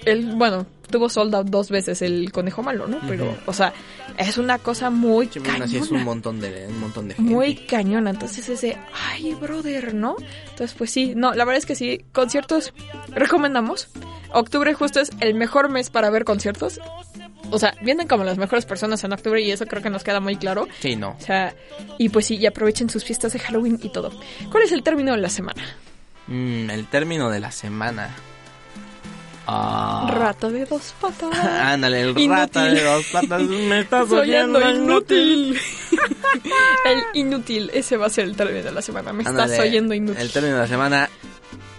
El, 0.05 0.35
bueno, 0.35 0.67
tuvo 0.91 1.09
sold 1.09 1.33
out 1.37 1.47
dos 1.47 1.71
veces 1.71 2.03
el 2.03 2.33
conejo 2.33 2.61
malo, 2.61 2.89
¿no? 2.89 2.99
Pero, 3.07 3.37
o 3.47 3.53
sea, 3.53 3.73
es 4.19 4.39
una 4.39 4.59
cosa 4.59 4.91
muy 4.91 5.29
Sí, 5.33 5.41
así 5.61 5.77
es 5.77 5.83
un 5.83 5.89
cañona. 5.89 6.05
montón 6.05 6.41
de, 6.41 6.67
un 6.69 6.81
montón 6.81 7.09
de 7.09 7.15
gente. 7.15 7.31
Muy 7.33 7.55
cañona, 7.55 8.11
entonces 8.11 8.49
ese, 8.49 8.77
ay, 9.11 9.35
brother, 9.35 9.95
¿no? 9.95 10.17
Entonces, 10.51 10.75
pues 10.77 10.91
sí, 10.91 11.15
no, 11.17 11.35
la 11.35 11.45
verdad 11.45 11.59
es 11.59 11.67
que 11.67 11.75
sí, 11.75 12.05
conciertos 12.13 12.73
recomendamos. 13.09 13.89
Octubre 14.33 14.75
justo 14.75 15.01
es 15.01 15.11
el 15.21 15.35
mejor 15.35 15.69
mes 15.71 15.91
para 15.91 16.11
ver 16.11 16.25
conciertos. 16.25 16.81
O 17.51 17.59
sea, 17.59 17.75
vienen 17.83 18.09
como 18.09 18.25
las 18.25 18.39
mejores 18.39 18.67
personas 18.67 19.05
en 19.05 19.13
octubre 19.13 19.41
y 19.41 19.51
eso 19.53 19.67
creo 19.67 19.83
que 19.83 19.91
nos 19.91 20.03
queda 20.03 20.19
muy 20.21 20.37
claro. 20.37 20.67
Sí, 20.81 20.97
no. 20.97 21.11
O 21.11 21.21
sea, 21.21 21.55
y 21.97 22.09
pues 22.09 22.27
sí, 22.27 22.37
y 22.37 22.47
aprovechen 22.47 22.91
sus 22.91 23.05
fiestas 23.05 23.33
de 23.33 23.39
Halloween 23.39 23.79
y 23.83 23.89
todo. 23.91 24.11
¿Cuál 24.51 24.65
es 24.65 24.73
el 24.73 24.83
término 24.83 25.13
de 25.13 25.19
la 25.19 25.29
semana? 25.29 25.63
Mm, 26.27 26.71
el 26.71 26.87
término 26.87 27.31
de 27.31 27.39
la 27.41 27.53
semana. 27.53 28.17
Ah. 29.47 30.11
Rata 30.13 30.51
de 30.51 30.65
dos 30.67 30.95
patas. 31.01 31.33
Ándale, 31.45 32.01
el 32.01 32.09
Inútil. 32.11 32.31
rata 32.31 32.65
de 32.65 32.83
dos 32.83 33.07
patas 33.07 33.43
me 33.43 33.81
estás 33.81 34.11
oyendo 34.11 34.71
inútil. 34.71 35.57
el 36.85 37.03
inútil, 37.15 37.71
ese 37.73 37.97
va 37.97 38.07
a 38.07 38.11
ser 38.11 38.25
el 38.25 38.37
término 38.37 38.65
de 38.65 38.73
la 38.73 38.83
semana. 38.83 39.13
Me 39.13 39.23
estás 39.23 39.59
oyendo 39.59 39.95
inútil. 39.95 40.21
El 40.21 40.33
término 40.33 40.57
de 40.57 40.63
la 40.63 40.69
semana, 40.69 41.11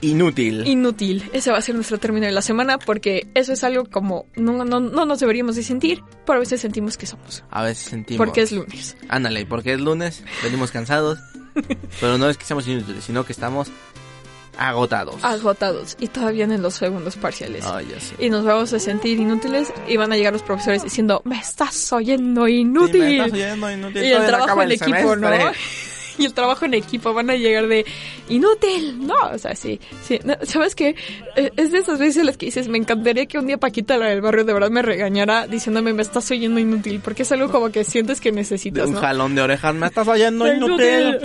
inútil. 0.01 0.65
Inútil, 0.65 1.29
ese 1.33 1.51
va 1.51 1.57
a 1.57 1.61
ser 1.61 1.75
nuestro 1.75 1.97
término 1.97 2.25
de 2.25 2.31
la 2.31 2.41
semana 2.41 2.77
porque 2.77 3.27
eso 3.33 3.51
es 3.51 3.63
algo 3.63 3.85
como 3.85 4.27
no, 4.35 4.63
no, 4.63 4.79
no 4.79 5.05
nos 5.05 5.19
deberíamos 5.19 5.55
de 5.55 5.63
sentir, 5.63 6.01
pero 6.25 6.37
a 6.37 6.39
veces 6.39 6.61
sentimos 6.61 6.97
que 6.97 7.05
somos. 7.05 7.43
A 7.49 7.63
veces 7.63 7.85
sentimos. 7.89 8.17
Porque 8.25 8.41
es 8.41 8.51
lunes. 8.51 8.95
Ándale, 9.09 9.45
porque 9.45 9.73
es 9.73 9.81
lunes, 9.81 10.23
venimos 10.43 10.71
cansados. 10.71 11.19
pero 11.99 12.17
no 12.17 12.29
es 12.29 12.37
que 12.37 12.45
seamos 12.45 12.67
inútiles, 12.67 13.03
sino 13.03 13.25
que 13.25 13.33
estamos 13.33 13.71
agotados. 14.57 15.23
Agotados 15.23 15.95
y 15.99 16.07
todavía 16.07 16.45
en 16.45 16.61
los 16.61 16.75
segundos 16.75 17.15
parciales. 17.15 17.63
Sé. 17.63 18.15
Y 18.25 18.29
nos 18.29 18.43
vamos 18.45 18.73
a 18.73 18.79
sentir 18.79 19.19
inútiles 19.19 19.71
y 19.87 19.97
van 19.97 20.11
a 20.11 20.15
llegar 20.17 20.33
los 20.33 20.43
profesores 20.43 20.83
diciendo, 20.83 21.21
me 21.25 21.39
estás 21.39 21.91
oyendo 21.93 22.45
Sí, 22.45 22.59
inútil. 22.59 22.99
me 23.01 23.17
estás 23.17 23.33
oyendo 23.33 23.71
inútil, 23.71 24.03
y 24.03 24.11
el 24.11 24.25
trabajo 24.25 24.43
acaba 24.45 24.63
en 24.63 24.69
el 24.71 24.75
equipo, 24.75 25.15
¿no? 25.15 25.29
Y 26.17 26.25
el 26.25 26.33
trabajo 26.33 26.65
en 26.65 26.73
equipo 26.73 27.13
van 27.13 27.29
a 27.29 27.35
llegar 27.35 27.67
de 27.67 27.85
inútil, 28.29 29.05
no, 29.05 29.15
o 29.33 29.37
sea, 29.37 29.55
sí, 29.55 29.79
sí, 30.03 30.19
no, 30.23 30.35
¿sabes 30.43 30.73
qué? 30.75 30.95
Eh, 31.35 31.51
Es 31.57 31.71
de 31.71 31.77
esas 31.79 31.99
veces 31.99 32.25
las 32.25 32.37
que 32.37 32.47
dices, 32.47 32.67
me 32.67 32.77
encantaría 32.77 33.25
que 33.25 33.37
un 33.37 33.47
día 33.47 33.57
Paquita, 33.57 33.97
la 33.97 34.07
del 34.07 34.21
barrio, 34.21 34.43
de 34.43 34.53
verdad 34.53 34.69
me 34.71 34.81
regañara 34.81 35.47
diciéndome, 35.47 35.93
me 35.93 36.01
estás 36.01 36.29
oyendo 36.31 36.59
inútil, 36.59 36.99
porque 37.03 37.23
es 37.23 37.31
algo 37.31 37.51
como 37.51 37.69
que 37.71 37.83
sientes 37.83 38.19
que 38.19 38.31
De 38.31 38.37
necesitas, 38.37 38.87
un 38.87 38.93
¿no? 38.95 38.99
jalón 39.01 39.35
de 39.35 39.41
orejas, 39.41 39.73
me 39.75 39.87
estás 39.87 40.07
oyendo 40.07 40.51
inútil. 40.51 41.19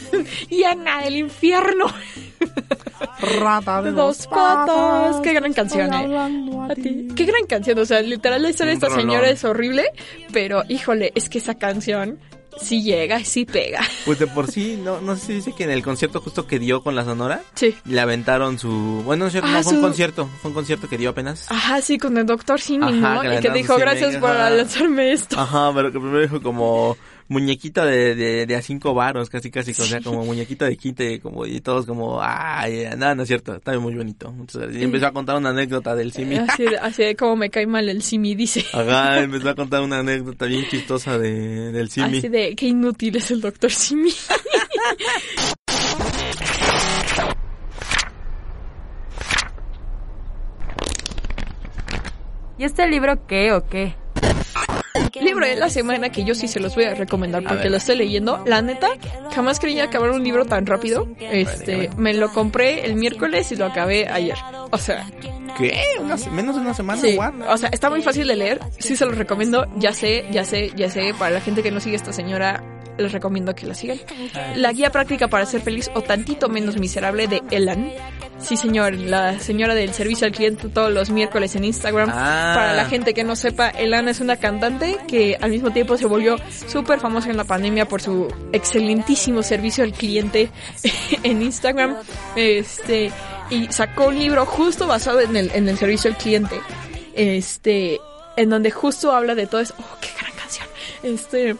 y 0.50 0.64
Ana 0.64 1.02
del 1.02 1.16
infierno. 1.16 1.86
Rata 3.40 3.82
de 3.82 3.92
dos 3.92 4.26
patas. 4.26 5.20
Qué 5.22 5.32
gran 5.32 5.52
canción, 5.52 5.92
eh. 5.92 6.16
A 6.70 6.74
ti. 6.74 7.08
Qué 7.14 7.24
gran 7.24 7.46
canción. 7.46 7.78
O 7.78 7.84
sea, 7.84 8.00
literal 8.00 8.42
la 8.42 8.50
historia 8.50 8.70
de 8.70 8.74
esta 8.74 8.88
Un 8.88 8.94
señora 9.00 9.28
es 9.30 9.44
horrible, 9.44 9.84
pero 10.32 10.62
híjole, 10.68 11.12
es 11.14 11.28
que 11.28 11.38
esa 11.38 11.54
canción 11.54 12.18
sí 12.60 12.82
llega, 12.82 13.24
sí 13.24 13.44
pega. 13.44 13.80
Pues 14.04 14.18
de 14.18 14.26
por 14.26 14.50
sí, 14.50 14.80
no, 14.82 15.00
no 15.00 15.16
sé 15.16 15.26
si 15.26 15.32
dice 15.34 15.52
que 15.52 15.64
en 15.64 15.70
el 15.70 15.82
concierto 15.82 16.20
justo 16.20 16.46
que 16.46 16.58
dio 16.58 16.82
con 16.82 16.94
la 16.94 17.04
Sonora, 17.04 17.42
Sí. 17.54 17.74
le 17.84 18.00
aventaron 18.00 18.58
su... 18.58 19.02
Bueno, 19.04 19.26
no 19.26 19.30
cierto, 19.30 19.48
Ah, 19.50 19.58
no 19.58 19.62
fue 19.62 19.74
un 19.74 19.80
concierto, 19.82 20.28
fue 20.40 20.50
un 20.50 20.54
concierto 20.54 20.88
que 20.88 20.96
dio 20.96 21.10
apenas. 21.10 21.46
Ajá, 21.50 21.80
sí, 21.82 21.98
con 21.98 22.16
el 22.16 22.24
doctor 22.26 22.60
Simi, 22.60 22.92
¿no? 22.92 23.22
Y 23.34 23.40
que 23.40 23.50
dijo, 23.50 23.76
gracias 23.76 24.16
por 24.16 24.30
lanzarme 24.30 25.12
esto. 25.12 25.38
Ajá, 25.38 25.70
pero 25.74 25.92
que 25.92 25.98
primero 25.98 26.20
dijo 26.20 26.40
como 26.42 26.96
muñequito 27.28 27.84
de, 27.84 28.14
de, 28.14 28.46
de 28.46 28.56
a 28.56 28.62
cinco 28.62 28.94
varos, 28.94 29.30
casi 29.30 29.50
casi, 29.50 29.70
o 29.70 29.74
sea, 29.74 30.00
como 30.00 30.24
muñequito 30.24 30.64
de 30.64 30.76
quinte, 30.76 31.20
como, 31.20 31.46
y 31.46 31.60
todos 31.60 31.86
como, 31.86 32.20
ay, 32.22 32.84
nada, 32.96 33.14
no 33.14 33.22
es 33.22 33.28
cierto, 33.28 33.54
está 33.54 33.78
muy 33.78 33.94
bonito. 33.94 34.34
Gracias. 34.52 34.74
Y 34.74 34.84
empezó 34.84 35.06
a 35.06 35.12
contar 35.12 35.36
una 35.36 35.50
anécdota 35.50 35.94
del 35.94 36.12
Simi. 36.12 36.36
Así 36.36 36.64
de, 36.64 36.78
así 36.78 37.04
de 37.04 37.16
como 37.16 37.36
me 37.36 37.50
cae 37.50 37.66
mal 37.66 37.88
el 37.88 38.02
Simi, 38.02 38.34
dice. 38.34 38.64
Ajá, 38.72 39.20
empezó 39.20 39.50
a 39.50 39.54
contar 39.54 39.82
una 39.82 40.00
anécdota 40.00 40.46
bien 40.46 40.66
chistosa 40.68 41.18
de, 41.18 41.72
del 41.72 41.90
Simi. 41.90 42.18
Así 42.18 42.28
de, 42.28 42.54
qué 42.56 42.66
inútil 42.66 43.16
es 43.16 43.30
el 43.30 43.40
doctor 43.40 43.70
Simi. 43.70 44.10
¿Y 52.58 52.64
este 52.64 52.88
libro 52.88 53.24
qué 53.28 53.52
o 53.52 53.68
qué? 53.68 53.94
Libro 55.20 55.46
de 55.46 55.56
la 55.56 55.70
semana 55.70 56.10
que 56.10 56.24
yo 56.24 56.34
sí 56.34 56.48
se 56.48 56.60
los 56.60 56.74
voy 56.74 56.84
a 56.84 56.94
recomendar 56.94 57.42
porque 57.42 57.70
lo 57.70 57.76
estoy 57.76 57.96
leyendo. 57.96 58.42
La 58.46 58.62
neta, 58.62 58.88
jamás 59.34 59.58
creía 59.60 59.84
acabar 59.84 60.10
un 60.10 60.22
libro 60.22 60.44
tan 60.44 60.66
rápido. 60.66 61.08
Este, 61.18 61.90
me 61.96 62.14
lo 62.14 62.32
compré 62.32 62.84
el 62.84 62.94
miércoles 62.94 63.50
y 63.52 63.56
lo 63.56 63.66
acabé 63.66 64.08
ayer. 64.08 64.36
O 64.70 64.78
sea, 64.78 65.06
¿Qué? 65.56 65.82
Una 66.00 66.16
menos 66.30 66.54
de 66.54 66.60
una 66.60 66.74
semana, 66.74 67.00
sí. 67.00 67.18
O 67.48 67.56
sea, 67.56 67.68
está 67.70 67.90
muy 67.90 68.02
fácil 68.02 68.28
de 68.28 68.36
leer. 68.36 68.60
Sí 68.78 68.96
se 68.96 69.06
los 69.06 69.18
recomiendo. 69.18 69.66
Ya 69.76 69.92
sé, 69.92 70.26
ya 70.30 70.44
sé, 70.44 70.70
ya 70.76 70.90
sé. 70.90 71.14
Para 71.18 71.32
la 71.32 71.40
gente 71.40 71.62
que 71.62 71.70
no 71.70 71.80
sigue 71.80 71.96
a 71.96 71.98
esta 71.98 72.12
señora, 72.12 72.62
les 72.98 73.12
recomiendo 73.12 73.54
que 73.54 73.66
la 73.66 73.74
sigan. 73.74 73.98
La 74.56 74.72
guía 74.72 74.90
práctica 74.90 75.28
para 75.28 75.46
ser 75.46 75.60
feliz 75.60 75.90
o 75.94 76.02
tantito 76.02 76.48
menos 76.48 76.76
miserable 76.78 77.26
de 77.28 77.42
Elan. 77.50 77.90
Sí, 78.40 78.56
señor, 78.56 78.94
la 78.94 79.40
señora 79.40 79.74
del 79.74 79.92
servicio 79.92 80.26
al 80.26 80.32
cliente 80.32 80.68
todos 80.68 80.92
los 80.92 81.10
miércoles 81.10 81.56
en 81.56 81.64
Instagram. 81.64 82.08
Ah. 82.12 82.52
Para 82.54 82.72
la 82.74 82.84
gente 82.84 83.12
que 83.12 83.24
no 83.24 83.34
sepa, 83.34 83.68
Elan 83.68 84.08
es 84.08 84.20
una 84.20 84.36
cantante 84.36 84.96
que 85.08 85.36
al 85.40 85.50
mismo 85.50 85.72
tiempo 85.72 85.96
se 85.96 86.06
volvió 86.06 86.36
súper 86.68 87.00
famosa 87.00 87.30
en 87.30 87.36
la 87.36 87.44
pandemia 87.44 87.86
por 87.86 88.00
su 88.00 88.32
excelentísimo 88.52 89.42
servicio 89.42 89.82
al 89.82 89.92
cliente 89.92 90.50
en 91.22 91.42
Instagram. 91.42 91.96
Este, 92.36 93.10
y 93.50 93.66
sacó 93.72 94.08
un 94.08 94.18
libro 94.18 94.46
justo 94.46 94.86
basado 94.86 95.20
en 95.20 95.36
el, 95.36 95.50
en 95.54 95.68
el 95.68 95.76
servicio 95.76 96.10
al 96.10 96.16
cliente. 96.16 96.60
Este, 97.14 97.98
en 98.36 98.50
donde 98.50 98.70
justo 98.70 99.12
habla 99.12 99.34
de 99.34 99.46
todo 99.46 99.60
eso. 99.60 99.74
Oh, 99.78 99.96
qué 100.00 100.08
gran 100.18 100.32
canción. 100.36 100.68
Este, 101.02 101.56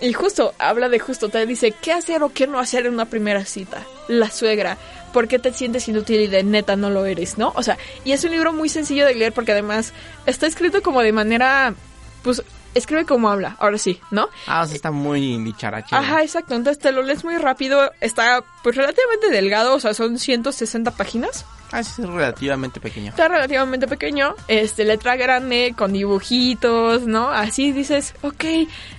y 0.00 0.12
justo 0.12 0.54
habla 0.58 0.88
de 0.88 0.98
justo, 0.98 1.28
te 1.28 1.44
dice 1.46 1.72
qué 1.72 1.92
hacer 1.92 2.22
o 2.22 2.30
qué 2.30 2.46
no 2.46 2.58
hacer 2.58 2.86
en 2.86 2.94
una 2.94 3.04
primera 3.06 3.44
cita. 3.44 3.84
La 4.08 4.30
suegra. 4.30 4.76
¿Por 5.12 5.26
qué 5.26 5.38
te 5.38 5.52
sientes 5.52 5.88
inútil 5.88 6.20
y 6.20 6.26
de 6.28 6.44
neta 6.44 6.76
no 6.76 6.88
lo 6.88 7.04
eres, 7.04 7.36
no? 7.36 7.52
O 7.56 7.62
sea, 7.62 7.76
y 8.04 8.12
es 8.12 8.22
un 8.24 8.30
libro 8.30 8.52
muy 8.52 8.68
sencillo 8.68 9.04
de 9.04 9.14
leer 9.14 9.32
porque 9.32 9.52
además 9.52 9.92
está 10.26 10.46
escrito 10.46 10.82
como 10.82 11.02
de 11.02 11.12
manera, 11.12 11.74
pues, 12.22 12.42
escribe 12.74 13.04
como 13.04 13.28
habla, 13.28 13.56
ahora 13.58 13.78
sí, 13.78 14.00
¿no? 14.12 14.28
Ah, 14.46 14.62
o 14.62 14.66
sea, 14.66 14.76
está 14.76 14.90
muy 14.92 15.42
dicharachero. 15.42 16.00
Ajá, 16.00 16.22
exacto. 16.22 16.54
Entonces 16.54 16.80
te 16.80 16.92
lo 16.92 17.02
lees 17.02 17.24
muy 17.24 17.36
rápido. 17.38 17.90
Está, 18.00 18.44
pues, 18.62 18.76
relativamente 18.76 19.30
delgado. 19.30 19.74
O 19.74 19.80
sea, 19.80 19.94
son 19.94 20.18
160 20.18 20.92
páginas. 20.92 21.44
Ah, 21.72 21.80
es 21.80 21.98
relativamente 21.98 22.80
pequeño. 22.80 23.10
Está 23.10 23.28
relativamente 23.28 23.86
pequeño. 23.86 24.34
Este, 24.48 24.84
letra 24.84 25.16
grande, 25.16 25.74
con 25.76 25.92
dibujitos, 25.92 27.06
¿no? 27.06 27.30
Así 27.30 27.72
dices, 27.72 28.14
ok. 28.22 28.44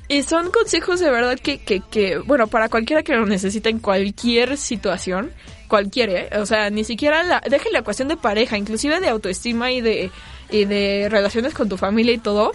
Y 0.07 0.23
son 0.23 0.51
consejos 0.51 0.99
de 0.99 1.11
verdad 1.11 1.37
que, 1.37 1.59
que, 1.59 1.81
que, 1.81 2.17
bueno, 2.19 2.47
para 2.47 2.69
cualquiera 2.69 3.03
que 3.03 3.13
lo 3.13 3.25
necesite 3.25 3.69
en 3.69 3.79
cualquier 3.79 4.57
situación. 4.57 5.31
Cualquiera, 5.67 6.13
¿eh? 6.13 6.29
O 6.37 6.45
sea, 6.45 6.69
ni 6.69 6.83
siquiera 6.83 7.23
la, 7.23 7.41
deje 7.49 7.71
la 7.71 7.81
cuestión 7.81 8.07
de 8.07 8.17
pareja, 8.17 8.57
inclusive 8.57 8.99
de 8.99 9.09
autoestima 9.09 9.71
y 9.71 9.81
de, 9.81 10.11
y 10.49 10.65
de 10.65 11.07
relaciones 11.09 11.53
con 11.53 11.69
tu 11.69 11.77
familia 11.77 12.13
y 12.13 12.17
todo. 12.19 12.51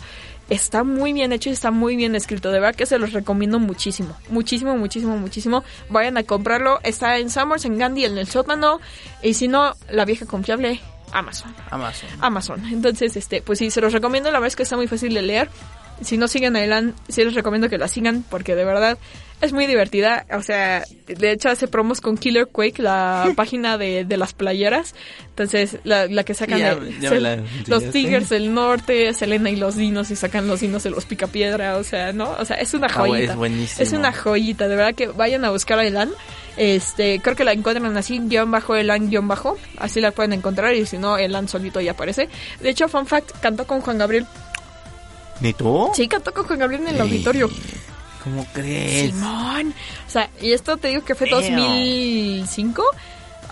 Está 0.48 0.84
muy 0.84 1.12
bien 1.12 1.32
hecho 1.32 1.50
y 1.50 1.52
está 1.52 1.70
muy 1.70 1.96
bien 1.96 2.14
escrito. 2.14 2.52
De 2.52 2.60
verdad 2.60 2.76
que 2.76 2.86
se 2.86 2.98
los 2.98 3.12
recomiendo 3.12 3.58
muchísimo. 3.58 4.16
Muchísimo, 4.28 4.76
muchísimo, 4.76 5.16
muchísimo. 5.16 5.64
Vayan 5.88 6.16
a 6.16 6.22
comprarlo. 6.22 6.78
Está 6.84 7.18
en 7.18 7.30
Summers, 7.30 7.64
en 7.64 7.78
Gandhi, 7.78 8.04
en 8.04 8.16
el 8.16 8.28
sótano. 8.28 8.80
Y 9.22 9.34
si 9.34 9.48
no, 9.48 9.74
la 9.90 10.04
vieja 10.04 10.24
confiable, 10.26 10.80
Amazon. 11.12 11.54
Amazon. 11.70 12.08
Amazon. 12.20 12.66
Entonces, 12.66 13.16
este, 13.16 13.42
pues 13.42 13.58
sí, 13.58 13.70
se 13.70 13.80
los 13.80 13.92
recomiendo. 13.92 14.30
La 14.30 14.38
verdad 14.38 14.48
es 14.48 14.56
que 14.56 14.62
está 14.62 14.76
muy 14.76 14.86
fácil 14.86 15.14
de 15.14 15.22
leer. 15.22 15.50
Si 16.00 16.16
no 16.16 16.28
siguen 16.28 16.56
a 16.56 16.62
Elan, 16.62 16.94
sí 17.08 17.24
les 17.24 17.34
recomiendo 17.34 17.68
que 17.68 17.78
la 17.78 17.88
sigan 17.88 18.22
porque 18.28 18.54
de 18.54 18.64
verdad 18.64 18.98
es 19.40 19.52
muy 19.52 19.66
divertida. 19.66 20.26
O 20.32 20.42
sea, 20.42 20.84
de 21.06 21.30
hecho 21.32 21.48
hace 21.50 21.68
promos 21.68 22.00
con 22.00 22.16
Killer 22.16 22.46
Quake, 22.46 22.80
la 22.82 23.32
página 23.36 23.76
de, 23.78 24.04
de 24.04 24.16
las 24.16 24.32
playeras. 24.32 24.94
Entonces, 25.28 25.78
la, 25.84 26.06
la 26.06 26.24
que 26.24 26.34
sacan 26.34 26.58
Ya- 26.58 26.74
de 26.74 26.98
ya 27.00 27.10
me 27.10 27.20
la 27.20 27.36
los. 27.66 27.90
Tigers 27.90 28.28
del 28.30 28.54
Norte, 28.54 29.12
Selena 29.14 29.50
y 29.50 29.56
los 29.56 29.76
dinos 29.76 30.10
y 30.10 30.16
sacan 30.16 30.48
los 30.48 30.60
dinos 30.60 30.82
de 30.84 30.90
los 30.90 31.04
picapiedra. 31.04 31.76
O 31.76 31.84
sea, 31.84 32.12
¿no? 32.12 32.30
O 32.38 32.44
sea, 32.44 32.56
es 32.56 32.72
una 32.74 32.86
Ah, 32.86 32.94
joyita. 32.94 33.36
Es 33.78 33.92
una 33.92 34.12
joyita, 34.12 34.68
de 34.68 34.76
verdad 34.76 34.94
que 34.94 35.08
vayan 35.08 35.44
a 35.44 35.50
buscar 35.50 35.78
a 35.78 35.84
Elan. 35.86 36.10
Este, 36.56 37.20
creo 37.20 37.36
que 37.36 37.44
la 37.44 37.52
encuentran 37.52 37.94
así, 37.98 38.18
guion 38.18 38.50
bajo, 38.50 38.74
Elan, 38.76 39.10
guion 39.10 39.28
bajo. 39.28 39.58
Así 39.76 40.00
la 40.00 40.10
pueden 40.12 40.32
encontrar 40.32 40.74
y 40.74 40.86
si 40.86 40.96
no, 40.96 41.18
Elan 41.18 41.48
solito 41.48 41.82
ya 41.82 41.90
aparece. 41.92 42.30
De 42.60 42.70
hecho, 42.70 42.88
fun 42.88 43.06
fact, 43.06 43.32
cantó 43.42 43.66
con 43.66 43.82
Juan 43.82 43.98
Gabriel. 43.98 44.24
¿Ni 45.42 45.52
tú? 45.52 45.90
Sí, 45.94 46.08
cantó 46.08 46.32
con 46.32 46.46
Juan 46.46 46.58
Gabriel 46.58 46.80
en 46.88 46.94
el 46.94 47.00
auditorio. 47.02 47.50
¿Cómo 48.26 48.44
crees? 48.52 49.14
Simón. 49.14 49.72
O 50.04 50.10
sea, 50.10 50.28
y 50.42 50.52
esto 50.52 50.76
te 50.78 50.88
digo 50.88 51.04
que 51.04 51.14
fue 51.14 51.30
Damn. 51.30 51.42
2005. 51.42 52.82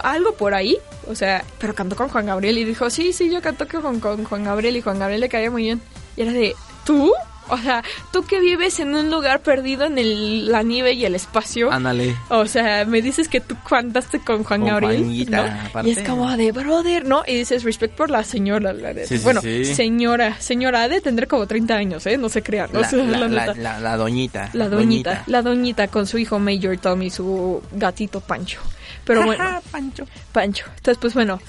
Algo 0.02 0.34
por 0.34 0.52
ahí. 0.52 0.78
O 1.06 1.14
sea, 1.14 1.44
pero 1.60 1.76
cantó 1.76 1.94
con 1.94 2.08
Juan 2.08 2.26
Gabriel 2.26 2.58
y 2.58 2.64
dijo, 2.64 2.90
sí, 2.90 3.12
sí, 3.12 3.30
yo 3.30 3.40
canto 3.40 3.68
con, 3.68 4.00
con 4.00 4.24
Juan 4.24 4.42
Gabriel 4.42 4.76
y 4.76 4.80
Juan 4.80 4.98
Gabriel 4.98 5.20
le 5.20 5.28
caía 5.28 5.48
muy 5.48 5.62
bien. 5.62 5.80
Y 6.16 6.22
era 6.22 6.32
de, 6.32 6.56
¿tú? 6.84 7.12
O 7.48 7.58
sea, 7.58 7.82
tú 8.12 8.24
que 8.24 8.40
vives 8.40 8.80
en 8.80 8.94
un 8.94 9.10
lugar 9.10 9.40
perdido 9.40 9.84
en 9.84 9.98
el, 9.98 10.50
la 10.50 10.62
nieve 10.62 10.92
y 10.94 11.04
el 11.04 11.14
espacio. 11.14 11.70
Ándale. 11.70 12.16
O 12.30 12.46
sea, 12.46 12.84
me 12.86 13.02
dices 13.02 13.28
que 13.28 13.40
tú 13.40 13.54
cantaste 13.68 14.18
con 14.20 14.44
Juan 14.44 14.60
Con 14.60 14.68
Gabriel. 14.70 15.02
Juanita, 15.04 15.46
¿no? 15.46 15.60
aparte. 15.68 15.88
Y 15.88 15.92
es 15.92 16.08
como 16.08 16.34
de 16.36 16.52
brother, 16.52 17.04
¿no? 17.04 17.22
Y 17.26 17.34
dices 17.36 17.62
respect 17.64 17.94
por 17.94 18.08
la 18.10 18.24
señora. 18.24 18.72
la 18.72 18.94
de- 18.94 19.06
Sí, 19.06 19.18
sí, 19.18 19.24
bueno, 19.24 19.40
sí. 19.42 19.64
señora, 19.74 20.40
señora, 20.40 20.82
ha 20.84 20.88
de 20.88 21.00
tendré 21.00 21.26
como 21.26 21.46
30 21.46 21.74
años, 21.74 22.06
¿eh? 22.06 22.16
No 22.16 22.28
se 22.28 22.42
crean. 22.42 22.70
¿no? 22.72 22.80
La, 22.80 22.86
O 22.86 22.90
sea, 22.90 22.98
la, 23.04 23.18
la 23.18 23.28
la, 23.28 23.28
neta. 23.46 23.54
la- 23.60 23.80
la 23.80 23.96
doñita. 23.96 24.50
La 24.54 24.68
doñita, 24.68 25.22
la 25.26 25.42
doñita 25.42 25.88
con 25.88 26.06
su 26.06 26.18
hijo 26.18 26.38
Major 26.38 26.76
Tom 26.78 27.02
y 27.02 27.10
su 27.10 27.62
gatito 27.72 28.20
Pancho. 28.20 28.60
Pero 29.04 29.22
bueno, 29.24 29.60
Pancho. 29.70 30.06
Pancho. 30.32 30.64
Entonces, 30.76 30.98
pues 30.98 31.12
bueno, 31.14 31.40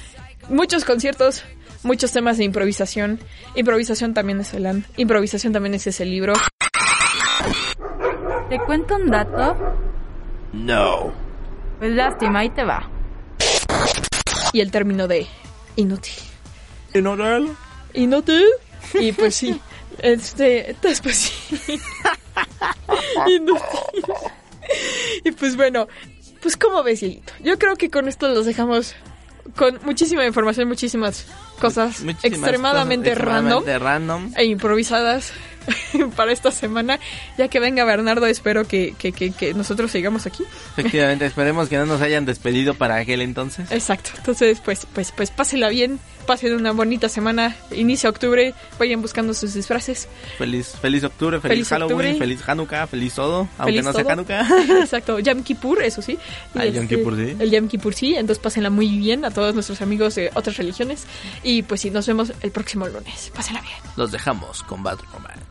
muchos 0.50 0.84
conciertos, 0.84 1.44
muchos 1.86 2.12
temas 2.12 2.38
de 2.38 2.44
improvisación. 2.44 3.20
Improvisación 3.56 4.14
también 4.14 4.42
es 4.42 4.54
Elan. 4.54 4.86
Improvisación 4.98 5.54
también 5.54 5.76
es 5.76 5.88
ese 5.88 6.04
libro. 6.04 6.34
¿Te 8.50 8.60
cuento 8.60 8.96
un 8.96 9.10
dato? 9.10 9.56
No. 10.52 11.14
Pues 11.80 11.92
lástima, 11.92 12.40
ahí 12.40 12.50
te 12.50 12.64
va. 12.64 12.90
Y 14.52 14.60
el 14.60 14.72
término 14.72 15.08
de 15.08 15.28
inútil. 15.76 16.14
¿Inútil? 16.94 17.56
¿Inútil? 17.94 18.46
Y 18.96 19.12
pues 19.14 19.36
sí. 19.36 19.60
Este, 20.00 20.72
entonces 20.72 21.00
pues 21.00 21.16
sí. 21.16 21.80
Inútil. 23.28 24.04
Y 25.24 25.32
pues 25.32 25.56
bueno, 25.56 25.88
pues 26.42 26.58
como 26.58 26.84
ves? 26.84 27.06
Yo 27.42 27.58
creo 27.58 27.78
que 27.78 27.90
con 27.90 28.10
esto 28.10 28.28
los 28.28 28.46
dejamos 28.46 28.94
con 29.56 29.80
muchísima 29.84 30.26
información, 30.26 30.68
muchísimas 30.68 31.28
cosas 31.56 32.02
Muchísimas 32.02 32.50
extremadamente, 32.50 33.10
cosas 33.10 33.24
random 33.26 33.64
extremadamente 33.64 33.80
random. 33.80 34.30
e 34.38 34.46
improvisadas 34.46 35.34
para 36.16 36.32
esta 36.32 36.52
semana. 36.52 37.00
Ya 37.38 37.48
que 37.48 37.60
venga 37.60 37.84
Bernardo, 37.86 38.26
espero 38.26 38.66
que, 38.68 38.96
que, 38.98 39.12
que, 39.12 39.32
que 39.32 39.54
nosotros 39.54 39.92
sigamos 39.92 40.26
aquí. 40.26 40.44
Efectivamente, 40.78 41.26
esperemos 41.26 41.70
que 41.70 41.78
no 41.78 41.86
nos 41.86 42.02
hayan 42.02 42.26
despedido 42.26 42.74
para 42.74 42.96
aquel 42.98 43.22
entonces. 43.22 43.72
Exacto. 43.72 44.12
Entonces, 44.18 44.60
pues, 44.64 44.88
pues, 44.94 45.12
pues 45.12 45.32
pásela 45.32 45.70
bien, 45.70 46.00
pasen 46.26 46.54
una 46.56 46.72
bonita 46.72 47.10
semana, 47.10 47.56
inicia 47.72 48.10
octubre, 48.10 48.54
vayan 48.80 49.02
buscando 49.02 49.34
sus 49.34 49.54
disfraces. 49.54 50.08
Feliz, 50.38 50.74
feliz 50.82 51.04
octubre, 51.04 51.40
feliz, 51.40 51.56
Feliz 51.56 51.70
Halloween, 51.70 51.96
octubre. 51.98 52.18
feliz 52.20 52.42
Hanukkah, 52.50 52.88
feliz 52.88 53.14
todo, 53.14 53.48
aunque 53.58 53.82
Feliz 53.82 53.84
no 53.86 53.94
sea. 53.94 54.06
Hanukkah. 54.12 54.48
Exacto, 54.82 55.20
Yom 55.20 55.44
Kippur, 55.44 55.82
eso 55.84 56.02
sí. 56.02 56.18
Y 56.56 56.60
Ah, 56.60 56.66
el 56.66 56.74
Yom 56.74 56.88
Kippur, 56.88 57.16
sí. 57.16 57.36
El 57.40 57.52
Yom 57.52 57.68
Kippur, 57.68 57.94
sí. 57.94 58.16
Entonces 58.16 58.40
pásenla 58.42 58.70
muy 58.70 58.88
bien 58.98 59.24
a 59.26 59.32
todos 59.32 59.54
nuestros 59.54 59.82
amigos 59.82 60.16
de 60.16 60.32
otras 60.34 60.58
religiones. 60.58 61.06
Y 61.44 61.62
pues 61.64 61.82
sí, 61.82 61.90
nos 61.92 62.08
vemos 62.08 62.32
el 62.42 62.52
próximo 62.52 62.88
lunes. 62.88 63.32
Pásenla 63.36 63.62
bien. 63.62 63.76
Los 63.96 64.12
dejamos 64.12 64.64
con 64.64 64.82
Bad 64.84 65.00
Romance. 65.14 65.42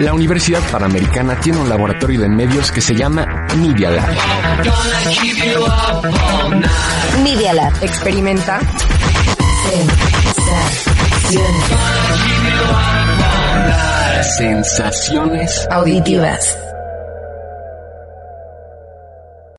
La 0.00 0.12
Universidad 0.12 0.60
Panamericana 0.70 1.38
tiene 1.40 1.58
un 1.58 1.68
laboratorio 1.68 2.20
de 2.20 2.28
medios 2.28 2.72
que 2.72 2.80
se 2.80 2.94
llama 2.94 3.26
Media 3.56 3.90
Lab. 3.90 4.08
Media 7.22 7.52
Lab. 7.54 7.72
Experimenta. 7.82 8.60
Sensaciones 14.36 15.68
auditivas. 15.70 16.63